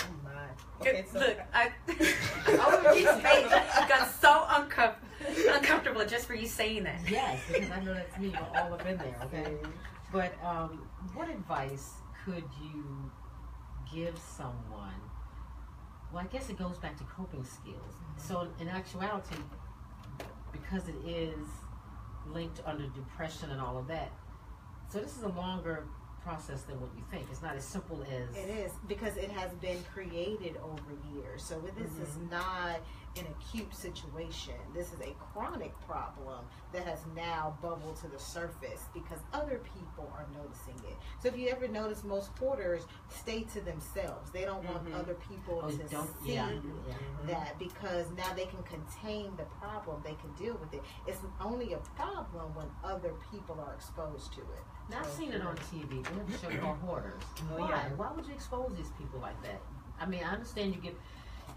Oh 0.00 0.06
my. 0.24 0.48
Okay, 0.80 1.04
so 1.12 1.20
Look, 1.20 1.38
I, 1.54 1.70
OMG's 1.88 3.22
face 3.22 3.88
got 3.88 4.10
so 4.20 4.44
uncom- 4.48 4.96
uncomfortable 5.54 6.04
just 6.04 6.26
for 6.26 6.34
you 6.34 6.48
saying 6.48 6.82
that. 6.84 7.00
Yes, 7.08 7.40
because 7.52 7.70
I 7.70 7.80
know 7.80 7.94
that's 7.94 8.18
me. 8.18 8.30
We're 8.34 8.60
all 8.60 8.74
up 8.74 8.84
in 8.86 8.96
there, 8.98 9.16
okay? 9.24 9.56
But 10.12 10.34
um, 10.44 10.84
what 11.14 11.28
advice 11.30 11.90
could 12.24 12.44
you 12.62 13.10
give 13.92 14.18
someone? 14.18 15.00
Well, 16.12 16.22
I 16.22 16.26
guess 16.26 16.50
it 16.50 16.58
goes 16.58 16.78
back 16.78 16.96
to 16.98 17.04
coping 17.04 17.44
skills. 17.44 17.76
Mm-hmm. 17.76 18.28
So, 18.28 18.48
in 18.60 18.68
actuality, 18.68 19.36
because 20.52 20.88
it 20.88 20.96
is 21.06 21.46
linked 22.26 22.60
under 22.66 22.86
depression 22.88 23.50
and 23.50 23.60
all 23.60 23.78
of 23.78 23.86
that, 23.88 24.12
so 24.88 25.00
this 25.00 25.16
is 25.16 25.22
a 25.22 25.28
longer 25.28 25.84
process 26.22 26.62
than 26.62 26.80
what 26.80 26.90
you 26.96 27.02
think. 27.10 27.26
It's 27.30 27.42
not 27.42 27.56
as 27.56 27.64
simple 27.64 28.02
as 28.02 28.36
It 28.36 28.48
is 28.48 28.72
because 28.86 29.16
it 29.16 29.30
has 29.30 29.50
been 29.54 29.82
created 29.92 30.56
over 30.62 30.92
years. 31.14 31.42
So 31.42 31.60
this 31.76 31.90
is 31.92 32.14
mm-hmm. 32.16 32.30
not 32.30 32.80
an 33.18 33.26
acute 33.38 33.74
situation. 33.74 34.54
This 34.74 34.86
is 34.92 35.00
a 35.00 35.14
chronic 35.32 35.72
problem 35.86 36.44
that 36.72 36.84
has 36.86 37.00
now 37.14 37.56
bubbled 37.60 37.96
to 37.96 38.08
the 38.08 38.18
surface 38.18 38.84
because 38.94 39.18
other 39.34 39.60
people 39.76 40.10
are 40.16 40.26
noticing 40.34 40.74
it. 40.90 40.96
So 41.20 41.28
if 41.28 41.36
you 41.36 41.48
ever 41.48 41.68
notice, 41.68 42.04
most 42.04 42.30
hoarders 42.38 42.82
stay 43.10 43.42
to 43.52 43.60
themselves. 43.60 44.30
They 44.30 44.44
don't 44.46 44.64
want 44.64 44.86
Mhm. 44.86 44.94
other 44.98 45.14
people 45.14 45.60
Oh, 45.62 45.70
to 45.70 45.76
don't 45.88 46.22
see 46.22 46.34
yeah, 46.34 46.50
yeah. 46.50 46.94
that 47.26 47.58
because 47.58 48.10
now 48.12 48.32
they 48.34 48.46
can 48.46 48.62
contain 48.62 49.36
the 49.36 49.44
problem. 49.60 50.00
They 50.02 50.14
can 50.14 50.32
deal 50.32 50.54
with 50.56 50.72
it. 50.72 50.82
It's 51.06 51.20
only 51.40 51.74
a 51.74 51.78
problem 51.94 52.54
when 52.54 52.70
other 52.82 53.12
people 53.30 53.60
are 53.60 53.74
exposed 53.74 54.32
to 54.34 54.40
it. 54.40 54.64
Now 54.88 55.00
I've 55.00 55.06
seen 55.10 55.32
it 55.32 55.42
on 55.42 55.56
TV. 55.56 56.02
They 56.02 56.14
have 56.14 56.28
a 56.34 56.38
show 56.38 56.60
called 56.60 56.78
Hoarders. 56.78 57.22
Oh, 57.52 57.58
Why? 57.60 57.68
yeah. 57.68 57.88
Why 57.96 58.10
would 58.12 58.26
you 58.26 58.32
expose 58.34 58.74
these 58.74 58.90
people 58.92 59.20
like 59.20 59.40
that? 59.42 59.60
I 60.00 60.06
mean, 60.06 60.24
I 60.24 60.32
understand 60.32 60.74
you 60.74 60.80
give. 60.80 60.94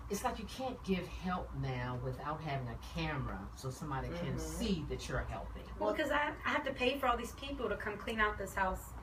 It's 0.10 0.24
like 0.24 0.38
you 0.38 0.46
can't 0.46 0.82
give 0.84 1.08
help 1.08 1.50
now 1.62 1.98
without 2.04 2.40
having 2.42 2.68
a 2.68 2.78
camera 3.00 3.40
so 3.56 3.70
somebody 3.72 4.08
can 4.24 4.36
Mhm. 4.36 4.40
see 4.40 4.86
that 4.90 5.10
you're 5.10 5.26
helping. 5.30 5.64
Well, 5.80 5.94
because 5.94 6.12
I, 6.12 6.32
I 6.46 6.50
have 6.50 6.64
to 6.66 6.74
pay 6.74 6.98
for 7.00 7.08
all 7.08 7.18
these 7.18 7.32
people 7.34 7.68
to 7.70 7.76
come 7.76 7.98
clean 7.98 8.20
out 8.20 8.38
this 8.38 8.54
house 8.54 8.94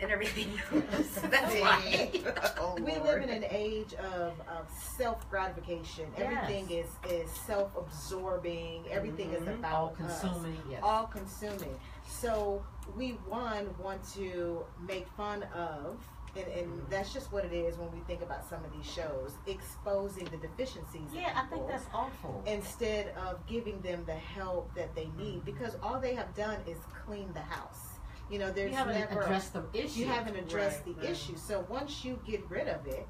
and 0.00 0.10
everything 0.10 0.48
else. 0.92 1.20
That's 1.22 1.54
why. 1.60 2.10
oh, 2.58 2.74
We 2.80 2.96
live 2.98 3.22
in 3.22 3.28
an 3.30 3.44
age 3.48 3.94
of, 3.94 4.32
of 4.48 4.68
self 4.98 5.28
gratification. 5.30 6.06
Everything 6.16 6.68
is 6.68 6.88
is 7.08 7.30
self 7.30 7.70
absorbing. 7.76 8.86
Everything 8.90 9.32
is 9.32 9.44
Mhm. 9.44 9.54
about 9.60 9.72
All 9.72 9.88
us. 10.04 10.20
consuming, 10.20 10.60
yes. 10.68 10.80
all 10.82 11.06
consuming. 11.06 11.78
So 12.08 12.64
we 12.96 13.10
one 13.28 13.72
want 13.78 14.02
to 14.14 14.64
make 14.80 15.06
fun 15.16 15.44
of, 15.54 15.96
and, 16.36 16.46
and 16.58 16.82
that's 16.90 17.12
just 17.12 17.32
what 17.32 17.44
it 17.44 17.52
is 17.52 17.76
when 17.78 17.90
we 17.92 18.00
think 18.00 18.22
about 18.22 18.48
some 18.48 18.64
of 18.64 18.72
these 18.72 18.90
shows, 18.90 19.32
exposing 19.46 20.24
the 20.26 20.36
deficiencies. 20.36 21.10
yeah, 21.12 21.32
I 21.36 21.46
think 21.46 21.68
that's 21.68 21.86
awful. 21.92 22.42
instead 22.46 23.08
of 23.16 23.44
giving 23.46 23.80
them 23.82 24.04
the 24.06 24.14
help 24.14 24.74
that 24.74 24.94
they 24.94 25.08
need 25.16 25.36
mm-hmm. 25.36 25.50
because 25.50 25.76
all 25.82 26.00
they 26.00 26.14
have 26.14 26.34
done 26.34 26.58
is 26.66 26.78
clean 27.06 27.32
the 27.34 27.40
house. 27.40 27.98
You 28.30 28.38
know, 28.38 28.50
there's 28.50 28.70
you 28.70 28.76
haven't 28.76 28.98
never 28.98 29.20
addressed 29.20 29.52
the 29.52 29.64
issue. 29.74 30.00
you 30.00 30.06
haven't 30.06 30.36
addressed 30.36 30.86
Right, 30.86 30.96
the 30.96 31.02
right. 31.02 31.10
issue. 31.10 31.36
So 31.36 31.66
once 31.68 32.04
you 32.04 32.18
get 32.26 32.42
rid 32.48 32.68
of 32.68 32.86
it, 32.86 33.08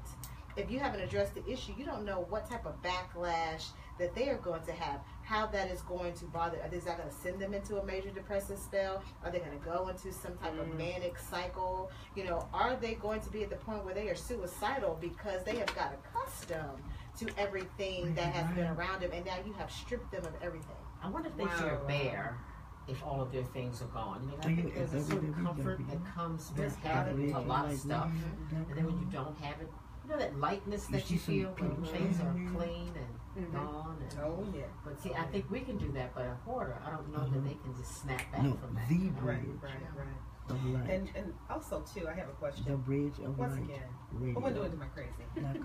if 0.57 0.69
you 0.69 0.79
haven't 0.79 1.01
addressed 1.01 1.35
the 1.35 1.45
issue, 1.49 1.73
you 1.77 1.85
don't 1.85 2.05
know 2.05 2.25
what 2.29 2.49
type 2.49 2.65
of 2.65 2.75
backlash 2.81 3.67
that 3.99 4.13
they 4.15 4.29
are 4.29 4.37
going 4.37 4.61
to 4.63 4.71
have, 4.73 4.99
how 5.25 5.47
that 5.47 5.71
is 5.71 5.81
going 5.81 6.13
to 6.13 6.25
bother. 6.25 6.57
Is 6.71 6.83
that 6.83 6.97
going 6.97 7.09
to 7.09 7.15
send 7.15 7.39
them 7.39 7.53
into 7.55 7.77
a 7.81 7.85
major 7.85 8.11
depressive 8.11 8.59
spell? 8.59 9.03
Are 9.23 9.31
they 9.31 9.39
going 9.39 9.57
to 9.57 9.65
go 9.65 9.87
into 9.89 10.13
some 10.13 10.37
type 10.37 10.57
of 10.59 10.67
Mm. 10.67 10.77
manic 10.77 11.17
cycle? 11.17 11.89
You 12.15 12.25
know, 12.25 12.47
are 12.53 12.75
they 12.75 12.93
going 12.93 13.21
to 13.21 13.29
be 13.31 13.43
at 13.43 13.49
the 13.49 13.55
point 13.55 13.83
where 13.83 13.95
they 13.95 14.07
are 14.09 14.15
suicidal 14.15 14.97
because 15.01 15.43
they 15.43 15.55
have 15.57 15.75
got 15.75 15.93
accustomed 15.93 16.81
to 17.17 17.27
everything 17.39 18.13
that 18.13 18.33
has 18.33 18.55
been 18.55 18.67
around 18.67 19.01
them, 19.01 19.11
and 19.13 19.25
now 19.25 19.37
you 19.45 19.53
have 19.53 19.71
stripped 19.71 20.11
them 20.11 20.23
of 20.25 20.33
everything? 20.43 20.75
I 21.01 21.09
wonder 21.09 21.29
if 21.29 21.37
they 21.37 21.45
Wow. 21.45 21.57
feel 21.57 21.83
bare 21.87 22.39
if 22.87 23.03
all 23.03 23.19
of 23.19 23.31
their 23.31 23.43
things 23.45 23.81
are 23.81 23.85
gone. 23.87 24.21
You 24.29 24.37
know, 24.37 24.43
I 24.43 24.55
think 24.55 24.75
there's 24.75 24.93
a 24.93 24.97
it's 24.97 25.07
certain 25.07 25.33
comfort 25.33 25.79
that 25.89 26.05
comes 26.05 26.51
with 26.55 26.75
having 26.83 27.33
a 27.33 27.39
lot 27.39 27.65
of 27.65 27.73
stuff. 27.79 28.11
And 28.51 28.77
then 28.77 28.85
when 28.85 28.99
you 28.99 29.07
don't 29.11 29.35
have 29.39 29.59
it, 29.59 29.71
you 30.03 30.09
know 30.11 30.17
that 30.19 30.37
lightness 30.39 30.85
that 30.87 31.09
you 31.09 31.17
feel 31.17 31.49
when 31.57 31.83
things 31.83 32.19
are 32.19 32.35
clean 32.53 32.93
and 32.95 33.07
Mhm. 33.35 33.51
gone. 33.53 33.97
And, 34.01 34.19
Oh 34.21 34.45
yeah. 34.53 34.63
But 34.83 34.99
see, 35.01 35.13
I 35.13 35.23
think 35.25 35.49
we 35.51 35.61
can 35.61 35.77
do 35.77 35.91
that, 35.93 36.13
but 36.15 36.25
a 36.25 36.35
hoarder, 36.45 36.79
I 36.85 36.89
don't 36.91 37.11
know 37.11 37.27
that 37.27 37.43
they 37.43 37.55
can 37.55 37.75
just 37.75 38.01
snap 38.01 38.31
back 38.31 38.43
No, 38.43 38.53
from 38.53 38.75
that. 38.75 38.87
the 38.89 38.95
you 38.95 39.11
know? 39.11 39.21
Right, 39.21 39.41
bridge 39.59 39.61
right, 39.61 39.97
right. 39.97 40.51
of 40.51 40.65
light. 40.65 40.89
And 40.89 41.09
and 41.15 41.33
also 41.49 41.81
too, 41.93 42.07
I 42.07 42.13
have 42.13 42.29
a 42.29 42.33
question. 42.33 42.65
the 42.67 42.77
bridge 42.77 43.19
of 43.19 43.37
Once 43.37 43.53
light. 43.53 43.63
again, 43.63 43.89
Radio. 44.13 44.39
what 44.39 44.47
am 44.51 44.53
I 44.53 44.57
doing 44.59 44.71
to 44.71 44.77
my 44.77 44.85
crazy? 44.87 45.11
dot. 45.41 45.57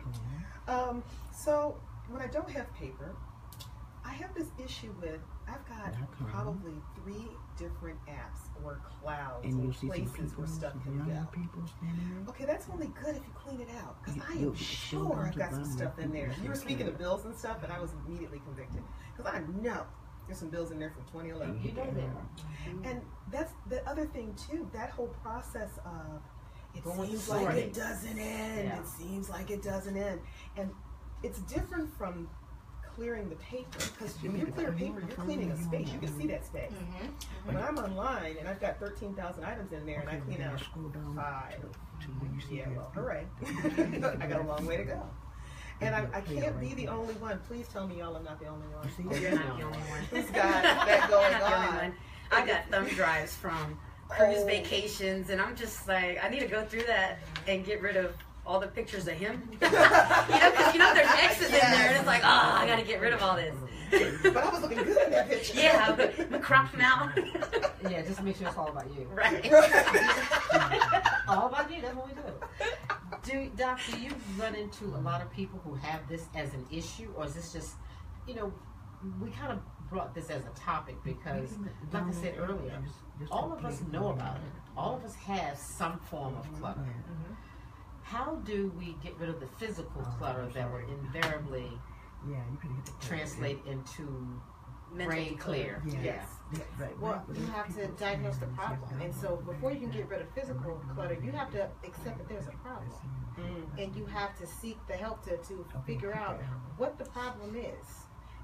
Um, 0.69 1.03
so 1.33 1.77
when 2.11 2.23
I 2.23 2.27
don't 2.29 2.49
have 2.51 2.73
paper, 2.75 3.17
I 4.05 4.11
have 4.13 4.33
this 4.35 4.49
issue 4.65 4.93
with 5.01 5.21
I've 5.49 5.67
got 5.69 5.95
probably 6.31 6.75
three 6.97 7.29
different 7.61 7.99
apps 8.07 8.41
or 8.65 8.81
clouds 9.01 9.45
And 9.45 9.61
or 9.61 9.65
you'll 9.65 9.73
see 9.73 9.81
some 9.81 9.89
places 9.89 10.15
people, 10.15 10.39
where 10.39 10.47
stuff 10.47 10.73
some 10.73 10.83
can 10.83 10.99
go. 10.99 11.29
people 11.33 11.63
Okay, 12.29 12.45
that's 12.47 12.67
only 12.73 12.89
good 13.03 13.17
if 13.17 13.23
you 13.23 13.33
clean 13.35 13.61
it 13.61 13.69
out. 13.83 14.03
Because 14.03 14.21
I 14.29 14.33
am 14.35 14.55
sure 14.55 15.27
I've 15.27 15.37
got 15.37 15.53
some 15.53 15.65
stuff 15.65 15.99
in 15.99 16.11
there. 16.13 16.33
You 16.43 16.49
were 16.49 16.55
speaking 16.55 16.89
of 16.89 16.99
bills 16.99 17.25
and 17.27 17.37
stuff, 17.37 17.63
and 17.63 17.73
I 17.73 17.79
was 17.79 17.91
immediately 18.07 18.41
convicted. 18.45 18.83
Because 19.15 19.33
I 19.33 19.41
know 19.63 19.85
there's 20.27 20.39
some 20.39 20.49
bills 20.51 20.71
in 20.71 20.79
there 20.79 20.91
from 20.91 21.05
2011. 21.05 21.61
You 21.63 21.73
know 21.73 21.85
that. 21.85 21.95
Mm-hmm. 21.95 22.85
And 22.85 23.03
that's 23.31 23.53
the 23.69 23.87
other 23.89 24.07
thing 24.07 24.35
too. 24.49 24.69
That 24.73 24.91
whole 24.91 25.09
process 25.23 25.79
of 25.85 26.23
it 26.75 26.85
Going 26.85 27.11
seems 27.11 27.29
like 27.29 27.57
it. 27.57 27.59
it 27.59 27.75
doesn't 27.75 28.19
end. 28.19 28.69
Yeah. 28.69 28.81
It 28.81 28.87
seems 28.87 29.29
like 29.29 29.51
it 29.51 29.63
doesn't 29.63 29.97
end, 29.97 30.21
and 30.57 30.71
it's 31.23 31.41
different 31.41 31.93
from 31.99 32.29
clearing 33.01 33.31
the 33.31 33.37
paper 33.37 33.79
because 33.79 34.15
when 34.23 34.39
you 34.39 34.45
clear 34.45 34.73
paper, 34.73 35.01
you're 35.01 35.17
cleaning 35.17 35.51
a 35.51 35.57
space. 35.57 35.89
You 35.91 35.99
can 36.01 36.21
see 36.21 36.27
that 36.27 36.45
space. 36.45 36.71
Mm-hmm. 36.71 37.47
When 37.47 37.57
I'm 37.57 37.79
online 37.79 38.37
and 38.39 38.47
I've 38.47 38.61
got 38.61 38.79
13,000 38.79 39.43
items 39.43 39.73
in 39.73 39.87
there, 39.87 40.01
and 40.01 40.09
I 40.11 40.17
clean 40.17 40.37
then 40.39 40.51
out 40.51 40.61
scroll 40.61 40.89
down 40.91 41.17
five. 41.17 41.55
to, 41.55 42.07
to 42.07 42.13
you 42.35 42.41
see 42.47 42.57
Yeah, 42.59 42.69
well, 42.77 42.91
people. 42.91 43.03
hooray! 43.03 43.27
I 44.23 44.27
got 44.27 44.43
a 44.43 44.45
long 44.47 44.67
way 44.67 44.77
to 44.77 44.85
go. 44.85 45.03
And 45.81 45.95
I, 45.95 46.07
I 46.13 46.21
can't 46.21 46.61
be 46.61 46.75
the 46.75 46.89
only 46.89 47.15
one. 47.15 47.41
Please 47.49 47.67
tell 47.69 47.87
me 47.87 48.01
y'all 48.01 48.15
I'm 48.17 48.25
not 48.25 48.39
the 48.39 48.49
only 48.49 48.67
one. 48.67 48.87
Oh, 48.87 49.17
you're 49.17 49.31
not 49.31 49.57
the 49.57 49.65
only 49.65 49.79
one. 49.79 50.01
Who's 50.11 50.27
got 50.27 50.63
that 50.63 50.87
You're 51.09 51.09
going 51.09 51.33
not 51.33 51.41
the 51.41 51.57
only 51.57 51.69
on? 51.69 51.77
one. 51.77 51.95
I 52.33 52.47
got 52.47 52.69
thumb 52.71 52.87
drives 52.89 53.35
from 53.35 53.79
cruise 54.11 54.41
Oh. 54.43 54.47
vacations, 54.47 55.31
and 55.31 55.41
I'm 55.41 55.57
just 55.57 55.89
like, 55.89 56.23
I 56.23 56.29
need 56.29 56.41
to 56.41 56.49
go 56.49 56.67
through 56.67 56.83
that 56.83 57.21
and 57.49 57.65
get 57.65 57.81
rid 57.81 57.97
of 57.97 58.13
all 58.51 58.59
the 58.59 58.67
pictures 58.67 59.07
of 59.07 59.15
him. 59.15 59.49
you 59.53 59.59
know, 59.61 60.51
because 60.51 60.75
you 60.75 60.81
know 60.81 60.93
there's 60.93 61.09
exes 61.09 61.47
in 61.47 61.53
there, 61.53 61.89
and 61.89 61.97
it's 61.97 62.07
like, 62.07 62.23
oh, 62.25 62.53
I 62.59 62.67
got 62.67 62.81
to 62.81 62.85
get 62.85 63.01
rid 63.01 63.13
of 63.13 63.23
all 63.23 63.37
this. 63.37 63.55
But 64.23 64.37
I 64.37 64.51
was 64.51 64.63
looking 64.63 64.79
good 64.79 65.07
in 65.07 65.11
that 65.13 65.29
picture. 65.29 65.57
yeah, 65.57 65.95
but, 65.97 66.31
but 66.31 66.43
crop 66.43 66.71
them 66.73 66.81
out. 66.81 67.17
Yeah, 67.89 68.03
just 68.03 68.23
make 68.23 68.37
sure 68.37 68.49
it's 68.49 68.57
all 68.57 68.69
about 68.69 68.87
you. 68.93 69.05
right. 69.13 69.53
all 71.29 71.47
about 71.47 71.73
you. 71.73 71.81
That's 71.81 71.95
what 71.95 72.09
we 72.09 72.15
do. 72.15 72.23
Do 73.23 73.51
doctor, 73.57 73.97
you 73.99 74.11
run 74.37 74.57
into 74.57 74.87
a 74.87 75.01
lot 75.01 75.23
of 75.23 75.31
people 75.33 75.61
who 75.65 75.75
have 75.75 76.09
this 76.09 76.27
as 76.35 76.53
an 76.53 76.67
issue, 76.73 77.13
or 77.17 77.27
is 77.27 77.35
this 77.35 77.53
just, 77.53 77.75
you 78.27 78.35
know, 78.35 78.53
we 79.21 79.31
kind 79.31 79.53
of 79.53 79.61
brought 79.91 80.13
this 80.13 80.29
as 80.29 80.43
a 80.45 80.61
topic 80.61 80.97
because, 81.05 81.51
like 81.93 82.03
I 82.03 82.13
said 82.13 82.35
earlier, 82.37 82.83
all 83.31 83.53
of 83.53 83.65
us 83.65 83.81
know 83.93 84.11
about 84.11 84.37
it. 84.37 84.43
All 84.77 84.97
of 84.97 85.05
us 85.05 85.15
have 85.15 85.57
some 85.57 86.01
form 86.01 86.37
of 86.37 86.61
clutter. 86.61 86.81
Mm-hmm. 86.81 87.35
How 88.11 88.35
do 88.45 88.73
we 88.77 88.97
get 89.05 89.17
rid 89.21 89.29
of 89.31 89.39
the 89.39 89.47
physical 89.47 90.03
clutter 90.19 90.49
that 90.53 90.69
will 90.69 90.79
invariably 90.79 91.71
Yeah, 92.29 92.39
you 92.51 92.59
could 92.61 92.71
the 92.85 93.07
translate 93.07 93.61
into 93.67 94.41
Mental 94.93 95.07
brain 95.07 95.39
clear? 95.39 95.81
Yeah. 95.87 96.01
Yes. 96.03 96.27
Yeah, 96.53 96.59
right, 96.81 96.99
Well, 96.99 97.25
you 97.33 97.47
have 97.47 97.73
to 97.77 97.87
diagnose 98.05 98.39
the 98.39 98.49
problem, 98.49 99.01
and 99.01 99.15
so 99.15 99.37
before 99.37 99.71
you 99.71 99.79
can 99.79 99.91
get 99.93 100.09
rid 100.09 100.21
of 100.23 100.29
physical 100.35 100.83
clutter, 100.93 101.17
you 101.23 101.31
have 101.31 101.53
to 101.53 101.69
accept 101.85 102.19
that 102.19 102.29
there's 102.29 102.49
a 102.49 102.57
problem, 102.65 102.91
Mm. 103.39 103.79
and 103.79 103.95
you 103.95 104.05
have 104.07 104.37
to 104.39 104.47
seek 104.49 104.77
the 104.89 104.95
help 104.95 105.23
to, 105.27 105.37
to 105.37 105.65
figure 105.87 106.13
out 106.13 106.41
what 106.77 106.99
the 106.99 107.05
problem 107.05 107.55
is, 107.55 107.87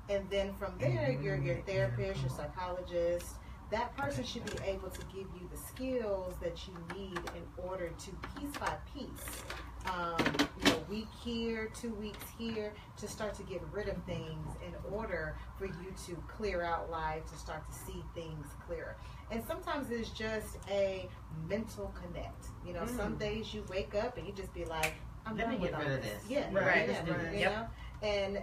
and 0.09 0.31
then 0.31 0.55
from 0.55 0.79
there, 0.79 1.11
your 1.11 1.37
your 1.37 1.57
therapist, 1.63 2.21
your 2.21 2.31
psychologist, 2.31 3.35
that 3.71 3.97
person 3.97 4.25
should 4.25 4.45
be 4.47 4.57
able 4.65 4.91
to 4.91 5.01
give 5.07 5.27
you 5.41 5.49
the 5.51 5.57
skills 5.57 6.35
that 6.43 6.67
you 6.69 6.75
need 6.97 7.19
in 7.19 7.43
order 7.69 7.89
to 7.91 8.11
piece 8.39 8.57
by 8.61 8.73
piece, 8.95 9.43
um, 9.87 10.17
you 10.63 10.71
know, 10.71 10.79
week 10.89 11.09
here, 11.25 11.71
two 11.81 11.93
weeks 11.95 12.25
here, 12.39 12.73
to 12.97 13.09
start 13.09 13.35
to 13.35 13.43
get 13.43 13.61
rid 13.73 13.89
of 13.89 13.97
things 14.05 14.47
in 14.67 14.93
order 14.95 15.37
for 15.59 15.67
you 15.67 15.93
to 16.07 16.15
clear 16.29 16.63
out 16.63 16.91
life, 16.91 17.25
to 17.31 17.37
start 17.37 17.63
to 17.71 17.77
see 17.77 18.03
things 18.15 18.47
clearer. 18.67 18.97
And 19.31 19.43
sometimes 19.47 19.91
it's 19.91 20.11
just 20.11 20.59
a 20.71 21.09
mental 21.49 21.93
connect. 22.01 22.47
You 22.65 22.73
know, 22.75 22.87
some 22.87 23.17
days 23.17 23.53
you 23.53 23.65
wake 23.69 23.95
up 23.97 24.17
and 24.17 24.27
you 24.27 24.33
just 24.33 24.53
be 24.55 24.65
like, 24.65 24.95
I'm 25.27 25.37
Let 25.37 25.49
me 25.49 25.55
done 25.55 25.63
with 25.63 25.71
get 25.73 25.81
all 25.81 25.87
rid 25.87 25.97
of 25.99 26.03
this. 26.03 26.13
this. 26.13 26.31
Yeah, 26.31 26.45
Right, 26.53 26.89
yeah, 26.89 27.01
right. 27.13 27.33
You 27.33 27.39
Yep. 27.41 27.53
know, 27.53 27.67
and 28.09 28.43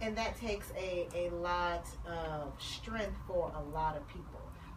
and 0.00 0.16
that 0.16 0.36
takes 0.36 0.72
a 0.76 1.06
a 1.14 1.30
lot 1.30 1.86
of 2.06 2.52
strength 2.60 3.16
for 3.26 3.52
a 3.54 3.62
lot 3.74 3.96
of 3.96 4.06
people. 4.08 4.33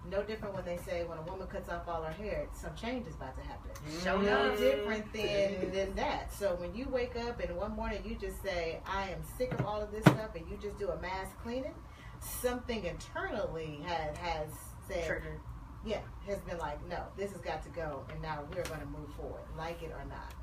No 0.10 0.24
different 0.24 0.55
when 0.55 0.64
they 0.64 0.78
say 0.78 1.03
when 1.03 1.18
a 1.18 1.22
woman 1.24 1.47
cuts 1.47 1.70
off 1.70 1.88
all 1.88 2.01
her 2.03 2.12
hair, 2.14 2.47
some 2.53 2.74
change 2.76 3.08
is 3.08 3.16
about 3.16 3.36
to 3.38 3.43
happen. 3.43 3.72
Mm. 3.89 4.03
Show 4.03 4.22
No 4.22 4.55
different 4.55 5.12
than 5.14 5.72
than 5.72 5.95
that. 5.95 6.34
So 6.34 6.55
when 6.55 6.74
you 6.74 6.88
wake 6.89 7.16
up 7.18 7.39
and 7.41 7.55
one 7.58 7.76
morning 7.76 8.01
you 8.05 8.16
just 8.16 8.41
say, 8.41 8.80
I 8.86 9.10
am 9.10 9.20
sick 9.38 9.51
of 9.53 9.66
all 9.66 9.82
of 9.82 9.91
this 9.91 10.03
stuff, 10.03 10.36
and 10.36 10.47
you 10.49 10.58
just 10.62 10.78
do 10.80 10.89
a 10.89 11.01
mass 11.01 11.28
cleaning, 11.43 11.76
something 12.22 12.86
internally 12.86 13.82
has 13.86 14.16
has 14.18 14.47
said, 14.88 15.05
Triggered. 15.08 15.39
yeah, 15.86 15.99
has 16.26 16.39
been 16.39 16.58
like, 16.58 16.80
no, 16.88 17.03
this 17.18 17.32
has 17.34 17.41
got 17.41 17.62
to 17.64 17.70
go, 17.70 18.05
and 18.12 18.22
now 18.22 18.43
we're 18.55 18.64
going 18.64 18.80
to 18.80 18.86
move 18.88 19.10
forward, 19.18 19.43
like 19.58 19.82
it 19.84 19.91
or 19.91 20.05
not. 20.08 20.34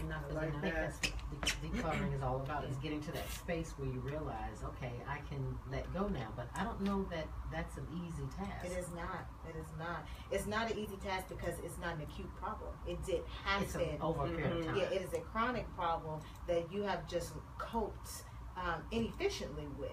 Enough 0.00 0.28
is 0.28 0.34
Like 0.34 0.44
I 0.44 0.48
enough. 0.48 0.60
think 0.62 0.74
that. 0.74 0.92
that's 0.92 1.12
what 1.30 1.62
de- 1.62 1.68
decluttering 1.82 2.14
is 2.14 2.22
all 2.22 2.36
about 2.36 2.64
is 2.64 2.76
getting 2.78 3.00
to 3.02 3.12
that 3.12 3.30
space 3.30 3.72
where 3.76 3.88
you 3.88 4.00
realize, 4.00 4.62
okay, 4.64 4.92
I 5.08 5.18
can 5.28 5.56
let 5.70 5.92
go 5.94 6.08
now. 6.08 6.28
But 6.36 6.48
I 6.54 6.64
don't 6.64 6.80
know 6.82 7.06
that 7.10 7.26
that's 7.52 7.76
an 7.78 7.86
easy 7.94 8.24
task. 8.36 8.64
It 8.64 8.72
is 8.78 8.88
not. 8.94 9.26
It 9.48 9.56
is 9.58 9.66
not. 9.78 10.06
It's 10.30 10.46
not 10.46 10.70
an 10.70 10.78
easy 10.78 10.96
task 10.96 11.28
because 11.28 11.54
it's 11.64 11.78
not 11.78 11.94
an 11.96 12.02
acute 12.02 12.34
problem. 12.36 12.70
It 12.86 13.02
did 13.06 13.22
It's 13.60 13.72
happen. 13.74 13.96
a, 14.00 14.04
over 14.04 14.24
a 14.24 14.28
period 14.28 14.52
of 14.52 14.58
Mhm. 14.58 14.66
time. 14.66 14.76
Yeah, 14.76 14.82
it 14.84 15.02
is 15.02 15.12
a 15.14 15.20
chronic 15.20 15.72
problem 15.76 16.20
that 16.46 16.70
you 16.72 16.82
have 16.82 17.06
just 17.08 17.32
coped 17.58 18.24
um, 18.56 18.82
inefficiently 18.92 19.66
with, 19.78 19.90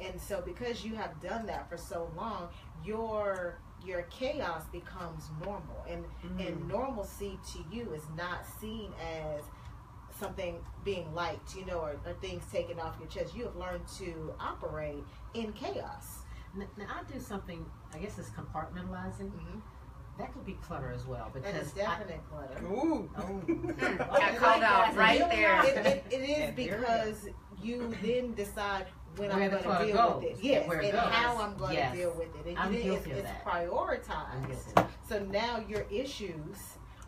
and 0.00 0.20
so 0.20 0.40
because 0.40 0.84
you 0.84 0.94
have 0.96 1.20
done 1.20 1.46
that 1.46 1.68
for 1.68 1.76
so 1.76 2.10
long, 2.16 2.48
your 2.84 3.58
your 3.84 4.02
chaos 4.02 4.62
becomes 4.72 5.30
normal, 5.44 5.84
and 5.88 6.04
and 6.38 6.66
normalcy 6.68 7.38
to 7.52 7.58
you 7.74 7.92
is 7.92 8.02
not 8.16 8.44
seen 8.60 8.92
as 9.00 9.42
something 10.18 10.56
being 10.84 11.12
liked, 11.14 11.56
you 11.56 11.64
know, 11.66 11.78
or, 11.80 11.96
or 12.06 12.12
things 12.20 12.44
taken 12.52 12.78
off 12.78 12.96
your 13.00 13.08
chest. 13.08 13.34
You 13.34 13.44
have 13.44 13.56
learned 13.56 13.86
to 13.98 14.32
operate 14.40 15.02
in 15.34 15.52
chaos. 15.52 16.20
N- 16.54 16.66
Now, 16.76 16.86
I 16.90 17.12
do 17.12 17.18
something. 17.18 17.64
I 17.94 17.98
guess 17.98 18.18
it's 18.18 18.30
compartmentalizing. 18.30 19.30
Mm-hmm. 19.30 19.58
That 20.18 20.32
could 20.34 20.44
be 20.44 20.52
clutter 20.62 20.92
as 20.94 21.06
well 21.06 21.30
And 21.34 21.42
because 21.42 21.62
it's 21.62 21.72
definite 21.72 22.20
clutter. 22.30 22.62
Ooh. 22.66 23.10
I, 23.16 23.22
oh, 23.22 23.40
Got 24.18 24.36
called 24.36 24.62
out 24.62 24.94
right 24.94 25.18
there. 25.30 25.64
It, 25.64 25.86
it, 25.86 26.04
it 26.10 26.14
is 26.20 26.48
And 26.50 26.58
here 26.58 26.76
we 26.76 26.76
because 26.76 27.28
you 27.62 27.94
then 28.02 28.34
decide 28.34 28.86
when 29.16 29.28
Where 29.28 29.38
I'm 29.42 29.50
the 29.50 29.56
going 29.58 29.78
to 29.78 29.86
deal 29.86 29.96
goes, 29.96 30.14
with 30.16 30.24
it. 30.24 30.34
and 30.36 30.44
Yes, 30.44 30.68
where 30.68 30.80
it 30.80 30.84
and 30.86 30.92
goes. 30.94 31.02
how 31.12 31.36
I'm 31.38 31.56
going 31.58 31.74
Yes. 31.74 31.92
to 31.92 31.98
deal 31.98 32.12
with 32.12 32.34
it. 32.36 32.46
And 32.46 32.58
I'm 32.58 32.72
you 32.72 32.82
then 32.82 32.92
it's, 32.92 33.06
of 33.06 33.12
it's 33.12 33.22
that. 33.28 33.44
prioritized. 33.44 34.72
I'm. 34.76 34.86
So 35.08 35.18
now 35.20 35.62
your 35.68 35.84
issues 35.90 36.56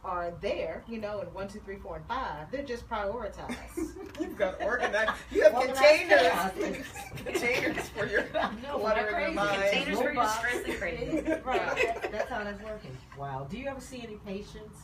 are 0.05 0.35
there, 0.43 0.85
you 0.87 0.99
know, 1.01 1.21
in 1.21 1.27
one, 1.29 1.49
two, 1.49 1.61
three, 1.61 1.77
four, 1.77 1.97
and 1.97 2.07
five. 2.07 2.51
They're 2.51 2.63
just 2.63 2.87
prioritized. 2.91 3.95
You've 4.21 4.37
got 4.37 4.61
organized. 4.63 5.13
You 5.31 5.45
have 5.45 5.55
Organized 5.55 6.09
containers. 6.09 6.87
containers 7.25 7.89
for 7.89 8.07
your 8.07 8.25
No, 8.63 8.79
clutter 8.81 9.09
we're 9.11 9.21
in 9.21 9.33
your 9.33 9.33
crazy. 9.33 9.35
mind. 9.35 9.63
Containers 9.73 9.99
for 10.01 10.13
your 10.13 10.29
stress 10.29 10.65
and 10.67 10.75
crazy. 10.79 11.21
right. 11.45 12.13
That's 12.13 12.29
how 12.29 12.45
that's 12.45 12.63
working. 12.63 12.95
Wow. 13.19 13.47
Do 13.51 13.57
you 13.57 13.67
ever 13.69 13.81
see 13.81 14.03
any 14.03 14.17
patients 14.27 14.81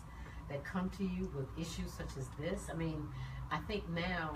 that 0.48 0.64
come 0.64 0.88
to 0.96 1.04
you 1.04 1.30
with 1.36 1.46
issues 1.58 1.92
such 1.92 2.16
as 2.18 2.26
this? 2.38 2.68
I 2.72 2.74
mean, 2.74 3.06
I 3.50 3.58
think 3.58 3.86
now 3.90 4.32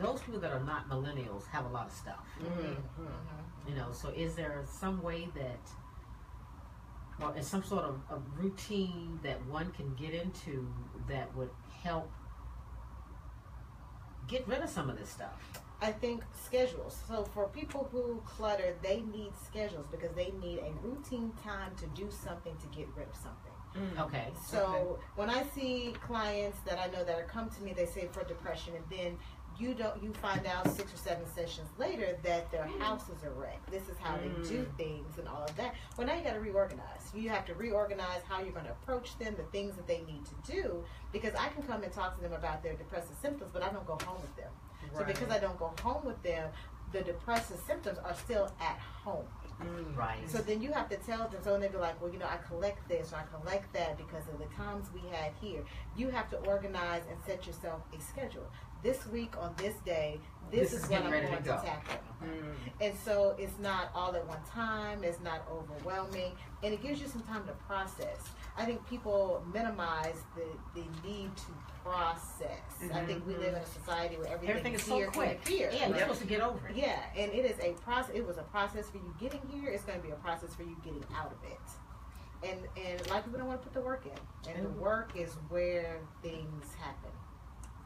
those 0.00 0.20
people 0.20 0.40
that 0.40 0.52
are 0.52 0.62
not 0.64 0.88
millennials 0.88 1.46
have 1.46 1.64
a 1.66 1.68
lot 1.68 1.86
of 1.86 1.92
stuff. 1.92 2.26
Mm-hmm. 2.42 3.68
You 3.68 3.74
know, 3.74 3.92
so 3.92 4.10
is 4.10 4.34
there 4.34 4.64
some 4.70 5.02
way 5.02 5.28
that, 5.34 5.60
or 7.20 7.36
is 7.36 7.46
some 7.46 7.64
sort 7.64 7.84
of 7.84 8.00
a 8.10 8.18
routine 8.40 9.18
that 9.22 9.44
one 9.46 9.70
can 9.72 9.94
get 9.94 10.14
into 10.14 10.68
that 11.08 11.34
would 11.36 11.50
help 11.82 12.10
get 14.28 14.46
rid 14.46 14.60
of 14.60 14.68
some 14.68 14.90
of 14.90 14.98
this 14.98 15.08
stuff? 15.08 15.62
I 15.80 15.92
think 15.92 16.24
schedules. 16.44 16.96
So 17.06 17.24
for 17.34 17.48
people 17.48 17.88
who 17.92 18.22
clutter, 18.24 18.74
they 18.82 19.02
need 19.12 19.32
schedules 19.44 19.86
because 19.90 20.14
they 20.14 20.32
need 20.40 20.60
a 20.60 20.72
routine 20.86 21.32
time 21.42 21.74
to 21.76 21.86
do 21.88 22.10
something 22.10 22.56
to 22.56 22.66
get 22.76 22.88
rid 22.96 23.08
of 23.08 23.14
something. 23.14 23.52
Okay. 23.98 24.28
So 24.48 24.98
when 25.16 25.28
I 25.28 25.42
see 25.54 25.94
clients 26.00 26.58
that 26.66 26.78
I 26.78 26.86
know 26.86 27.04
that 27.04 27.18
are 27.18 27.24
come 27.24 27.50
to 27.50 27.62
me, 27.62 27.74
they 27.74 27.84
say 27.84 28.08
for 28.10 28.24
depression, 28.24 28.72
and 28.74 28.84
then 28.90 29.18
you 29.58 29.74
don't 29.74 30.02
you 30.02 30.12
find 30.14 30.46
out 30.46 30.70
six 30.74 30.92
or 30.92 30.96
seven 30.96 31.24
sessions 31.34 31.68
later 31.78 32.16
that 32.22 32.50
their 32.50 32.64
mm-hmm. 32.64 32.80
house 32.80 33.04
is 33.08 33.22
a 33.24 33.30
wreck. 33.30 33.58
This 33.70 33.82
is 33.88 33.96
how 34.00 34.16
they 34.16 34.28
do 34.48 34.62
mm-hmm. 34.62 34.76
things 34.76 35.18
and 35.18 35.28
all 35.28 35.44
of 35.44 35.56
that. 35.56 35.74
Well, 35.96 36.06
now 36.06 36.14
you 36.14 36.24
got 36.24 36.34
to 36.34 36.40
reorganize. 36.40 37.10
You 37.14 37.28
have 37.30 37.44
to 37.46 37.54
reorganize 37.54 38.22
how 38.28 38.40
you're 38.40 38.52
going 38.52 38.66
to 38.66 38.72
approach 38.72 39.18
them, 39.18 39.34
the 39.36 39.44
things 39.44 39.76
that 39.76 39.86
they 39.86 40.02
need 40.06 40.22
to 40.26 40.52
do, 40.52 40.84
because 41.12 41.34
I 41.34 41.48
can 41.48 41.62
come 41.62 41.82
and 41.82 41.92
talk 41.92 42.16
to 42.16 42.22
them 42.22 42.32
about 42.32 42.62
their 42.62 42.74
depressive 42.74 43.16
symptoms, 43.20 43.50
but 43.52 43.62
I 43.62 43.70
don't 43.70 43.86
go 43.86 43.98
home 44.04 44.20
with 44.20 44.36
them. 44.36 44.50
So 44.96 45.04
because 45.04 45.30
I 45.30 45.38
don't 45.38 45.58
go 45.58 45.72
home 45.82 46.04
with 46.04 46.22
them, 46.22 46.50
the 46.92 47.02
depressive 47.02 47.58
symptoms 47.66 47.98
are 47.98 48.14
still 48.14 48.50
at 48.60 48.78
home. 48.78 49.26
Mm, 49.62 49.96
right. 49.96 50.18
So 50.26 50.38
then 50.38 50.60
you 50.60 50.72
have 50.72 50.88
to 50.90 50.96
tell 50.96 51.28
them. 51.28 51.40
So 51.42 51.52
then 51.52 51.60
they 51.60 51.68
be 51.68 51.78
like, 51.78 52.00
well, 52.00 52.12
you 52.12 52.18
know, 52.18 52.26
I 52.26 52.36
collect 52.46 52.86
this 52.88 53.12
or 53.12 53.16
I 53.16 53.24
collect 53.38 53.72
that 53.72 53.96
because 53.96 54.28
of 54.28 54.38
the 54.38 54.54
times 54.54 54.88
we 54.92 55.00
had 55.10 55.32
here. 55.40 55.64
You 55.96 56.10
have 56.10 56.28
to 56.30 56.36
organize 56.38 57.02
and 57.08 57.18
set 57.26 57.46
yourself 57.46 57.80
a 57.96 58.00
schedule. 58.00 58.46
This 58.82 59.06
week 59.08 59.34
on 59.40 59.54
this 59.56 59.74
day, 59.84 60.20
this, 60.50 60.70
This 60.70 60.72
is 60.74 60.84
is 60.84 60.90
what 60.90 61.02
I'm 61.02 61.12
to 61.12 61.20
going 61.20 61.36
to, 61.38 61.42
go. 61.42 61.60
tackle. 61.64 61.96
Mm. 62.22 62.54
And 62.80 62.94
so 63.04 63.34
it's 63.38 63.58
not 63.58 63.90
all 63.94 64.14
at 64.14 64.26
one 64.26 64.38
time. 64.48 65.02
It's 65.02 65.20
not 65.20 65.42
overwhelming, 65.50 66.32
and 66.62 66.72
it 66.72 66.82
gives 66.82 67.00
you 67.00 67.08
some 67.08 67.22
time 67.22 67.44
to 67.46 67.52
process. 67.66 68.20
I 68.56 68.64
think 68.64 68.86
people 68.88 69.44
minimize 69.52 70.16
the 70.34 70.46
the 70.80 70.86
need 71.06 71.36
to 71.36 71.52
process. 71.82 72.92
I 72.94 73.04
think 73.04 73.26
we 73.26 73.34
live 73.34 73.48
in 73.48 73.54
a 73.54 73.58
mm-hmm. 73.58 73.84
society 73.84 74.16
where 74.16 74.26
everything, 74.28 74.50
Everything 74.50 74.74
is 74.74 74.80
is 74.82 74.86
so 74.86 74.96
here, 74.96 75.10
quick. 75.10 75.46
here, 75.46 75.70
Yeah, 75.72 75.88
you're 75.88 75.98
supposed 75.98 76.20
to 76.20 76.26
get 76.26 76.40
over 76.40 76.68
it. 76.68 76.76
Yeah, 76.76 76.98
and 77.16 77.32
it 77.32 77.44
is 77.44 77.58
a 77.60 77.72
process. 77.82 78.14
It 78.14 78.26
was 78.26 78.38
a 78.38 78.42
process 78.44 78.88
for 78.88 78.98
you 78.98 79.14
getting 79.20 79.42
here. 79.52 79.70
It's 79.70 79.84
going 79.84 79.98
to 79.98 80.04
be 80.04 80.12
a 80.12 80.16
process 80.16 80.54
for 80.54 80.62
you 80.62 80.76
getting 80.84 81.04
out 81.14 81.32
of 81.32 81.38
it. 81.50 82.48
And 82.48 82.60
and 82.76 83.00
a 83.00 83.08
lot 83.10 83.18
of 83.18 83.24
people 83.24 83.38
don't 83.40 83.48
want 83.48 83.60
to 83.62 83.66
put 83.68 83.74
the 83.74 83.80
work 83.80 84.04
in, 84.06 84.52
and 84.52 84.64
the 84.64 84.70
work 84.70 85.12
is 85.16 85.34
where 85.48 85.98
things 86.22 86.74
happen. 86.78 87.10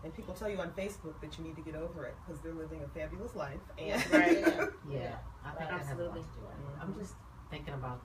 And 0.03 0.15
people 0.15 0.33
tell 0.35 0.49
you 0.49 0.59
on 0.59 0.71
Facebook 0.71 1.21
that 1.21 1.37
you 1.39 1.45
need 1.45 1.57
to 1.57 1.63
get 1.63 1.75
over 1.75 2.05
it 2.07 2.15
because 2.25 2.41
they're 2.41 2.55
living 2.55 2.81
a 2.83 2.89
fabulous 2.99 3.35
life. 3.35 3.61
And 3.79 4.03
Right. 4.13 4.39
Yeah. 4.41 4.67
Yeah, 4.91 5.17
I 5.45 5.51
think 5.51 5.71
that 5.71 5.81
has 5.81 5.99
a 5.99 6.03
lot 6.03 6.17
Absolutely. 6.17 6.21
to 6.23 6.27
do 6.27 6.41
with 6.41 6.51
it. 6.51 6.83
I'm 6.83 6.95
just 6.99 7.15
thinking 7.51 7.75
about 7.75 8.01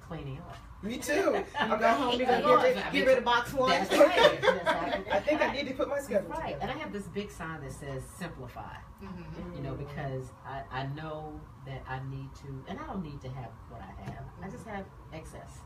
cleaning 0.00 0.38
up. 0.38 0.56
me 0.82 0.98
too. 0.98 1.12
You 1.14 1.44
go 1.78 1.88
home, 1.88 2.18
you're 2.18 2.26
gonna 2.28 2.42
get 2.42 2.62
rid, 2.62 2.76
I 2.76 2.82
mean, 2.84 2.92
get 2.92 3.06
rid 3.06 3.18
of 3.18 3.24
box 3.24 3.52
one. 3.54 3.70
That's 3.70 3.90
right. 3.96 4.40
That's 4.42 5.08
I 5.12 5.20
think 5.20 5.40
I 5.40 5.52
need 5.52 5.66
to 5.68 5.74
put 5.74 5.88
my 5.88 5.98
schedule 5.98 6.28
Right, 6.30 6.54
together. 6.54 6.58
and 6.62 6.70
I 6.70 6.74
have 6.78 6.92
this 6.92 7.04
big 7.08 7.30
sign 7.30 7.60
that 7.62 7.72
says 7.72 8.02
simplify. 8.18 8.74
Mhm. 9.02 9.56
You 9.56 9.62
know, 9.62 9.74
because 9.74 10.26
I, 10.46 10.62
I 10.70 10.86
know 10.88 11.40
that 11.66 11.82
I 11.88 12.00
need 12.10 12.28
to, 12.42 12.64
and 12.68 12.78
I 12.78 12.86
don't 12.86 13.02
need 13.02 13.20
to 13.22 13.28
have 13.28 13.50
what 13.70 13.80
I 13.82 14.10
have. 14.10 14.24
I 14.42 14.48
just 14.48 14.66
have 14.66 14.84
excess. 15.12 15.58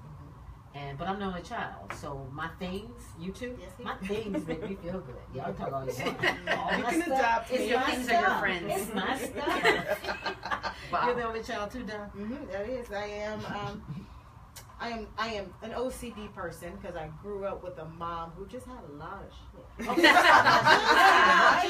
And 0.81 0.97
but 0.99 1.09
I'm 1.09 1.19
the 1.19 1.25
only 1.27 1.43
child, 1.43 1.93
so 1.95 2.27
my 2.33 2.49
things, 2.59 3.03
you 3.19 3.33
too, 3.33 3.57
Yes, 3.61 3.71
my 3.83 3.95
yes. 4.01 4.11
things 4.11 4.47
make 4.47 4.63
me 4.69 4.77
feel 4.83 5.01
good. 5.01 5.17
Y'all 5.35 5.53
talk 5.55 5.73
all 5.73 5.85
you 5.87 5.93
want. 6.05 6.25
All 6.59 6.79
You 6.79 6.85
can 6.85 7.03
stuff 7.03 7.19
adopt 7.19 7.51
is 7.53 7.61
me. 7.61 7.69
Your 7.71 7.81
things 7.81 8.09
are 8.09 8.21
your 8.21 8.31
friends. 8.39 8.65
It's 8.69 8.95
my 8.95 9.19
stuff. 9.19 10.75
Wow. 10.93 11.07
You're 11.07 11.15
the 11.17 11.25
only 11.27 11.43
child 11.43 11.71
too, 11.71 11.83
Don. 11.85 12.11
Mhm, 12.17 12.51
that 12.53 12.69
is. 12.69 12.93
I 12.93 13.05
am. 13.07 13.45
Um, 13.47 13.83
I 14.81 14.91
am. 14.91 15.07
I 15.19 15.29
am 15.35 15.53
an 15.63 15.73
OCD 15.73 16.33
person 16.35 16.73
because 16.81 16.97
I 16.97 17.09
grew 17.23 17.45
up 17.45 17.63
with 17.65 17.79
a 17.79 17.85
mom 17.85 18.31
who 18.37 18.47
just 18.47 18.67
had 18.67 18.79
a 18.89 18.93
lot 18.97 19.23
of 19.27 19.87
shit. 19.87 19.89
Yeah. 20.09 21.65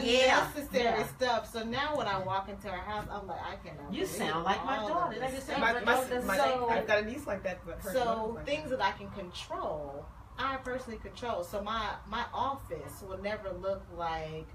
Yeah. 0.00 0.46
Unnecessary 0.48 0.84
Yeah. 0.84 1.06
stuff. 1.06 1.52
So 1.52 1.62
now 1.64 1.96
when 1.96 2.06
I 2.06 2.18
walk 2.18 2.48
into 2.48 2.68
her 2.68 2.76
house, 2.76 3.06
I'm 3.10 3.26
like, 3.26 3.40
I 3.40 3.56
cannot. 3.66 3.92
You 3.92 4.06
sound 4.06 4.44
like 4.44 4.64
my 4.64 4.76
daughter. 4.76 5.14
this 5.14 5.20
Like 5.22 5.34
you 5.34 5.40
said. 5.40 5.60
My, 5.60 5.72
my 5.72 5.80
my, 5.80 5.94
daughter- 5.94 6.22
my, 6.22 6.36
so- 6.36 6.68
I've 6.70 6.86
got 6.86 7.02
a 7.02 7.06
niece 7.06 7.26
like 7.26 7.42
that, 7.44 7.64
but 7.66 7.80
her 7.80 7.92
So 7.92 8.32
like 8.36 8.46
things 8.46 8.70
that. 8.70 8.78
that 8.80 8.94
I 8.94 8.98
can 8.98 9.10
control, 9.10 10.04
I 10.38 10.56
personally 10.58 10.98
control. 10.98 11.44
So 11.44 11.62
my 11.62 11.90
my 12.08 12.24
office 12.34 13.02
will 13.06 13.18
never 13.18 13.50
look 13.52 13.82
like 13.96 14.46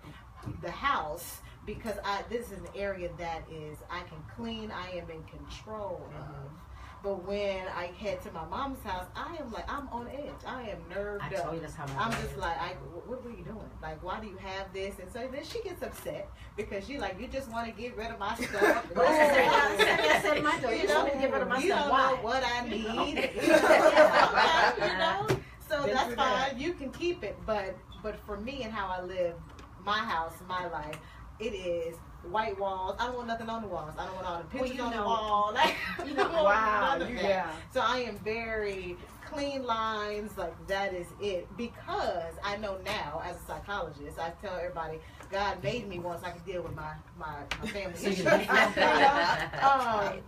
the 0.62 0.72
house 0.72 1.40
because 1.66 1.96
I 2.06 2.24
this 2.30 2.52
is 2.52 2.60
an 2.60 2.68
area 2.76 3.10
that 3.18 3.42
is 3.52 3.78
I 3.90 4.00
can 4.02 4.20
clean. 4.36 4.72
I 4.72 4.92
am 4.98 5.10
in 5.10 5.24
control 5.24 6.02
of. 6.16 6.24
Mm-hmm. 6.24 6.56
But 7.08 7.26
when 7.26 7.62
I 7.74 7.86
head 7.98 8.22
to 8.24 8.32
my 8.34 8.44
mom's 8.48 8.84
house, 8.84 9.06
I 9.16 9.38
am 9.40 9.50
like 9.54 9.64
I'm 9.72 9.88
on 9.94 10.10
edge. 10.10 10.44
I 10.46 10.64
am 10.64 10.80
nerved 10.94 11.24
I 11.24 11.36
up. 11.38 11.44
told 11.44 11.56
you 11.56 11.62
that's 11.62 11.74
how 11.74 11.86
my 11.88 12.04
I'm 12.04 12.12
just 12.12 12.34
is. 12.34 12.38
like, 12.38 12.60
I, 12.60 12.74
what 13.06 13.24
were 13.24 13.30
you 13.32 13.46
doing? 13.46 13.70
Like, 13.82 14.04
why 14.04 14.20
do 14.20 14.28
you 14.28 14.36
have 14.36 14.74
this? 14.74 14.96
And 15.00 15.10
so 15.10 15.26
then 15.32 15.42
she 15.46 15.62
gets 15.62 15.82
upset 15.82 16.30
because 16.58 16.86
she 16.86 16.98
like, 16.98 17.18
you 17.18 17.28
just 17.30 17.50
want 17.50 17.66
to 17.74 17.82
get 17.82 17.96
rid 17.96 18.08
of 18.12 18.20
my 18.20 18.36
stuff. 18.36 18.94
My 18.96 20.60
You 20.70 20.82
you 20.82 20.88
know, 20.88 21.06
get 21.06 21.32
rid 21.32 21.42
of 21.44 21.48
my 21.48 21.60
you 21.60 21.68
stuff. 21.70 21.80
don't 21.84 21.92
Why? 21.92 22.12
know 22.12 22.18
what 22.18 22.44
I 22.46 22.68
need. 22.68 23.18
Okay. 23.38 23.42
You 23.42 23.48
know, 23.54 24.74
you 24.86 24.98
know? 24.98 25.28
So 25.70 25.84
Been 25.86 25.96
that's 25.96 26.08
fine. 26.08 26.18
that. 26.18 26.60
You 26.60 26.74
can 26.74 26.92
keep 26.92 27.24
it, 27.24 27.38
but 27.46 27.74
but 28.04 28.18
for 28.26 28.36
me 28.36 28.64
and 28.64 28.74
how 28.74 28.88
I 28.88 29.02
live, 29.06 29.36
my 29.82 30.00
house, 30.00 30.34
my 30.50 30.68
life, 30.68 30.98
it 31.40 31.54
is 31.54 31.96
white 32.24 32.60
walls. 32.60 32.96
I 33.00 33.06
don't 33.08 33.16
want 33.16 33.28
nothing 33.28 33.50
on 33.50 33.62
the 33.62 33.68
walls. 33.68 33.94
I 33.98 34.06
don't 34.06 34.16
want 34.16 34.28
all 34.28 34.38
the 34.40 34.44
pictures 34.46 34.76
you 34.78 34.84
on 34.84 34.92
the 34.92 34.98
wall. 34.98 35.52
Like, 35.58 35.76
you 36.06 36.14
know, 36.14 36.24
I 36.24 36.32
don't 36.32 36.44
want 36.44 36.46
wow, 36.46 37.08
you, 37.08 37.16
yeah. 37.16 37.52
So 37.74 37.82
I 37.82 38.00
am 38.00 38.18
very 38.20 38.98
clean 39.26 39.66
lines, 39.66 40.32
like 40.38 40.54
that 40.68 40.94
is 40.94 41.08
it. 41.22 41.48
Because 41.58 42.34
I 42.44 42.58
know 42.58 42.78
now, 42.86 43.22
as 43.26 43.36
a 43.42 43.46
psychologist, 43.46 44.20
I 44.20 44.32
tell 44.42 44.56
everybody, 44.56 45.00
God 45.32 45.62
made 45.64 45.88
me 45.88 46.00
once 46.00 46.24
I 46.24 46.32
could 46.32 46.46
deal 46.46 46.62
with 46.64 46.76
my 46.76 46.94
my, 47.20 47.36
my 47.62 47.68
family 47.68 47.98
So 47.98 48.08
issues. 48.10 48.26
like 48.26 48.42
You 48.48 48.48
know? 48.48 48.74
that. 48.76 50.14
um, 50.14 50.20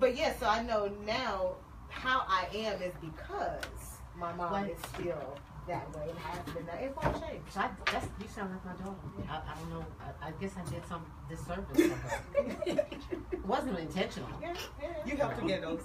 but 0.00 0.16
yeah, 0.16 0.32
so 0.38 0.46
I 0.46 0.62
know 0.62 0.90
now 1.06 1.52
how 1.90 2.22
I 2.28 2.46
am 2.54 2.80
is 2.82 2.92
because 3.00 3.62
my 4.16 4.32
mom 4.34 4.52
Like- 4.52 4.72
is 4.72 4.78
still 4.94 5.36
that 5.68 5.94
way 5.94 6.08
and 6.08 6.18
has 6.18 6.54
been 6.54 6.66
that. 6.66 6.82
It 6.82 6.96
won't 6.96 7.14
change. 7.20 7.42
So 7.50 7.60
I, 7.60 7.70
that's, 7.92 8.06
you 8.20 8.26
sound 8.34 8.50
like 8.52 8.64
my 8.64 8.72
daughter. 8.84 8.96
I, 9.28 9.36
I 9.36 9.54
don't 9.58 9.70
know. 9.70 9.86
I, 10.00 10.28
I 10.28 10.30
guess 10.40 10.52
I 10.56 10.68
did 10.70 10.86
some 10.86 11.04
disservice 11.28 11.76
for 11.76 11.94
her. 11.94 12.22
It 12.66 13.46
wasn't 13.46 13.78
intentional. 13.78 14.28
Yeah, 14.40 14.54
yeah. 14.80 14.88
You 15.06 15.16
have 15.18 15.38
to 15.38 15.46
get 15.46 15.62
those. 15.62 15.82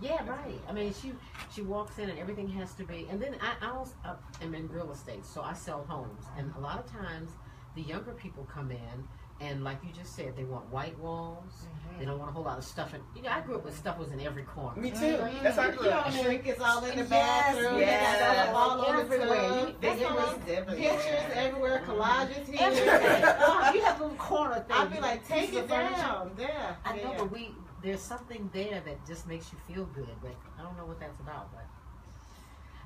Yeah, 0.00 0.26
right. 0.28 0.60
I 0.68 0.72
mean, 0.72 0.94
she 0.94 1.12
she 1.54 1.62
walks 1.62 1.98
in 1.98 2.08
and 2.08 2.18
everything 2.18 2.48
has 2.48 2.72
to 2.74 2.84
be. 2.84 3.06
And 3.10 3.20
then 3.20 3.36
I, 3.40 3.66
I 3.66 3.70
also 3.70 3.92
uh, 4.04 4.14
am 4.42 4.54
in 4.54 4.68
real 4.68 4.90
estate, 4.92 5.26
so 5.26 5.42
I 5.42 5.52
sell 5.52 5.84
homes, 5.88 6.24
and 6.38 6.52
a 6.56 6.60
lot 6.60 6.78
of 6.78 6.86
times 6.90 7.32
the 7.74 7.82
younger 7.82 8.12
people 8.12 8.46
come 8.52 8.70
in 8.70 9.08
and 9.40 9.64
like 9.64 9.78
you 9.82 9.90
just 9.92 10.14
said, 10.14 10.36
they 10.36 10.44
want 10.44 10.70
white 10.70 10.98
walls. 10.98 11.44
Mm-hmm. 11.64 11.98
They 11.98 12.04
don't 12.04 12.18
want 12.18 12.30
a 12.30 12.32
whole 12.32 12.44
lot 12.44 12.58
of 12.58 12.64
stuff. 12.64 12.92
In, 12.94 13.00
you 13.16 13.22
know, 13.22 13.30
I 13.30 13.40
grew 13.40 13.56
up 13.56 13.64
with 13.64 13.76
stuff 13.76 13.98
was 13.98 14.10
in 14.12 14.20
every 14.20 14.42
corner. 14.42 14.80
Me 14.80 14.90
too. 14.90 14.96
Mm-hmm. 14.96 15.42
That's 15.42 15.56
how 15.56 15.62
I 15.62 15.70
grew 15.70 15.88
up. 15.88 16.12
Shrink 16.12 16.46
is 16.46 16.60
all 16.60 16.84
in 16.84 16.90
the 16.90 17.04
Yes, 17.04 17.08
bathroom. 17.08 17.78
yes. 17.78 18.16
Stuff 18.44 18.54
all 18.54 18.80
over 18.84 19.00
Everywhere. 19.00 19.36
everywhere. 19.36 19.68
You- 19.68 19.74
That's 19.80 20.00
it 20.00 20.06
all. 20.06 20.16
was 20.16 20.38
everywhere. 20.48 20.76
Pictures 20.76 21.32
everywhere, 21.34 21.82
mm-hmm. 21.86 21.90
collages 21.90 22.46
here. 22.48 22.58
Everywhere. 22.60 23.36
Oh, 23.40 23.70
you 23.74 23.82
have 23.82 24.00
little 24.00 24.16
corner 24.16 24.54
things. 24.68 24.70
I'd 24.80 24.92
be 24.92 25.00
like, 25.00 25.26
take 25.26 25.52
it 25.52 25.58
of 25.64 25.68
furniture. 25.68 25.96
down. 25.96 26.30
Yeah. 26.38 26.74
I 26.84 26.96
know, 26.96 27.02
yeah. 27.12 27.18
but 27.18 27.32
we 27.32 27.50
there's 27.82 28.00
something 28.02 28.50
there 28.52 28.82
that 28.84 29.06
just 29.06 29.26
makes 29.26 29.50
you 29.52 29.58
feel 29.72 29.86
good, 29.86 30.08
but 30.22 30.34
I 30.58 30.62
don't 30.62 30.76
know 30.76 30.84
what 30.84 31.00
that's 31.00 31.18
about. 31.20 31.50
But 31.52 31.64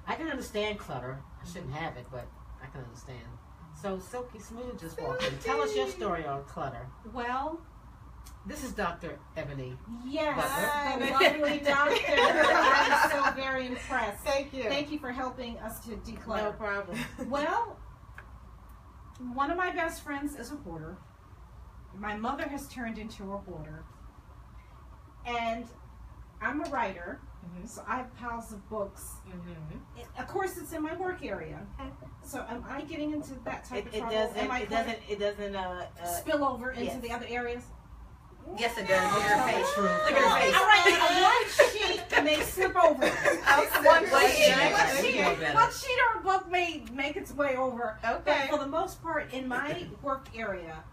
I 0.07 0.15
can 0.15 0.29
understand 0.29 0.79
clutter. 0.79 1.19
I 1.43 1.47
shouldn't 1.47 1.73
have 1.73 1.97
it, 1.97 2.07
but 2.13 2.27
I 2.63 2.67
can 2.67 2.83
understand. 2.83 3.19
So 3.85 3.99
Silky 3.99 4.39
Smooth 4.39 4.81
just 4.81 4.99
walked 4.99 5.25
in. 5.25 5.39
Tell 5.41 5.61
us 5.61 5.77
your 5.77 5.87
story 5.89 6.25
on 6.25 6.43
clutter. 6.45 6.87
Well, 7.13 7.61
This 8.47 8.65
is 8.65 8.73
Dr. 8.73 9.19
Ebony. 9.37 9.77
yes, 10.07 10.41
Hi. 10.41 10.97
lovely 11.11 11.59
doctor. 11.59 12.15
I'm 12.17 13.11
so 13.11 13.31
very 13.33 13.67
impressed. 13.67 14.25
Thank 14.25 14.55
you. 14.55 14.63
Thank 14.65 14.91
you 14.91 14.99
for 14.99 15.13
helping 15.13 15.59
us 15.59 15.81
to 15.81 15.97
declutter. 15.97 16.45
No 16.45 16.53
problem. 16.53 16.99
Well, 17.29 17.77
one 19.35 19.51
of 19.51 19.59
my 19.59 19.71
best 19.71 20.03
friends 20.03 20.35
is 20.35 20.51
a 20.51 20.57
hoarder. 20.57 20.97
My 21.99 22.17
mother 22.17 22.49
has 22.49 22.67
turned 22.69 22.97
into 22.97 23.35
a 23.35 23.37
hoarder. 23.37 23.85
And 25.27 25.67
I'm 26.41 26.63
a 26.63 26.71
writer, 26.71 27.21
Mhm. 27.45 27.69
so 27.69 27.83
I 27.87 27.97
have 27.99 28.15
piles 28.17 28.53
of 28.53 28.69
books. 28.69 29.17
Mm-hmm. 29.29 30.01
It- 30.01 30.07
of 30.19 30.27
course, 30.29 30.57
it's 30.57 30.73
in 30.73 30.83
my 30.83 30.95
work 30.97 31.25
area. 31.25 31.61
So 32.23 32.45
am 32.49 32.65
I 32.69 32.83
getting 32.83 33.13
into 33.13 33.35
that 33.45 33.65
type 33.65 33.87
It, 33.87 33.89
of 33.89 33.95
it 33.95 33.99
trouble? 33.99 34.15
doesn't. 34.17 34.37
Am 34.39 34.51
I 34.51 34.61
It 34.61 34.71
doesn't. 34.71 34.99
It 35.09 35.19
doesn't. 35.19 35.57
Uh, 35.57 35.87
uh, 36.03 36.07
spill 36.07 36.45
over 36.45 36.71
into 36.71 36.85
yes. 36.85 37.01
the 37.01 37.11
other 37.13 37.27
areas? 37.29 37.65
Yes, 38.59 38.77
it 38.77 38.87
does. 38.87 39.13
Look 39.15 39.25
at 39.25 39.39
her 39.39 39.53
face. 39.53 39.77
Look 39.79 40.13
at 40.13 40.19
her 40.19 40.41
face. 40.41 40.55
All 40.55 40.67
right, 40.67 40.85
a 41.01 41.23
one 41.23 41.71
sheet 41.73 42.25
may 42.25 42.41
slip 42.43 42.77
over. 42.77 43.07
One 43.85 44.11
One 44.11 44.27
sheet. 44.31 44.37
sheet, 44.37 44.73
one 44.73 44.97
sheet, 45.03 45.41
know 45.41 45.55
one 45.55 45.73
sheet 45.73 45.99
or 46.15 46.21
a 46.21 46.23
book 46.23 46.51
may 46.51 46.85
make 46.93 47.17
its 47.17 47.33
way 47.35 47.57
over. 47.57 47.99
But 48.03 48.17
okay. 48.29 48.49
for 48.51 48.59
the 48.59 48.67
most 48.67 49.03
part, 49.03 49.33
in 49.33 49.49
my 49.49 49.87
work 50.03 50.29
area, 50.37 50.85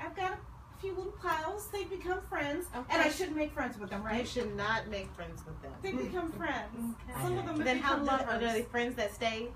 I've 0.00 0.14
got 0.16 0.32
a 0.32 0.38
few 0.80 0.94
little 0.94 1.12
piles. 1.22 1.68
They 1.72 1.84
become 1.84 2.20
friends, 2.28 2.66
and 2.74 3.02
I 3.02 3.08
shouldn't 3.10 3.36
make 3.36 3.52
friends 3.52 3.78
with 3.78 3.90
them, 3.90 4.00
You 4.02 4.06
right? 4.06 4.28
should 4.28 4.56
not 4.56 4.88
make 4.88 5.10
friends 5.14 5.42
with 5.46 5.60
them. 5.62 5.72
They 5.82 5.92
become 5.92 6.32
friends. 6.32 6.96
Some 7.22 7.38
of 7.38 7.44
them 7.46 7.58
Then 7.58 7.78
how 7.78 7.96
long 7.98 8.20
are 8.20 8.38
they 8.38 8.62
friends 8.62 8.94
that 8.96 9.14
stay? 9.14 9.48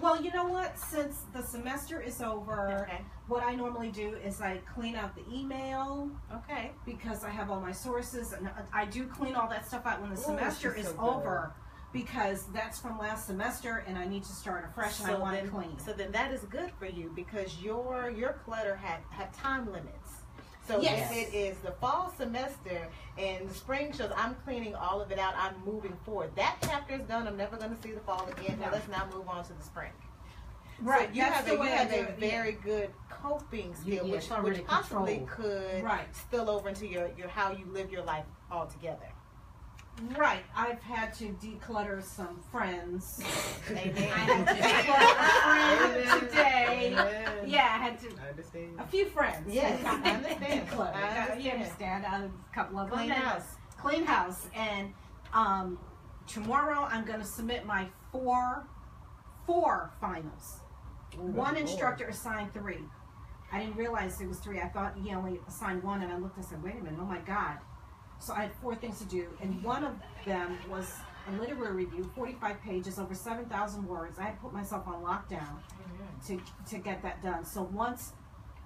Well, 0.00 0.20
you 0.20 0.32
know 0.32 0.46
what? 0.48 0.76
Since 0.78 1.20
the 1.32 1.42
semester 1.42 2.00
is 2.00 2.20
over, 2.20 2.84
Okay. 2.88 3.00
what 3.28 3.44
I 3.44 3.54
normally 3.54 3.90
do 3.90 4.16
is 4.24 4.40
I 4.40 4.56
clean 4.74 4.96
out 4.96 5.14
the 5.14 5.22
email 5.32 6.10
Okay. 6.34 6.72
because 6.84 7.22
I 7.22 7.30
have 7.30 7.48
all 7.50 7.60
my 7.60 7.70
sources, 7.72 8.32
and 8.32 8.48
I 8.72 8.86
do 8.86 9.06
clean 9.06 9.36
all 9.36 9.48
that 9.50 9.66
stuff 9.68 9.86
out 9.86 10.00
when 10.00 10.10
the 10.10 10.20
Ooh, 10.20 10.24
semester 10.24 10.74
is 10.74 10.86
so 10.86 10.92
good. 10.94 11.00
over 11.00 11.52
because 11.92 12.46
that's 12.52 12.80
from 12.80 12.98
last 12.98 13.28
semester, 13.28 13.84
and 13.86 13.96
I 13.96 14.04
need 14.04 14.24
to 14.24 14.32
start 14.32 14.64
afresh, 14.68 14.98
and 14.98 15.06
I 15.08 15.12
So 15.12 15.20
want 15.20 15.36
then, 15.36 15.48
clean. 15.48 15.78
so 15.78 15.92
then 15.92 16.10
that 16.10 16.32
is 16.32 16.40
good 16.42 16.72
for 16.76 16.86
you 16.86 17.12
because 17.14 17.62
your 17.62 18.10
your 18.10 18.32
clutter 18.44 18.74
have 18.74 18.98
have 19.10 19.30
time 19.36 19.66
limits. 19.70 20.03
So 20.66 20.80
Yes. 20.80 21.10
if 21.12 21.16
it 21.34 21.34
is 21.36 21.58
the 21.58 21.72
fall 21.72 22.12
semester 22.16 22.88
and 23.18 23.48
the 23.48 23.54
spring 23.54 23.92
shows, 23.92 24.10
I'm 24.16 24.34
cleaning 24.44 24.74
all 24.74 25.00
of 25.00 25.10
it 25.12 25.18
out. 25.18 25.34
I'm 25.36 25.54
moving 25.64 25.96
forward. 26.04 26.34
That 26.36 26.56
chapter 26.62 26.94
is 26.94 27.02
done. 27.02 27.26
I'm 27.28 27.36
never 27.36 27.56
going 27.56 27.74
to 27.74 27.82
see 27.82 27.92
the 27.92 28.00
fall 28.00 28.26
again. 28.28 28.58
Now 28.60 28.70
let's 28.72 28.88
now 28.88 29.06
move 29.14 29.28
on 29.28 29.44
to 29.44 29.52
the 29.52 29.62
spring. 29.62 29.90
Right, 30.80 31.08
So 31.08 31.14
you 31.14 31.20
that's 31.22 31.36
have 31.36 31.48
a, 31.48 31.50
you 31.52 31.62
have 31.62 31.92
a 31.92 31.98
it, 32.00 32.16
yeah. 32.18 32.30
very 32.30 32.52
good 32.52 32.90
coping 33.08 33.74
skill, 33.76 34.08
which 34.08 34.28
which 34.28 34.66
possibly 34.66 35.18
controlled. 35.18 35.28
could 35.30 35.84
Right. 35.84 36.16
spill 36.16 36.50
over 36.50 36.68
into 36.68 36.86
your, 36.86 37.10
your 37.16 37.28
how 37.28 37.52
you 37.52 37.64
live 37.66 37.92
your 37.92 38.02
life 38.02 38.24
altogether. 38.50 39.06
Right, 40.18 40.42
I've 40.56 40.82
had 40.82 41.14
to 41.14 41.26
declutter 41.40 42.02
some 42.02 42.40
friends. 42.50 43.22
Amen. 43.70 43.94
I 43.96 44.00
had 44.18 44.46
to 44.46 44.52
declutter 44.54 45.14
a 45.20 45.40
friend 45.40 46.06
Amen. 46.08 46.20
today. 46.20 46.92
Amen. 46.92 47.48
Yeah, 47.48 47.60
I 47.62 47.82
had 47.82 48.00
to. 48.00 48.08
I 48.24 48.28
understand. 48.30 48.80
A 48.80 48.86
few 48.86 49.06
friends. 49.06 49.52
Yes, 49.52 49.82
I 49.86 50.10
understand. 50.10 50.68
Declutter. 50.68 50.94
I 50.94 51.28
Uh, 51.32 51.34
You 51.36 51.52
understand. 51.52 52.04
understand? 52.04 52.32
A 52.52 52.54
couple 52.54 52.78
of. 52.80 52.90
Clean 52.90 53.08
that- 53.08 53.18
house. 53.18 53.54
Clean 53.78 54.04
house. 54.04 54.48
And 54.54 54.92
um, 55.32 55.78
tomorrow 56.26 56.88
I'm 56.90 57.04
going 57.04 57.20
to 57.20 57.26
submit 57.26 57.64
my 57.64 57.86
four, 58.10 58.66
four 59.46 59.92
finals. 60.00 60.60
One 61.16 61.56
instructor 61.56 62.06
assigned 62.08 62.52
three. 62.52 62.80
I 63.52 63.60
didn't 63.60 63.76
realize 63.76 64.20
it 64.20 64.26
was 64.28 64.38
three. 64.40 64.60
I 64.60 64.68
thought 64.68 64.94
he 65.00 65.14
only 65.14 65.38
assigned 65.46 65.84
one, 65.84 66.02
and 66.02 66.12
I 66.12 66.18
looked 66.18 66.36
and 66.36 66.44
said, 66.44 66.60
"Wait 66.64 66.74
a 66.74 66.82
minute! 66.82 66.98
Oh 67.00 67.04
my 67.04 67.20
God!" 67.20 67.58
So 68.24 68.32
I 68.32 68.42
had 68.42 68.52
four 68.62 68.74
things 68.74 68.98
to 69.00 69.04
do, 69.04 69.28
and 69.42 69.62
one 69.62 69.84
of 69.84 69.92
them 70.24 70.56
was 70.70 70.90
a 71.28 71.32
literary 71.38 71.84
review, 71.84 72.10
forty-five 72.16 72.58
pages, 72.62 72.98
over 72.98 73.14
seven 73.14 73.44
thousand 73.44 73.86
words. 73.86 74.18
I 74.18 74.22
had 74.22 74.40
put 74.40 74.54
myself 74.54 74.88
on 74.88 75.02
lockdown 75.02 75.58
to 76.26 76.40
to 76.70 76.78
get 76.78 77.02
that 77.02 77.22
done. 77.22 77.44
So 77.44 77.68
once 77.70 78.12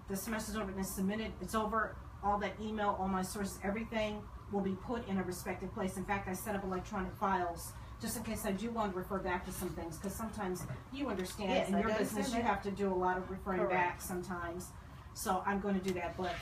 the 0.08 0.14
semester's 0.14 0.54
over 0.54 0.70
and 0.70 0.78
it's 0.78 0.94
submitted, 0.94 1.32
it's 1.40 1.56
over. 1.56 1.96
All 2.22 2.38
that 2.38 2.52
email, 2.60 2.96
all 3.00 3.08
my 3.08 3.22
sources, 3.22 3.58
everything 3.64 4.22
will 4.52 4.60
be 4.60 4.76
put 4.86 5.06
in 5.08 5.18
a 5.18 5.24
respective 5.24 5.72
place. 5.74 5.96
In 5.96 6.04
fact, 6.04 6.28
I 6.28 6.34
set 6.34 6.54
up 6.54 6.62
electronic 6.64 7.14
files 7.16 7.72
just 8.00 8.16
in 8.16 8.22
case 8.22 8.46
I 8.46 8.52
do 8.52 8.70
want 8.70 8.92
to 8.92 8.98
refer 8.98 9.18
back 9.18 9.44
to 9.46 9.52
some 9.52 9.70
things, 9.70 9.96
because 9.96 10.14
sometimes 10.16 10.62
you 10.92 11.08
understand 11.08 11.50
Yes, 11.50 11.68
in 11.68 11.74
I 11.74 11.80
your 11.80 11.94
business 11.94 12.32
you 12.32 12.42
have 12.42 12.62
to 12.62 12.70
do 12.70 12.92
a 12.92 12.94
lot 12.94 13.18
of 13.18 13.28
referring 13.28 13.58
Correct. 13.58 13.72
back 13.72 14.00
sometimes. 14.00 14.68
So 15.14 15.42
I'm 15.44 15.58
going 15.58 15.74
to 15.78 15.84
do 15.84 15.94
that, 15.94 16.16
but 16.16 16.32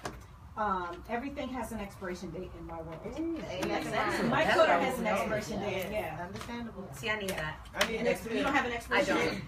um, 0.56 1.02
everything 1.08 1.48
has 1.48 1.72
an 1.72 1.80
expiration 1.80 2.30
date 2.30 2.50
in 2.58 2.66
my 2.66 2.80
world. 2.80 2.98
Amen. 3.16 3.34
That's 3.40 3.64
Amen. 3.66 3.92
excellent. 3.94 4.30
My 4.30 4.44
That's 4.44 4.56
Twitter 4.56 4.72
has 4.78 4.98
an 4.98 5.06
expiration 5.06 5.60
date. 5.60 5.86
Yeah. 5.90 6.24
Understandable. 6.26 6.88
See, 6.94 7.10
I 7.10 7.18
need 7.20 7.30
that. 7.30 7.68
I 7.78 7.86
need 7.90 7.98
An 7.98 8.04
next 8.04 8.24
exp- 8.24 8.34
you 8.36 8.42
don't 8.42 8.54
have 8.54 8.64
an 8.66 8.72
expiration 8.72 9.16
don't. 9.16 9.30
date. 9.34 9.42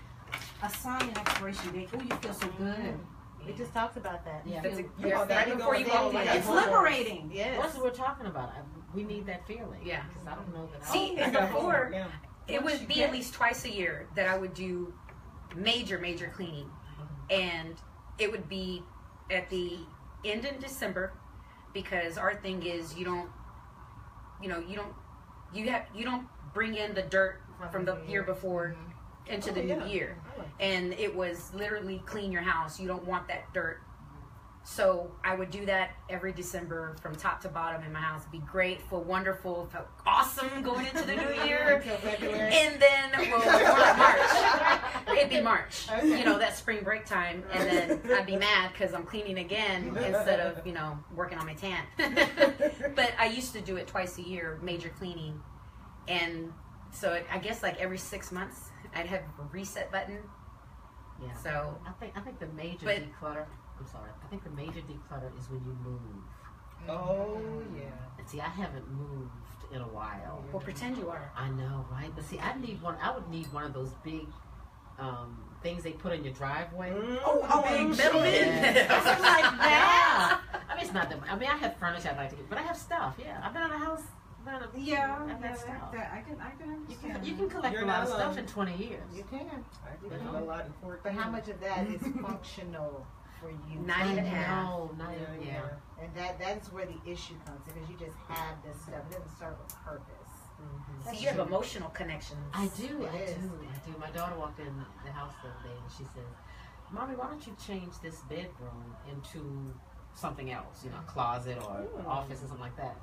Assign 0.62 1.02
an 1.02 1.16
expiration 1.18 1.72
date. 1.72 1.88
Oh, 1.94 2.00
you 2.00 2.16
feel 2.16 2.34
so 2.34 2.48
good. 2.58 2.98
We 3.46 3.52
just 3.54 3.72
talked 3.72 3.96
about 3.96 4.24
that. 4.26 4.42
Yeah. 4.44 4.60
That's 4.60 4.76
a, 4.76 4.82
You 4.82 4.90
yeah, 5.06 5.16
want 5.18 5.30
right 5.30 5.56
before 5.56 5.76
you 5.76 5.84
in 5.86 5.90
walk 5.90 6.12
like, 6.12 6.28
It's 6.28 6.46
liberating. 6.48 7.30
Yes. 7.32 7.58
That's 7.62 7.74
what 7.76 7.84
we're 7.84 7.90
talking 7.90 8.26
about. 8.26 8.50
I, 8.50 8.60
we 8.94 9.04
need 9.04 9.24
that 9.26 9.46
feeling. 9.46 9.80
Yeah. 9.82 10.02
Because 10.08 10.26
I 10.26 10.34
don't 10.34 10.52
know 10.54 10.68
that. 10.72 10.82
I 10.86 10.92
See, 10.92 11.16
Oh, 11.18 11.46
before, 11.46 11.90
Yeah. 11.94 12.08
it 12.46 12.62
Once 12.62 12.80
would 12.80 12.88
be 12.88 12.94
get- 12.96 13.08
at 13.08 13.12
least 13.14 13.32
twice 13.32 13.64
a 13.64 13.70
year 13.70 14.06
that 14.16 14.28
I 14.28 14.36
would 14.36 14.52
do 14.52 14.92
major, 15.56 15.98
major 15.98 16.30
cleaning. 16.34 16.68
And 17.30 17.76
it 18.18 18.30
would 18.30 18.48
be 18.50 18.82
at 19.30 19.48
the 19.48 19.78
end 20.24 20.44
in 20.44 20.58
December 20.58 21.12
because 21.72 22.18
our 22.18 22.34
thing 22.34 22.64
is 22.64 22.96
you 22.96 23.04
don't, 23.04 23.28
you 24.42 24.48
know, 24.48 24.62
you 24.68 24.76
don't, 24.76 24.92
you 25.54 25.68
have, 25.70 25.86
you 25.94 26.04
don't 26.04 26.26
bring 26.54 26.74
in 26.74 26.94
the 26.94 27.02
dirt 27.02 27.40
from 27.70 27.84
the 27.84 27.98
year 28.08 28.22
before 28.22 28.76
mm-hmm. 28.76 29.34
into 29.34 29.50
oh, 29.50 29.54
the 29.54 29.72
Oh, 29.72 29.78
new 29.78 29.86
year. 29.86 30.16
And 30.60 30.92
it 30.94 31.14
was 31.14 31.52
literally 31.54 32.02
clean 32.06 32.32
your 32.32 32.42
house. 32.42 32.80
You 32.80 32.88
don't 32.88 33.06
want 33.06 33.28
that 33.28 33.52
dirt. 33.52 33.80
So 34.70 35.10
I 35.24 35.34
would 35.34 35.50
do 35.50 35.64
that 35.64 35.92
every 36.10 36.30
December 36.30 36.94
from 37.00 37.16
top 37.16 37.40
to 37.40 37.48
bottom 37.48 37.82
in 37.84 37.92
my 37.92 38.00
house. 38.00 38.20
It'd 38.20 38.32
be 38.32 38.46
grateful, 38.46 39.02
wonderful, 39.02 39.66
felt 39.72 39.86
awesome 40.06 40.62
going 40.62 40.84
into 40.84 41.04
the 41.04 41.16
new 41.16 41.42
year. 41.46 41.82
And 41.82 42.80
then, 42.80 43.30
well, 43.30 43.96
March. 43.96 45.16
It'd 45.16 45.30
be 45.30 45.40
March. 45.40 45.88
Okay. 45.90 46.18
You 46.18 46.24
know, 46.24 46.38
that 46.38 46.54
spring 46.54 46.84
break 46.84 47.06
time. 47.06 47.42
And 47.50 47.66
then 47.66 48.12
I'd 48.12 48.26
be 48.26 48.36
mad 48.36 48.72
because 48.72 48.92
I'm 48.92 49.04
cleaning 49.04 49.38
again 49.38 49.86
instead 49.96 50.38
of, 50.38 50.64
you 50.66 50.74
know, 50.74 50.98
working 51.16 51.38
on 51.38 51.46
my 51.46 51.54
tan. 51.54 51.82
but 52.94 53.12
I 53.18 53.26
used 53.34 53.54
to 53.54 53.62
do 53.62 53.76
it 53.76 53.86
twice 53.86 54.18
a 54.18 54.22
year, 54.22 54.60
major 54.62 54.90
cleaning. 54.90 55.40
And 56.08 56.52
so 56.92 57.14
it, 57.14 57.26
I 57.32 57.38
guess 57.38 57.62
like 57.62 57.80
every 57.80 57.98
six 57.98 58.30
months, 58.30 58.68
I'd 58.94 59.06
have 59.06 59.22
a 59.40 59.44
reset 59.50 59.90
button. 59.90 60.18
Yeah. 61.22 61.34
So, 61.42 61.76
I 61.84 61.90
think 61.98 62.12
I 62.16 62.20
think 62.20 62.38
the 62.38 62.46
major 62.48 62.84
But- 62.84 63.02
declutter. 63.10 63.46
I'm 63.80 63.86
sorry. 63.86 64.10
I 64.24 64.26
think 64.28 64.44
the 64.44 64.50
major 64.50 64.80
declutter 64.80 65.30
is 65.38 65.48
when 65.50 65.60
you 65.64 65.76
move. 65.84 66.00
Oh 66.88 67.40
yeah. 67.76 67.84
And 68.18 68.28
see, 68.28 68.40
I 68.40 68.48
haven't 68.48 68.88
moved 68.90 69.30
in 69.72 69.80
a 69.80 69.88
while. 69.88 70.44
well, 70.52 70.62
pretend 70.62 70.96
you 70.96 71.10
are. 71.10 71.30
I 71.36 71.50
know, 71.50 71.84
right? 71.90 72.10
But 72.14 72.24
see, 72.24 72.38
I 72.38 72.58
need 72.58 72.80
one. 72.82 72.96
I 73.02 73.14
would 73.14 73.28
need 73.28 73.52
one 73.52 73.64
of 73.64 73.74
those 73.74 73.90
big 74.04 74.26
um, 74.98 75.38
things 75.62 75.82
they 75.82 75.92
put 75.92 76.12
in 76.12 76.24
your 76.24 76.32
driveway. 76.32 76.92
Oh, 77.24 77.46
oh, 77.50 77.62
big 77.62 77.88
shit. 77.94 77.96
metal 77.98 78.20
bin. 78.22 78.48
Something 78.88 79.22
like 79.22 79.42
that. 79.58 80.40
Yeah. 80.52 80.60
I 80.70 80.74
mean, 80.74 80.84
it's 80.84 80.94
not 80.94 81.10
that. 81.10 81.18
I 81.28 81.36
mean, 81.38 81.48
I 81.48 81.56
have 81.56 81.76
furniture 81.76 82.08
I'd 82.10 82.16
like 82.16 82.30
to 82.30 82.36
get, 82.36 82.48
but 82.48 82.58
I 82.58 82.62
have 82.62 82.76
stuff. 82.76 83.16
Yeah, 83.18 83.40
I've 83.44 83.52
been 83.52 83.62
in 83.62 83.70
a 83.70 83.78
house. 83.78 84.02
Been 84.44 84.54
in 84.54 84.62
a, 84.62 84.68
Yeah, 84.76 85.16
I've 85.20 85.26
yeah, 85.28 85.32
got 85.34 85.42
that, 85.42 85.58
stuff. 85.58 85.92
that, 85.92 86.12
I 86.14 86.20
can, 86.20 86.40
I 86.40 86.50
can 86.50 86.72
understand. 86.74 87.02
You 87.02 87.12
can, 87.12 87.24
you 87.24 87.34
can 87.36 87.50
collect 87.50 87.74
You're 87.74 87.82
a 87.84 87.86
lot 87.86 88.08
not 88.08 88.08
of 88.08 88.14
stuff 88.14 88.38
in 88.38 88.46
20 88.46 88.76
years. 88.76 89.02
You 89.14 89.24
can. 89.28 89.46
I 89.84 90.08
did 90.08 90.20
a 90.26 90.40
lot 90.40 90.64
in 90.66 90.72
four. 90.80 91.00
But 91.02 91.12
how 91.12 91.30
much 91.30 91.48
of 91.48 91.60
that 91.60 91.86
is 91.88 92.00
functional 92.22 93.06
for 93.40 93.50
you. 93.50 93.80
Not 93.84 94.06
even 94.06 94.24
half. 94.24 94.64
No, 94.68 94.90
not 94.98 95.14
even, 95.14 95.46
yeah. 95.46 95.62
And 96.00 96.14
that 96.14 96.38
that's 96.38 96.72
where 96.72 96.86
the 96.86 96.98
issue 97.10 97.34
comes 97.44 97.60
because 97.66 97.88
you 97.88 97.96
just 97.98 98.16
have 98.28 98.56
this 98.64 98.76
stuff. 98.82 99.02
It 99.10 99.12
doesn't 99.12 99.38
serve 99.38 99.54
a 99.58 99.88
purpose. 99.88 100.32
Mm-hmm. 100.60 101.04
So 101.14 101.20
you 101.20 101.28
have 101.28 101.38
emotional 101.38 101.88
connections. 101.90 102.38
I 102.52 102.66
do, 102.76 103.02
It 103.02 103.10
I 103.12 103.16
is. 103.18 103.34
do, 103.36 103.50
I 103.62 103.90
do. 103.90 103.98
My 103.98 104.10
daughter 104.10 104.34
walked 104.36 104.60
in 104.60 104.74
the 105.04 105.12
house 105.12 105.32
the 105.42 105.48
other 105.48 105.68
day 105.68 105.80
and 105.82 105.92
she 105.96 106.04
said, 106.14 106.24
Mommy, 106.90 107.14
why 107.14 107.26
don't 107.28 107.46
you 107.46 107.54
change 107.64 107.92
this 108.02 108.20
bedroom 108.28 108.96
into 109.10 109.72
something 110.14 110.50
else, 110.50 110.82
you 110.84 110.90
know, 110.90 110.96
a 110.98 111.10
closet 111.10 111.58
or 111.64 111.84
an 111.98 112.06
office 112.06 112.42
or 112.42 112.48
something 112.48 112.60
like 112.60 112.76
that? 112.76 112.96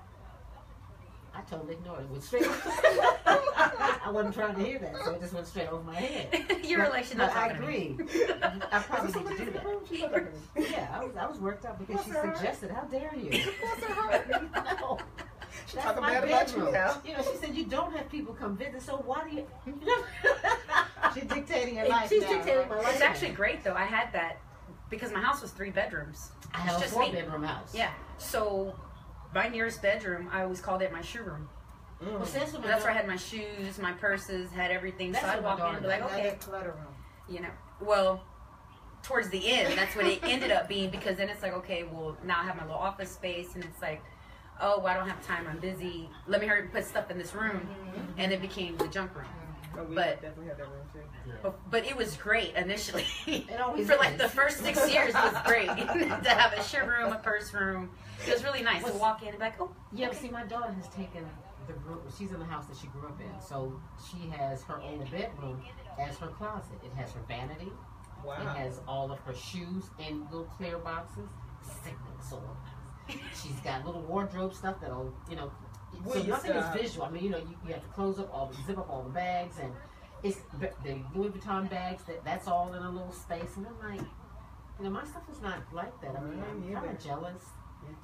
I 1.33 1.41
totally 1.41 1.73
ignored 1.73 2.01
it. 2.01 2.09
Went 2.09 2.23
straight. 2.23 2.43
I 3.57 4.09
wasn't 4.11 4.33
trying 4.35 4.55
to 4.55 4.63
hear 4.63 4.79
that, 4.79 4.95
so 5.03 5.11
it 5.13 5.21
just 5.21 5.33
went 5.33 5.47
straight 5.47 5.69
over 5.69 5.83
my 5.83 5.95
head. 5.95 6.45
You're 6.65 6.83
But- 6.83 6.91
like, 6.91 7.05
she's 7.05 7.15
but 7.15 7.27
not 7.27 7.35
I 7.35 7.47
talking 7.49 7.61
to 7.61 7.67
me. 7.67 7.95
agree. 7.99 8.25
I 8.71 8.79
probably 8.79 9.09
Is 9.09 9.15
need 9.15 9.37
to 9.37 9.45
do 9.45 9.51
that. 9.51 9.65
room? 9.65 9.79
She's 9.89 10.01
not 10.01 10.11
talking 10.11 10.27
to 10.55 10.59
me. 10.61 10.67
Yeah, 10.71 10.87
I 10.99 11.03
was, 11.03 11.15
I 11.15 11.25
was 11.25 11.39
worked 11.39 11.65
up 11.65 11.79
because 11.79 11.95
Bless 11.95 12.05
she 12.05 12.11
her 12.11 12.21
heart. 12.25 12.37
suggested, 12.37 12.71
"How 12.71 12.81
dare 12.83 13.11
you?" 13.15 13.29
Bless 13.29 13.83
her 13.87 13.93
heart. 13.93 14.29
no, 14.81 14.97
She's 15.65 15.75
that's 15.75 15.85
talking 15.85 16.01
my 16.01 16.13
bad 16.13 16.23
about 16.25 16.47
you 16.49 16.55
bedroom. 16.55 16.73
now. 16.73 17.01
You 17.05 17.13
know, 17.17 17.23
she 17.23 17.37
said 17.37 17.55
you 17.55 17.65
don't 17.65 17.95
have 17.95 18.09
people 18.09 18.33
come 18.33 18.57
visit, 18.57 18.81
so 18.81 18.97
why 19.05 19.23
do 19.29 19.35
you? 19.37 19.47
you? 19.65 20.03
She's 21.13 21.23
dictating 21.23 21.75
your 21.77 21.87
life. 21.87 22.09
She's 22.09 22.23
now, 22.23 22.29
dictating 22.29 22.67
my 22.69 22.75
life. 22.77 22.87
It's 22.93 23.01
actually 23.01 23.31
great 23.31 23.63
though. 23.63 23.73
I 23.73 23.85
had 23.85 24.11
that 24.13 24.37
because 24.89 25.11
my 25.13 25.21
house 25.21 25.41
was 25.41 25.51
three 25.51 25.69
bedrooms. 25.71 26.31
I 26.53 26.59
have 26.59 26.81
a 26.81 26.85
four 26.87 27.03
me. 27.03 27.11
bedroom 27.13 27.43
house. 27.43 27.73
Yeah. 27.73 27.91
So 28.17 28.75
my 29.33 29.47
nearest 29.47 29.81
bedroom, 29.81 30.29
I 30.31 30.43
always 30.43 30.61
called 30.61 30.81
it 30.81 30.91
my 30.91 31.01
shoe 31.01 31.23
room. 31.23 31.47
Well, 32.01 32.25
see, 32.25 32.39
that's 32.39 32.53
what 32.53 32.61
my 32.61 32.67
That's 32.67 32.83
where 32.83 32.91
I 32.91 32.95
had 32.95 33.07
my 33.07 33.15
shoes, 33.15 33.79
my 33.79 33.93
purses, 33.93 34.51
had 34.51 34.71
everything. 34.71 35.11
That's 35.11 35.25
so 35.25 35.31
I'd 35.31 35.43
walk 35.43 35.59
in 35.59 35.65
and 35.65 35.81
be 35.81 35.87
like, 35.87 36.03
okay, 36.03 36.35
clutter 36.39 36.71
room. 36.77 36.93
you 37.29 37.41
know. 37.41 37.49
Well, 37.81 38.23
towards 39.03 39.29
the 39.29 39.47
end, 39.49 39.77
that's 39.77 39.95
what 39.95 40.05
it 40.05 40.19
ended 40.23 40.51
up 40.51 40.67
being 40.67 40.89
because 40.89 41.17
then 41.17 41.29
it's 41.29 41.41
like, 41.41 41.53
okay, 41.53 41.83
well, 41.83 42.17
now 42.23 42.41
I 42.41 42.43
have 42.45 42.57
my 42.57 42.63
little 42.63 42.77
office 42.79 43.11
space, 43.11 43.55
and 43.55 43.63
it's 43.63 43.81
like, 43.81 44.01
oh, 44.61 44.77
well, 44.79 44.87
I 44.87 44.93
don't 44.95 45.07
have 45.09 45.25
time. 45.25 45.47
I'm 45.49 45.59
busy. 45.59 46.09
Let 46.27 46.41
me 46.41 46.47
hurry 46.47 46.61
and 46.63 46.71
put 46.71 46.85
stuff 46.85 47.09
in 47.11 47.17
this 47.17 47.33
room, 47.33 47.61
Mm-hmm. 47.67 48.19
and 48.19 48.31
it 48.33 48.41
became 48.41 48.77
the 48.77 48.87
junk 48.87 49.15
room. 49.15 49.25
Oh, 49.77 49.83
we 49.83 49.95
But- 49.95 50.21
definitely 50.21 50.47
had 50.47 50.57
that 50.57 50.67
room 50.69 50.87
too. 50.93 50.99
But, 51.41 51.59
but 51.71 51.85
it 51.85 51.95
was 51.97 52.15
great 52.17 52.53
initially. 52.55 53.05
It 53.27 53.59
always 53.59 53.87
For 53.89 53.97
like 53.97 54.13
is. 54.13 54.19
the 54.21 54.29
first 54.29 54.59
six 54.59 54.89
years 54.91 55.13
was 55.13 55.35
great 55.45 55.67
to 55.67 56.29
have 56.29 56.53
a 56.53 56.63
shoe 56.63 56.85
room, 56.85 57.11
a 57.11 57.17
purse 57.17 57.53
room. 57.53 57.89
It 58.25 58.33
was 58.33 58.43
really 58.43 58.61
nice 58.63 58.83
to 58.85 58.93
walk 58.93 59.21
in 59.23 59.29
and 59.29 59.37
be 59.37 59.43
like, 59.43 59.59
oh, 59.59 59.69
Yeah, 59.91 60.07
but 60.07 60.17
see, 60.17 60.29
my 60.29 60.43
daughter 60.43 60.71
has 60.71 60.87
taken 60.89 61.25
the 61.67 61.73
room. 61.73 61.99
She's 62.17 62.31
in 62.31 62.39
the 62.39 62.45
house 62.45 62.65
that 62.67 62.77
she 62.77 62.87
grew 62.87 63.07
up 63.07 63.19
in, 63.19 63.41
so 63.41 63.79
she 64.09 64.29
has 64.29 64.63
her 64.63 64.81
own 64.81 64.99
bedroom 65.11 65.61
as 65.99 66.17
her 66.17 66.27
closet. 66.27 66.77
It 66.83 66.91
has 66.93 67.11
her 67.13 67.21
vanity. 67.27 67.71
It 68.27 68.47
has 68.57 68.81
all 68.87 69.11
of 69.11 69.19
her 69.19 69.35
shoes 69.35 69.83
in 69.99 70.23
little 70.31 70.49
clear 70.57 70.77
boxes. 70.79 71.29
Sickening 71.61 72.19
so. 72.21 72.41
She's 73.07 73.59
got 73.63 73.85
little 73.85 74.01
wardrobe 74.01 74.53
stuff 74.53 74.79
that'll, 74.81 75.13
you 75.29 75.35
know. 75.35 75.51
So 76.11 76.21
nothing 76.23 76.51
is 76.51 76.65
visual. 76.75 77.05
I 77.05 77.11
mean, 77.11 77.23
you 77.23 77.29
know, 77.29 77.37
you, 77.37 77.55
you 77.65 77.73
have 77.73 77.83
to 77.83 77.89
close 77.89 78.19
up 78.19 78.33
all, 78.33 78.47
the 78.47 78.57
zip 78.65 78.77
up 78.77 78.89
all 78.89 79.03
the 79.03 79.09
bags, 79.09 79.57
and 79.61 79.71
it's 80.23 80.37
the 80.59 80.71
the 80.83 80.97
Louis 81.13 81.29
Vuitton 81.29 81.69
bags. 81.69 82.03
That 82.03 82.23
that's 82.25 82.47
all 82.47 82.73
in 82.73 82.81
a 82.83 82.89
little 82.89 83.11
space, 83.11 83.57
and 83.57 83.67
I'm 83.67 83.97
like, 83.97 84.05
you 84.79 84.83
know, 84.83 84.89
my 84.89 85.05
stuff 85.05 85.23
is 85.31 85.41
not 85.41 85.59
like 85.71 85.99
that. 86.01 86.15
I 86.17 86.21
mean, 86.21 86.43
I'm 86.43 86.73
kind 86.73 86.89
of 86.91 87.03
jealous. 87.03 87.43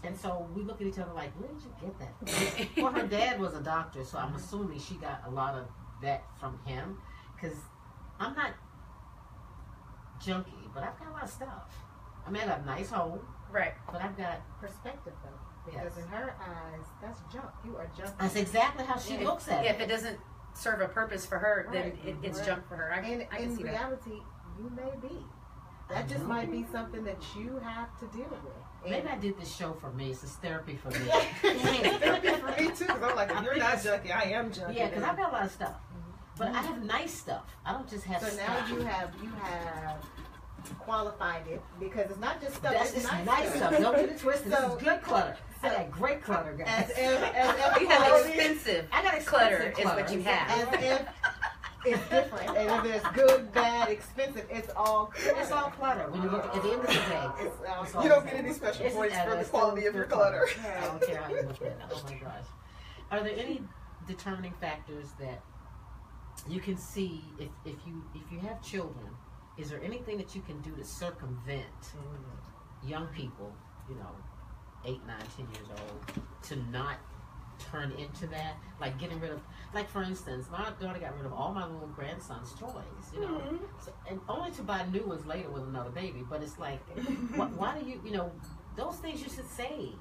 And 0.03 0.17
so 0.17 0.47
we 0.55 0.63
look 0.63 0.81
at 0.81 0.87
each 0.87 0.97
other 0.99 1.13
like, 1.13 1.31
where 1.39 1.49
did 1.51 1.61
you 1.61 1.71
get 1.79 1.99
that? 1.99 2.81
well, 2.83 2.91
her 2.93 3.07
dad 3.07 3.39
was 3.39 3.53
a 3.53 3.61
doctor, 3.61 4.03
so 4.03 4.17
I'm 4.17 4.33
assuming 4.35 4.79
she 4.79 4.95
got 4.95 5.21
a 5.27 5.29
lot 5.29 5.53
of 5.55 5.67
that 6.01 6.23
from 6.39 6.59
him. 6.65 6.97
Because 7.35 7.57
I'm 8.19 8.35
not 8.35 8.51
junky, 10.23 10.71
but 10.73 10.83
I've 10.83 10.97
got 10.99 11.09
a 11.09 11.11
lot 11.11 11.23
of 11.23 11.29
stuff. 11.29 11.75
I 12.25 12.29
mean, 12.31 12.43
I 12.43 12.47
got 12.47 12.59
a 12.61 12.65
nice 12.65 12.89
home, 12.89 13.19
right. 13.51 13.73
but 13.91 14.01
I've 14.01 14.17
got. 14.17 14.41
Perspective 14.59 15.13
though. 15.23 15.29
Because 15.65 15.93
Yes. 15.95 16.05
in 16.05 16.11
her 16.11 16.35
eyes, 16.39 16.85
that's 17.01 17.19
junk. 17.31 17.49
You 17.63 17.77
are 17.77 17.87
junk. 17.97 18.17
That's 18.19 18.35
exactly 18.35 18.83
how 18.85 18.97
she 18.97 19.15
Yeah. 19.17 19.27
looks 19.27 19.47
at 19.47 19.63
Yeah, 19.63 19.71
it. 19.73 19.75
if 19.75 19.81
it 19.81 19.87
doesn't 19.87 20.19
serve 20.53 20.81
a 20.81 20.87
purpose 20.87 21.25
for 21.25 21.37
her, 21.37 21.67
then 21.71 21.97
it, 22.03 22.15
it's 22.23 22.39
Right. 22.39 22.47
junk 22.47 22.67
for 22.67 22.75
her. 22.75 22.91
I, 22.91 22.97
And 22.99 23.21
I 23.31 23.35
can 23.37 23.43
in 23.51 23.55
see 23.57 23.63
that. 23.63 23.69
reality, 23.71 24.21
you 24.57 24.69
may 24.71 24.91
be. 25.07 25.25
That 25.89 26.07
just 26.07 26.23
Mhm. 26.23 26.27
might 26.27 26.51
be 26.51 26.65
something 26.71 27.03
that 27.03 27.35
you 27.35 27.57
have 27.59 27.95
to 27.99 28.07
deal 28.07 28.29
with. 28.29 28.41
Maybe 28.87 29.07
I 29.07 29.15
did 29.17 29.39
this 29.39 29.53
show 29.55 29.73
for 29.73 29.91
me. 29.91 30.09
It's 30.11 30.21
therapy 30.23 30.75
for 30.75 30.89
me. 30.89 30.97
Therapy 31.41 32.29
for 32.29 32.47
me 32.61 32.67
too, 32.69 32.85
because 32.85 33.03
I'm 33.03 33.15
like, 33.15 33.31
if 33.31 33.43
you're 33.43 33.57
not 33.57 33.73
junky, 33.77 34.11
I 34.15 34.23
am 34.31 34.51
junky. 34.51 34.75
yeah, 34.75 34.87
because 34.89 35.03
I've 35.03 35.17
got 35.17 35.29
a 35.29 35.33
lot 35.33 35.45
of 35.45 35.51
stuff. 35.51 35.69
Mm-hmm. 35.73 36.11
But 36.37 36.47
I 36.49 36.61
have 36.61 36.83
nice 36.83 37.13
stuff. 37.13 37.43
I 37.65 37.73
don't 37.73 37.89
just 37.89 38.05
have 38.05 38.21
So 38.21 38.29
stuff. 38.29 38.47
now 38.47 38.75
you 38.75 38.81
have 38.83 39.11
you 39.21 39.29
have 39.43 39.97
qualified 40.79 41.47
it 41.47 41.61
because 41.79 42.09
it's 42.09 42.19
not 42.19 42.41
just 42.41 42.55
stuff. 42.55 42.73
That's 42.73 42.93
it's 42.93 43.01
just 43.03 43.13
nice, 43.13 43.25
nice 43.25 43.55
stuff. 43.55 43.77
Don't 43.79 43.95
get 43.95 44.09
it 44.09 44.19
twisted. 44.19 44.51
So- 44.51 44.61
this 44.69 44.77
is 44.77 44.83
good 44.83 45.01
clutter. 45.03 45.37
I 45.63 45.69
so- 45.69 45.75
got 45.77 45.91
great 45.91 46.23
clutter, 46.23 46.53
guys. 46.53 46.67
As 46.67 46.89
if, 46.89 47.23
as 47.35 47.55
if 47.75 47.81
You 47.81 47.87
have 47.87 48.25
expensive 48.25 48.87
I 48.91 49.03
got 49.03 49.25
clutter 49.25 49.57
expensive 49.57 49.79
is 49.79 50.03
what 50.03 50.11
you 50.13 50.21
have. 50.23 50.49
as 50.73 50.83
if 50.83 51.07
it's 51.85 52.09
different. 52.09 52.49
And 52.57 52.69
if 52.69 52.83
there's 52.83 53.13
good, 53.13 53.51
bad, 53.53 53.89
expensive, 53.89 54.45
it's 54.49 54.69
all 54.75 55.07
clutter. 55.07 55.39
It's 55.39 55.51
all 55.51 55.69
clutter. 55.71 56.09
When 56.09 56.23
you 56.23 56.29
look 56.29 56.45
at 56.45 56.61
the 56.61 56.71
end 56.71 56.81
of 56.81 56.87
the 56.87 56.93
day, 56.93 57.27
It's 57.39 57.55
uh, 57.61 57.73
all 57.73 57.83
it's 57.83 57.93
You 57.95 58.09
don't 58.09 58.25
get 58.25 58.35
any 58.35 58.53
special 58.53 58.85
It's- 58.85 58.95
points 58.95 59.17
for 59.17 59.35
the 59.35 59.43
quality 59.45 59.85
of 59.87 59.95
your 59.95 60.05
good 60.05 60.13
clutter. 60.13 60.47
I 60.63 60.85
don't 60.85 61.01
care 61.01 61.21
how 61.21 61.29
you 61.29 61.41
look 61.41 61.61
at 61.61 61.67
it. 61.67 61.77
Oh 61.91 62.03
my 62.05 62.13
gosh. 62.15 62.45
Are 63.11 63.23
there 63.23 63.35
any 63.37 63.61
determining 64.07 64.53
factors 64.61 65.07
that 65.19 65.41
you 66.47 66.59
can 66.59 66.77
see 66.77 67.23
if, 67.39 67.49
if 67.65 67.75
you 67.85 68.03
if 68.15 68.31
you 68.31 68.39
have 68.39 68.61
children? 68.61 69.09
Is 69.57 69.69
there 69.69 69.81
anything 69.83 70.17
that 70.17 70.33
you 70.33 70.41
can 70.41 70.61
do 70.61 70.75
to 70.75 70.83
circumvent 70.83 71.65
mm-hmm. 71.81 72.87
young 72.87 73.07
people, 73.07 73.53
you 73.89 73.95
know, 73.95 74.15
eight, 74.85 75.05
nine, 75.05 75.23
ten 75.35 75.45
years 75.53 75.67
old, 75.69 76.23
to 76.43 76.55
not 76.71 76.97
turn 77.71 77.91
into 77.93 78.27
that? 78.27 78.55
Like 78.79 78.97
getting 78.99 79.19
rid 79.19 79.31
of, 79.31 79.39
like 79.73 79.89
for 79.89 80.01
instance, 80.03 80.47
my 80.51 80.69
daughter 80.79 80.99
got 80.99 81.15
rid 81.17 81.25
of 81.25 81.33
all 81.33 81.53
my 81.53 81.65
little 81.65 81.87
grandson's 81.89 82.53
toys, 82.53 82.73
you 83.13 83.21
know, 83.21 83.27
Mm-hmm. 83.27 83.57
so, 83.83 83.91
and 84.09 84.19
only 84.29 84.51
to 84.51 84.61
buy 84.63 84.85
new 84.91 85.03
ones 85.05 85.25
later 85.25 85.49
with 85.49 85.63
another 85.63 85.89
baby. 85.91 86.23
But 86.29 86.41
it's 86.41 86.57
like, 86.59 86.79
why, 87.35 87.45
why 87.47 87.79
do 87.79 87.85
you, 87.89 88.01
you 88.05 88.11
know, 88.11 88.31
those 88.75 88.95
things 88.97 89.21
you 89.21 89.29
should 89.29 89.49
save. 89.49 89.95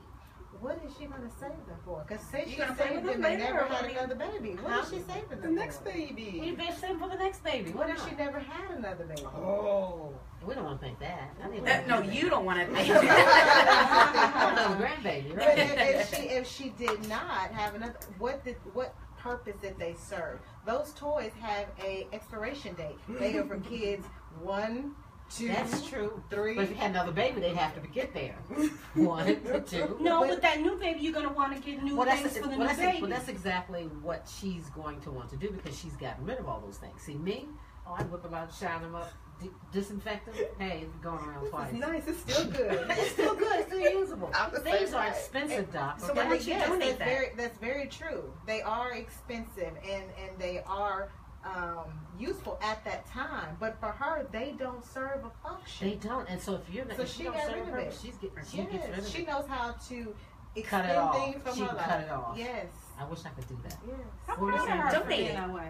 What 0.60 0.78
is 0.86 0.92
she 0.98 1.06
going 1.06 1.22
to 1.22 1.30
save 1.40 1.50
them 1.66 1.78
for? 1.84 2.04
Because 2.06 2.24
say 2.26 2.44
she 2.46 2.56
saved 2.58 2.68
with 2.78 2.78
them 2.78 3.22
them 3.22 3.24
and 3.32 3.38
never 3.40 3.60
had 3.64 3.82
what 3.82 3.90
another 3.90 4.14
baby. 4.14 4.50
What 4.60 4.72
Huh? 4.72 4.80
is 4.82 4.88
she 4.90 4.98
saving 5.00 5.28
them 5.30 5.40
The 5.40 5.46
for? 5.48 5.52
next 5.54 5.84
baby. 5.84 6.42
You 6.44 6.56
best 6.56 6.80
save 6.80 6.98
for 6.98 7.08
the 7.08 7.16
next 7.16 7.42
baby. 7.42 7.70
Why 7.72 7.80
What 7.86 7.90
if 7.90 7.98
not? 7.98 8.08
she 8.10 8.14
never 8.16 8.38
had 8.38 8.70
another 8.76 9.04
baby? 9.04 9.22
Oh. 9.26 10.12
We 10.46 10.54
don't 10.54 10.64
want 10.64 10.80
to 10.80 10.86
think 10.86 10.98
that. 11.00 11.30
I 11.42 11.48
didn't 11.48 11.68
Uh, 11.68 11.86
no, 12.00 12.02
you 12.10 12.28
don't 12.30 12.44
want 12.44 12.60
to 12.60 12.66
think 12.74 12.88
Another 12.88 13.06
that. 13.06 14.78
grandbaby, 14.80 15.34
But 15.34 15.46
right? 15.46 15.58
if, 15.58 15.78
if 15.78 16.14
she 16.14 16.22
if 16.28 16.46
she 16.46 16.68
did 16.70 17.08
not 17.08 17.50
have 17.52 17.74
another, 17.74 17.96
what 18.18 18.44
did 18.44 18.56
what 18.72 18.94
purpose 19.18 19.56
did 19.60 19.78
they 19.78 19.94
serve? 19.94 20.40
Those 20.66 20.92
toys 20.94 21.32
have 21.40 21.66
a 21.82 22.06
expiration 22.12 22.74
date. 22.74 22.96
They 23.08 23.36
are 23.36 23.44
for 23.44 23.58
kids 23.60 24.06
one, 24.42 24.94
two, 25.30 25.48
That's 25.48 25.86
true. 25.88 26.22
three. 26.30 26.54
But 26.54 26.64
if 26.64 26.70
you 26.70 26.76
had 26.76 26.90
another 26.90 27.12
baby, 27.12 27.40
they'd 27.40 27.56
have 27.56 27.74
to 27.80 27.88
get 27.88 28.12
there. 28.12 28.34
One, 28.94 29.26
two. 29.66 29.96
No, 30.00 30.20
But- 30.20 30.28
with 30.30 30.42
that 30.42 30.60
new 30.60 30.76
baby, 30.76 31.00
you're 31.00 31.12
gonna 31.12 31.32
want 31.32 31.54
to 31.56 31.60
get 31.62 31.82
new 31.82 31.96
Well, 31.96 32.06
things 32.06 32.22
that's, 32.22 32.36
for 32.38 32.42
the 32.44 32.48
well, 32.50 32.58
new 32.58 32.66
that's, 32.66 32.78
baby. 32.78 33.00
well, 33.02 33.10
that's 33.10 33.28
exactly 33.28 33.84
what 34.02 34.28
she's 34.40 34.68
going 34.70 35.00
to 35.02 35.10
want 35.10 35.30
to 35.30 35.36
do 35.36 35.50
because 35.50 35.78
she's 35.78 35.96
gotten 35.96 36.24
rid 36.24 36.38
of 36.38 36.48
all 36.48 36.60
those 36.60 36.76
things. 36.78 37.00
See, 37.02 37.14
me, 37.14 37.46
oh, 37.86 37.94
I 37.98 38.02
whip 38.04 38.22
them 38.22 38.34
out, 38.34 38.52
shine 38.52 38.82
them 38.82 38.94
up, 38.94 39.12
disinfect 39.72 40.26
them. 40.26 40.34
Hey, 40.58 40.80
it's 40.86 40.96
going 40.96 41.18
around 41.24 41.42
This 41.44 41.50
twice. 41.50 41.72
is 41.72 41.78
nice. 41.78 42.06
It's 42.08 42.18
still 42.20 42.44
good. 42.50 42.86
it's 42.90 43.10
still 43.12 43.34
good. 43.34 43.60
It's 43.60 43.66
still 43.68 43.80
usable. 43.80 44.30
The 44.52 44.60
Things 44.60 44.92
are 44.92 45.04
way. 45.04 45.08
expensive, 45.10 45.72
Doc. 45.72 46.00
So 46.00 46.10
okay? 46.10 46.22
why 46.24 46.28
would 46.28 46.44
you 46.46 46.52
yes, 46.54 46.68
donate 46.68 46.80
that's 46.88 46.98
that? 46.98 47.04
very 47.08 47.28
that's 47.36 47.58
very 47.58 47.86
true. 47.86 48.32
They 48.46 48.60
are 48.62 48.92
expensive 48.92 49.72
and 49.84 50.04
and 50.22 50.38
they 50.38 50.62
are 50.66 51.10
um, 51.44 51.84
useful 52.18 52.58
at 52.62 52.84
that 52.84 53.06
time. 53.06 53.56
But 53.58 53.78
for 53.80 53.86
her, 53.92 54.26
they 54.30 54.54
don't 54.58 54.84
serve 54.84 55.24
a 55.24 55.48
function. 55.48 55.88
They 55.88 55.94
don't, 55.96 56.28
and 56.28 56.40
so 56.40 56.54
if 56.56 56.62
you're 56.74 56.84
not, 56.84 56.96
So 56.96 57.02
if 57.02 57.08
she 57.10 57.18
she 57.18 57.22
don't 57.24 57.32
got 57.34 57.46
serve 57.46 57.54
rid 57.56 57.64
her 57.66 57.70
of 57.78 57.84
purpose, 57.84 58.04
it. 58.04 58.06
she's 58.06 58.16
get, 58.16 58.30
she 58.50 58.56
yes, 58.58 58.70
gets 58.72 58.88
rid 58.88 58.98
of 58.98 59.06
she 59.08 59.18
it. 59.22 59.28
knows 59.28 59.46
how 59.48 59.70
to 59.88 60.04
Cut 60.04 60.84
it 60.84 60.88
expend 60.88 60.98
off. 60.98 61.14
things 61.16 61.42
from 61.42 61.54
She 61.54 61.60
her 61.62 61.66
life. 61.74 61.86
cut 61.86 62.00
it 62.00 62.10
off. 62.10 62.34
Yes, 62.38 62.66
I 62.98 63.04
wish 63.04 63.20
I 63.24 63.28
could 63.30 63.48
do 63.48 63.58
that. 63.64 63.76
yes. 63.86 63.96
I'm 64.28 64.40
What 64.40 64.52
was 64.52 64.62
proud 64.62 64.62
of 64.62 64.66
that? 64.68 64.76
her 64.94 65.00
for 65.00 65.04
Donate 65.04 65.26
it. 65.30 65.34
that 65.34 65.52
way. 65.54 65.68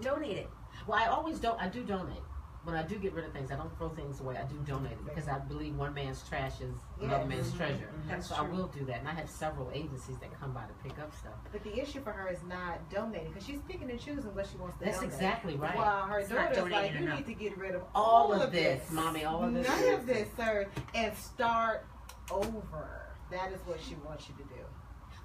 Donate 0.00 0.36
it. 0.38 0.50
Well, 0.86 0.98
I 0.98 1.06
always 1.06 1.38
don't. 1.38 1.60
I 1.60 1.68
do 1.68 1.82
donate. 1.84 2.22
When 2.64 2.74
I 2.74 2.82
do 2.82 2.96
get 2.96 3.12
rid 3.12 3.26
of 3.26 3.32
things, 3.32 3.50
I 3.50 3.56
don't 3.56 3.76
throw 3.76 3.90
things 3.90 4.20
away. 4.20 4.36
I 4.36 4.44
do 4.44 4.56
donate 4.66 4.92
it 4.92 5.04
because 5.04 5.28
I 5.28 5.38
believe 5.38 5.76
one 5.76 5.92
man's 5.92 6.26
trash 6.26 6.60
is 6.60 6.74
another 6.98 7.20
Yes. 7.20 7.28
man's 7.28 7.48
mm-hmm. 7.48 7.56
treasure. 7.58 7.90
Mm-hmm. 7.94 8.08
That's 8.08 8.28
so 8.28 8.34
I 8.36 8.42
will 8.42 8.68
do 8.68 8.84
that, 8.86 9.00
and 9.00 9.08
I 9.08 9.12
have 9.12 9.28
several 9.28 9.70
agencies 9.74 10.16
that 10.18 10.38
come 10.40 10.52
by 10.52 10.62
to 10.62 10.72
pick 10.82 10.98
up 10.98 11.14
stuff. 11.14 11.34
But 11.52 11.62
the 11.62 11.78
issue 11.78 12.00
for 12.02 12.12
her 12.12 12.28
is 12.28 12.42
not 12.48 12.88
donating 12.90 13.28
because 13.32 13.46
she's 13.46 13.60
picking 13.68 13.90
and 13.90 14.00
choosing 14.00 14.34
what 14.34 14.46
she 14.46 14.56
wants 14.56 14.78
to 14.78 14.84
do. 14.84 14.86
That's 14.86 14.98
donate. 15.00 15.14
exactly 15.14 15.56
right. 15.56 15.76
While 15.76 16.06
her 16.06 16.22
daughter's 16.22 16.70
like, 16.70 16.92
you 16.92 16.98
enough. 17.00 17.18
need 17.18 17.26
to 17.26 17.34
get 17.34 17.58
rid 17.58 17.74
of 17.74 17.82
All 17.94 18.32
of 18.32 18.50
this, 18.50 18.90
mommy, 18.90 19.24
all 19.24 19.44
of 19.44 19.52
this. 19.52 19.68
None 19.68 19.94
of 19.94 20.06
this, 20.06 20.28
sir, 20.36 20.66
and 20.94 21.14
start 21.16 21.86
over. 22.30 23.02
That 23.30 23.52
is 23.52 23.60
what 23.66 23.80
she 23.80 23.94
wants 24.06 24.28
you 24.28 24.34
to 24.36 24.54
do. 24.54 24.60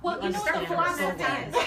Well, 0.01 0.23
you 0.23 0.29
know 0.29 0.39
what 0.39 0.59
the 0.61 0.67
philosophy 0.67 1.23
is. 1.23 1.55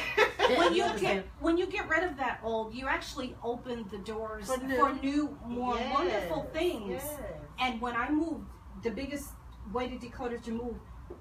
When 0.59 0.75
you 0.75 0.85
get 0.99 1.25
when 1.41 1.57
you 1.57 1.67
get 1.67 1.89
rid 1.89 2.03
of 2.03 2.17
that 2.19 2.41
old, 2.43 2.75
you 2.75 2.87
actually 2.87 3.35
open 3.43 3.87
the 3.91 3.99
doors 3.99 4.47
For 4.47 4.59
for 4.59 4.93
new. 4.93 5.01
new, 5.03 5.39
more 5.47 5.77
Yes, 5.77 5.95
wonderful 5.95 6.43
things. 6.53 6.91
Yes. 6.91 7.19
And 7.61 7.81
when 7.81 7.95
I 7.97 8.11
moved 8.11 8.45
the 8.83 8.91
biggest 8.91 9.31
way 9.73 9.89
to 9.89 9.97
declutter 9.97 10.43
to 10.43 10.51
move, 10.51 10.75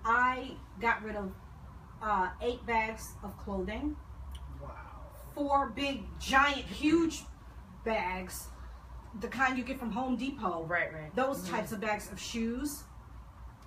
I 0.03 0.51
got 0.81 1.03
rid 1.03 1.15
of 1.15 1.31
uh, 2.01 2.29
eight 2.41 2.65
bags 2.65 3.13
of 3.23 3.37
clothing, 3.37 3.95
Wow. 4.61 4.69
four 5.35 5.69
big, 5.69 6.03
giant, 6.19 6.65
huge 6.65 7.23
bags, 7.85 8.47
the 9.21 9.27
kind 9.27 9.57
you 9.57 9.63
get 9.63 9.79
from 9.79 9.91
Home 9.91 10.15
Depot. 10.17 10.65
Right, 10.67 10.91
right. 10.93 11.15
Those 11.15 11.47
types 11.47 11.71
of 11.71 11.79
bags 11.79 12.11
of 12.11 12.19
shoes. 12.19 12.83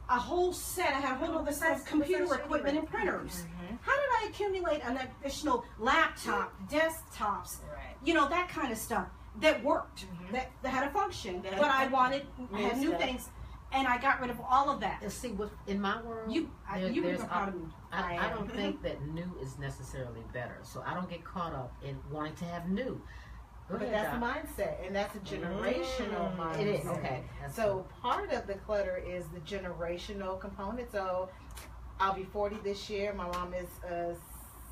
A 0.09 0.19
whole 0.19 0.53
set. 0.53 0.89
I 0.89 1.01
had 1.01 1.13
a 1.13 1.27
whole 1.27 1.37
oh, 1.37 1.39
other 1.41 1.53
set 1.53 1.77
of 1.79 1.85
computer 1.87 2.25
what's 2.27 2.33
that 2.33 2.39
shoe 2.41 2.45
equipment 2.45 2.77
and 2.79 2.85
like? 2.85 2.93
printers. 2.93 3.33
Mm-hmm. 3.43 3.77
How 3.81 3.93
did 3.93 4.11
I 4.23 4.27
accumulate 4.29 4.83
an 4.85 4.99
additional 5.23 5.65
laptop, 5.79 6.53
desktops, 6.71 7.59
Right. 7.73 7.97
you 8.05 8.13
know, 8.15 8.29
that 8.29 8.49
kind 8.49 8.71
of 8.71 8.79
stuff 8.79 9.09
that 9.41 9.65
worked, 9.65 10.07
mm-hmm. 10.07 10.33
that, 10.35 10.51
that 10.63 10.69
had 10.71 10.87
a 10.87 10.91
function. 10.91 11.43
That- 11.43 11.57
but 11.57 11.65
I 11.71 11.87
wanted, 11.89 12.27
I 12.53 12.57
New 12.59 12.69
had 12.69 12.79
new 12.79 12.89
stuff. 12.89 13.01
things, 13.01 13.29
and 13.73 13.89
I 13.89 13.97
got 13.99 14.21
rid 14.21 14.31
of 14.31 14.41
all 14.49 14.69
of 14.71 14.81
that. 14.81 15.01
And 15.03 15.11
see, 15.11 15.29
what 15.31 15.51
in 15.67 15.81
my 15.81 16.01
world, 16.03 16.31
You, 16.33 16.51
I, 16.71 16.81
there- 16.81 16.91
you 16.91 17.03
would 17.03 17.11
there's 17.13 17.23
be 17.23 17.27
proud 17.29 17.49
op- 17.49 17.55
of 17.55 17.61
me. 17.63 17.67
I, 17.91 18.17
I 18.17 18.27
I 18.27 18.31
don't 18.31 18.53
think 18.53 18.83
that 18.83 19.01
new 19.09 19.31
is 19.41 19.59
necessarily 19.59 20.21
better. 20.33 20.59
So 20.63 20.83
I 20.87 20.95
don't 20.95 21.09
get 21.09 21.25
caught 21.25 21.55
up 21.55 21.73
in 21.83 21.97
wanting 22.11 22.35
to 22.37 22.45
have 22.45 22.69
new. 22.69 23.01
But 23.69 23.81
that's 23.91 24.15
mindset, 24.23 24.87
and 24.87 24.95
that's 24.95 25.15
a 25.17 25.21
generational 25.21 26.31
Mm. 26.35 26.37
mindset. 26.37 26.61
It 26.61 26.67
is 26.67 26.87
okay. 26.87 27.25
That's 27.41 27.57
So 27.57 27.87
part 28.03 28.31
of 28.33 28.47
the 28.47 28.55
clutter 28.55 28.97
is 28.99 29.25
the 29.29 29.41
generational 29.41 30.39
component. 30.39 30.93
So 30.93 31.31
I'll 31.99 32.15
be 32.15 32.25
40 32.25 32.57
this 32.63 32.91
year. 32.91 33.13
My 33.15 33.27
mom 33.29 33.55
is 33.55 33.69
uh, 33.91 34.15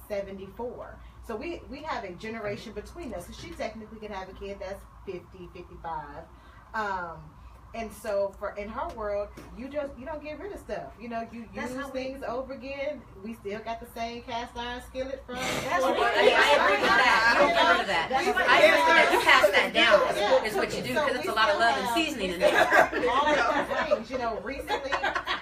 74. 0.08 0.98
So 1.26 1.36
we, 1.36 1.62
we 1.70 1.78
have 1.82 2.04
a 2.04 2.12
generation 2.12 2.72
between 2.72 3.14
us. 3.14 3.26
So 3.28 3.32
she 3.32 3.50
technically 3.50 3.98
could 3.98 4.10
have 4.10 4.28
a 4.28 4.32
kid 4.34 4.58
that's 4.60 4.82
50, 5.06 5.48
55. 5.54 6.24
Um, 6.74 7.18
and 7.74 7.90
so 7.92 8.34
for 8.38 8.50
in 8.56 8.68
her 8.68 8.88
world, 8.94 9.28
you 9.56 9.68
just 9.68 9.92
you 9.98 10.04
don't 10.06 10.22
get 10.22 10.38
rid 10.38 10.52
of 10.52 10.58
stuff. 10.58 10.92
You 11.00 11.08
know, 11.08 11.26
you 11.32 11.46
That's 11.54 11.72
use 11.72 11.80
how 11.80 11.88
we- 11.90 11.92
things 12.04 12.22
over 12.26 12.52
again. 12.52 13.00
We 13.24 13.34
still 13.34 13.60
got 13.60 13.80
the 13.80 13.86
same 13.98 14.22
cast 14.22 14.56
iron 14.56 14.82
skillet 14.88 15.22
from. 15.26 15.36
That's 15.36 15.82
Well, 15.82 15.94
what- 15.96 16.12
I, 16.16 16.22
mean, 16.22 16.34
I 16.34 16.50
agree 16.64 16.80
with 16.80 16.90
that. 16.90 17.32
You 17.32 17.38
don't 17.40 17.54
get 17.54 17.70
rid 17.72 17.80
of 17.80 17.86
that. 17.86 18.08
I 18.10 18.14
what- 18.14 18.26
agree 18.28 18.70
with 18.72 18.86
that. 18.86 19.08
You 19.12 19.20
pass 19.20 19.50
that 19.50 19.72
down. 19.72 20.16
Yeah. 20.16 20.44
Is 20.44 20.54
what 20.54 20.76
you 20.76 20.82
do 20.82 20.94
So 20.94 21.04
because 21.06 21.20
it's 21.20 21.28
a 21.28 21.32
lot 21.32 21.48
of 21.48 21.54
still 21.56 21.60
love 21.66 21.78
and 21.78 21.88
seasoning 21.94 22.30
in 22.32 22.40
there. 22.40 23.10
All 23.10 23.26
of 23.26 23.36
those 23.68 23.88
things. 23.88 24.10
You 24.10 24.18
know, 24.18 24.38
recently 24.42 24.92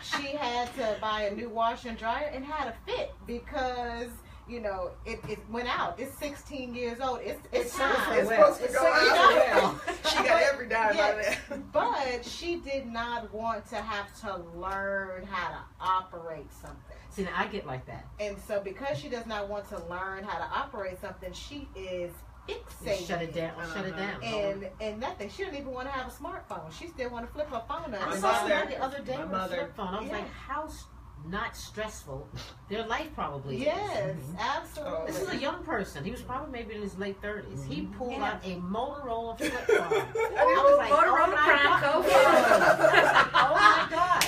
she 0.02 0.36
had 0.36 0.72
to 0.76 0.96
buy 1.00 1.22
a 1.22 1.34
new 1.34 1.48
washer 1.48 1.88
and 1.88 1.98
dryer 1.98 2.30
and 2.32 2.44
had 2.44 2.68
a 2.68 2.74
fit 2.86 3.12
because 3.26 4.08
you 4.50 4.60
know 4.60 4.90
it, 5.06 5.20
it 5.28 5.38
went 5.50 5.68
out. 5.68 5.98
It's 5.98 6.16
16 6.18 6.74
years 6.74 7.00
old. 7.00 7.20
It's 7.22 7.40
it's, 7.52 7.66
It's 7.66 7.76
time. 7.76 7.94
time. 7.94 8.18
It's 8.18 8.28
supposed 8.28 8.60
to 8.62 8.66
go 8.68 8.72
so 8.74 8.86
out. 8.86 9.34
well. 9.52 9.80
She 10.10 10.16
got 10.24 10.42
every 10.42 10.68
dime 10.68 10.96
Yeah. 10.96 11.04
out 11.04 11.18
of 11.18 11.24
that. 11.26 11.72
But 11.72 12.24
she 12.24 12.56
did 12.56 12.86
not 12.86 13.32
want 13.32 13.68
to 13.70 13.76
have 13.76 14.08
to 14.22 14.42
learn 14.58 15.24
how 15.26 15.48
to 15.50 15.58
operate 15.80 16.50
something. 16.60 16.96
See, 17.10 17.22
now 17.22 17.30
I 17.36 17.46
get 17.46 17.66
like 17.66 17.86
that. 17.86 18.06
And 18.18 18.36
so 18.46 18.60
because 18.60 18.98
she 18.98 19.08
does 19.08 19.26
not 19.26 19.48
want 19.48 19.68
to 19.70 19.78
learn 19.88 20.24
how 20.24 20.38
to 20.38 20.44
operate 20.52 21.00
something, 21.00 21.32
she 21.32 21.68
is 21.76 22.10
fixated. 22.48 23.06
Shut 23.06 23.22
it 23.22 23.34
down. 23.34 23.52
Shut 23.74 23.84
it 23.86 23.94
Uh-huh. 23.94 24.20
down. 24.20 24.22
And 24.24 24.68
and 24.80 25.00
nothing. 25.00 25.30
She 25.30 25.44
didn't 25.44 25.58
even 25.60 25.72
want 25.72 25.86
to 25.88 25.92
have 25.92 26.08
a 26.08 26.14
smartphone. 26.14 26.72
She 26.76 26.88
still 26.88 27.10
want 27.10 27.26
to 27.26 27.32
flip 27.32 27.48
her 27.50 27.62
phone 27.68 27.94
up. 27.94 28.06
I 28.06 28.16
saw 28.16 28.32
mother- 28.32 28.48
somebody 28.48 28.74
the 28.74 28.82
other 28.82 29.00
day 29.00 29.16
my 29.16 29.24
with 29.44 29.52
a 29.52 29.56
flip 29.56 29.76
phone. 29.76 29.94
I 29.94 30.00
was 30.00 30.08
Yeah. 30.08 30.12
like, 30.18 30.28
how 30.30 30.64
s- 30.64 30.84
not 31.28 31.56
stressful 31.56 32.26
their 32.68 32.84
life 32.86 33.08
probably 33.14 33.56
is. 33.56 33.62
Yes, 33.62 34.16
Mhm. 34.16 34.38
absolutely. 34.38 35.06
This 35.12 35.20
is 35.22 35.28
a 35.30 35.36
young 35.36 35.62
person. 35.64 36.04
He 36.04 36.10
was 36.10 36.22
probably 36.22 36.50
maybe 36.52 36.74
in 36.74 36.82
his 36.82 36.96
late 36.98 37.20
30s. 37.20 37.64
He 37.64 37.82
pulled 37.98 38.12
Yeah. 38.12 38.24
out 38.32 38.44
a 38.44 38.56
Motorola 38.56 39.36
flip 39.38 39.52
phone. 39.52 39.92
I 39.92 40.40
I 40.40 40.62
was 40.64 40.78
like, 40.78 40.92
Motorola 40.92 41.26
oh 41.26 41.30
my 41.30 41.36
Prime 41.36 41.64
God. 41.64 41.82
Code. 41.82 42.04
oh 43.34 43.54
my 43.54 43.86
God. 43.90 44.24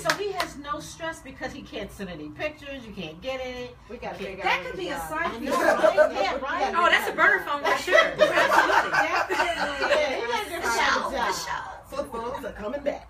So 0.00 0.14
he 0.16 0.32
has 0.32 0.56
no 0.58 0.80
stress 0.80 1.20
because 1.20 1.52
he 1.52 1.62
can't 1.62 1.90
send 1.90 2.10
any 2.10 2.28
pictures. 2.30 2.84
You 2.86 2.92
can't 2.92 3.20
get 3.22 3.40
any. 3.40 3.70
we 3.88 3.96
got 3.96 4.10
to 4.10 4.14
Okay. 4.16 4.24
figure 4.26 4.44
That 4.44 4.58
could 4.62 4.70
what 4.72 4.76
be 4.78 4.88
a 4.88 4.94
job. 4.96 5.08
side 5.08 5.38
piece. 5.38 5.50
right? 5.50 6.12
Yeah, 6.12 6.36
right. 6.40 6.74
Oh, 6.76 6.88
that's 6.90 7.08
a 7.10 7.12
burner 7.12 7.44
phone 7.44 7.62
for 7.62 7.78
sure. 7.78 7.96
Absolutely. 8.18 8.28
Yeah, 8.28 10.10
he 10.10 10.26
got 10.26 10.38
to 10.38 10.44
figure 10.50 10.60
out 10.64 11.12
a 11.12 11.46
job. 11.46 11.70
Flip 11.88 12.10
phones 12.12 12.44
are 12.44 12.52
coming 12.52 12.82
back. 12.82 13.08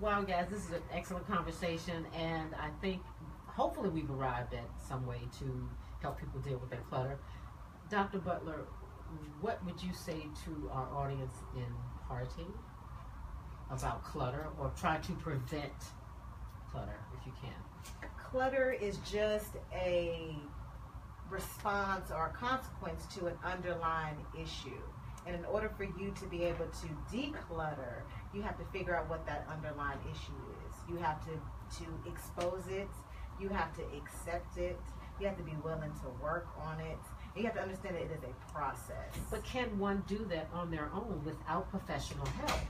Wow, 0.00 0.22
guys, 0.22 0.46
this 0.50 0.66
is 0.66 0.70
an 0.72 0.82
excellent 0.92 1.26
conversation, 1.26 2.06
and 2.14 2.54
I 2.54 2.68
think 2.80 3.02
hopefully 3.46 3.88
we've 3.88 4.10
arrived 4.10 4.54
at 4.54 4.68
some 4.86 5.04
way 5.06 5.20
to 5.38 5.68
help 6.00 6.20
people 6.20 6.40
deal 6.40 6.58
with 6.58 6.70
their 6.70 6.82
clutter. 6.88 7.18
Dr. 7.90 8.18
Butler, 8.18 8.66
what 9.40 9.64
would 9.64 9.82
you 9.82 9.92
say 9.92 10.26
to 10.44 10.70
our 10.72 10.88
audience 10.94 11.34
in 11.56 11.66
party 12.06 12.46
about 13.70 14.04
clutter 14.04 14.46
or 14.60 14.70
try 14.78 14.98
to 14.98 15.12
prevent 15.14 15.72
clutter 16.70 16.98
if 17.18 17.26
you 17.26 17.32
can? 17.40 18.08
Clutter 18.30 18.72
is 18.72 18.98
just 18.98 19.56
a 19.72 20.36
response 21.30 22.10
or 22.10 22.26
a 22.26 22.30
consequence 22.30 23.06
to 23.16 23.26
an 23.26 23.34
underlying 23.44 24.24
issue. 24.40 24.82
And 25.26 25.34
in 25.34 25.44
order 25.46 25.70
for 25.76 25.84
you 25.84 26.12
to 26.20 26.26
be 26.26 26.44
able 26.44 26.66
to 26.66 27.16
declutter, 27.16 28.02
you 28.34 28.42
have 28.42 28.58
to 28.58 28.64
figure 28.66 28.96
out 28.96 29.08
what 29.08 29.26
that 29.26 29.46
underlying 29.50 29.98
issue 30.10 30.32
is. 30.66 30.74
You 30.88 30.96
have 30.96 31.24
to, 31.24 31.32
to 31.82 32.10
expose 32.10 32.64
it, 32.68 32.88
you 33.40 33.48
have 33.48 33.74
to 33.76 33.82
accept 33.96 34.58
it, 34.58 34.78
you 35.20 35.26
have 35.26 35.36
to 35.36 35.42
be 35.42 35.56
willing 35.62 35.92
to 36.02 36.22
work 36.22 36.48
on 36.60 36.80
it, 36.80 36.98
you 37.36 37.44
have 37.44 37.54
to 37.54 37.62
understand 37.62 37.96
that 37.96 38.02
it 38.02 38.10
is 38.10 38.24
a 38.24 38.52
process. 38.52 39.12
But 39.30 39.44
can 39.44 39.78
one 39.78 40.02
do 40.06 40.26
that 40.30 40.48
on 40.52 40.70
their 40.70 40.90
own 40.92 41.22
without 41.24 41.70
professional 41.70 42.26
help? 42.26 42.60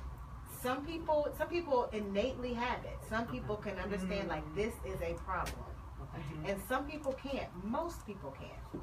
some 0.65 0.85
people 0.87 1.29
some 1.37 1.49
people 1.49 1.91
innately 1.93 2.55
have 2.55 2.83
it. 2.85 2.99
Some 3.11 3.27
people 3.27 3.57
can 3.57 3.79
understand 3.79 4.29
like 4.29 4.43
this 4.55 4.73
is 4.87 5.01
a 5.03 5.13
problem. 5.27 5.67
Okay. 6.15 6.53
And 6.53 6.63
some 6.67 6.87
people 6.87 7.13
can't. 7.13 7.49
Most 7.63 8.07
people 8.07 8.35
can. 8.41 8.81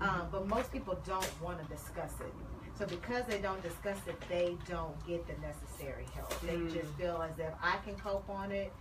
Um, 0.00 0.28
but 0.32 0.48
most 0.48 0.72
people 0.72 0.98
don't 1.06 1.42
want 1.42 1.60
to 1.62 1.66
discuss 1.68 2.14
it. 2.20 2.32
So 2.78 2.86
because 2.86 3.24
they 3.26 3.38
don't 3.38 3.62
discuss 3.62 3.98
it, 4.06 4.20
they 4.28 4.56
don't 4.68 4.96
get 5.06 5.26
the 5.26 5.34
necessary 5.46 6.06
help. 6.14 6.40
They 6.40 6.56
Mm. 6.56 6.72
just 6.72 6.92
feel 6.94 7.22
as 7.22 7.38
if 7.38 7.52
I 7.62 7.76
can 7.84 7.94
cope 7.96 8.28
on 8.30 8.50
it 8.50 8.72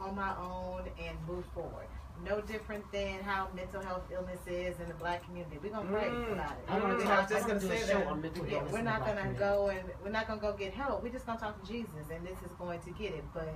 on 0.00 0.14
my 0.14 0.34
own 0.36 0.82
and 1.02 1.16
move 1.28 1.44
forward. 1.54 1.86
No 2.24 2.40
different 2.42 2.84
than 2.92 3.20
how 3.22 3.48
mental 3.56 3.82
health 3.82 4.04
illness 4.12 4.38
is 4.46 4.78
in 4.78 4.86
the 4.88 4.94
black 4.94 5.24
community. 5.24 5.58
We're 5.62 5.70
gonna 5.72 5.90
pray 5.90 6.04
Mm. 6.08 6.32
about 6.32 6.52
it. 6.52 6.64
I 6.68 6.78
want 6.78 7.00
to 7.00 7.04
I 7.04 7.08
talk. 7.08 7.20
was 7.22 7.30
just 7.30 7.44
I 7.44 7.48
want 7.48 7.60
to 7.60 7.66
do 7.66 7.68
gonna 7.68 7.80
say 7.80 7.92
that. 7.92 8.50
Yeah, 8.52 8.62
we're 8.72 8.82
not 8.82 9.00
gonna 9.00 9.14
community. 9.16 9.38
go 9.40 9.68
and 9.68 9.80
we're 10.02 10.10
not 10.10 10.28
gonna 10.28 10.40
go 10.40 10.52
get 10.52 10.72
help. 10.74 11.02
We're 11.02 11.12
just 11.12 11.26
gonna 11.26 11.40
talk 11.40 11.60
to 11.60 11.66
Jesus, 11.70 11.90
and 12.12 12.24
this 12.24 12.38
is 12.46 12.52
going 12.56 12.80
to 12.80 12.90
get 12.92 13.14
it. 13.14 13.24
But 13.34 13.48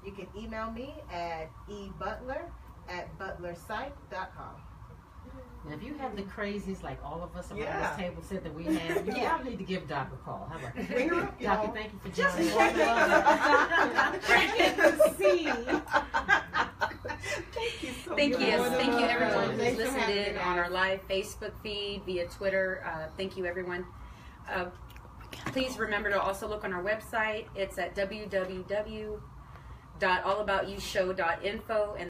You 0.04 0.12
can 0.12 0.26
email 0.36 0.70
me 0.70 0.94
at 1.12 1.50
ebutler 1.68 2.50
at 2.88 3.16
butlerpsych.com. 3.18 4.62
Now, 5.68 5.74
if 5.74 5.82
you 5.82 5.94
have 5.94 6.16
the 6.16 6.22
crazies 6.22 6.82
like 6.82 6.98
all 7.04 7.22
of 7.22 7.36
us 7.36 7.50
around 7.50 7.60
Yeah. 7.60 7.88
this 7.88 7.96
table 7.98 8.22
said 8.22 8.42
that 8.44 8.54
we 8.54 8.64
have, 8.64 8.76
you 9.06 9.12
Yeah. 9.14 9.28
probably 9.30 9.50
need 9.50 9.58
to 9.58 9.64
give 9.64 9.86
Doc 9.88 10.08
a 10.12 10.16
call. 10.24 10.48
How 10.50 10.58
about 10.58 10.74
that? 10.74 10.88
Bring 10.88 11.08
Doc, 11.10 11.34
y'all. 11.40 11.68
thank 11.68 11.92
you 11.92 11.98
for 11.98 12.08
Just 12.08 12.36
joining 12.36 12.52
check 12.54 12.74
us. 12.78 14.26
See. 15.16 15.50
Thank 17.52 17.82
you 17.82 17.90
so 18.04 18.16
Thank 18.16 18.32
much. 18.32 18.40
you. 18.42 18.46
You're 18.48 18.70
Thank 18.70 19.00
you, 19.00 19.06
everyone 19.06 19.50
who's 19.50 19.58
Thanks 19.58 19.78
listened 19.78 20.10
in 20.10 20.38
on 20.38 20.58
our 20.58 20.70
live 20.70 21.06
Facebook 21.08 21.52
feed 21.62 22.02
via 22.06 22.26
Twitter. 22.28 22.82
Uh, 22.86 23.08
thank 23.16 23.36
you, 23.36 23.44
everyone. 23.46 23.84
Uh, 24.50 24.66
please 25.46 25.78
remember 25.78 26.10
to 26.10 26.20
also 26.20 26.48
look 26.48 26.64
on 26.64 26.72
our 26.72 26.82
website. 26.82 27.46
It's 27.54 27.78
at 27.78 27.94
www 27.94 29.20
www.allaboutyoushow.info 30.00 31.92
and 31.92 31.98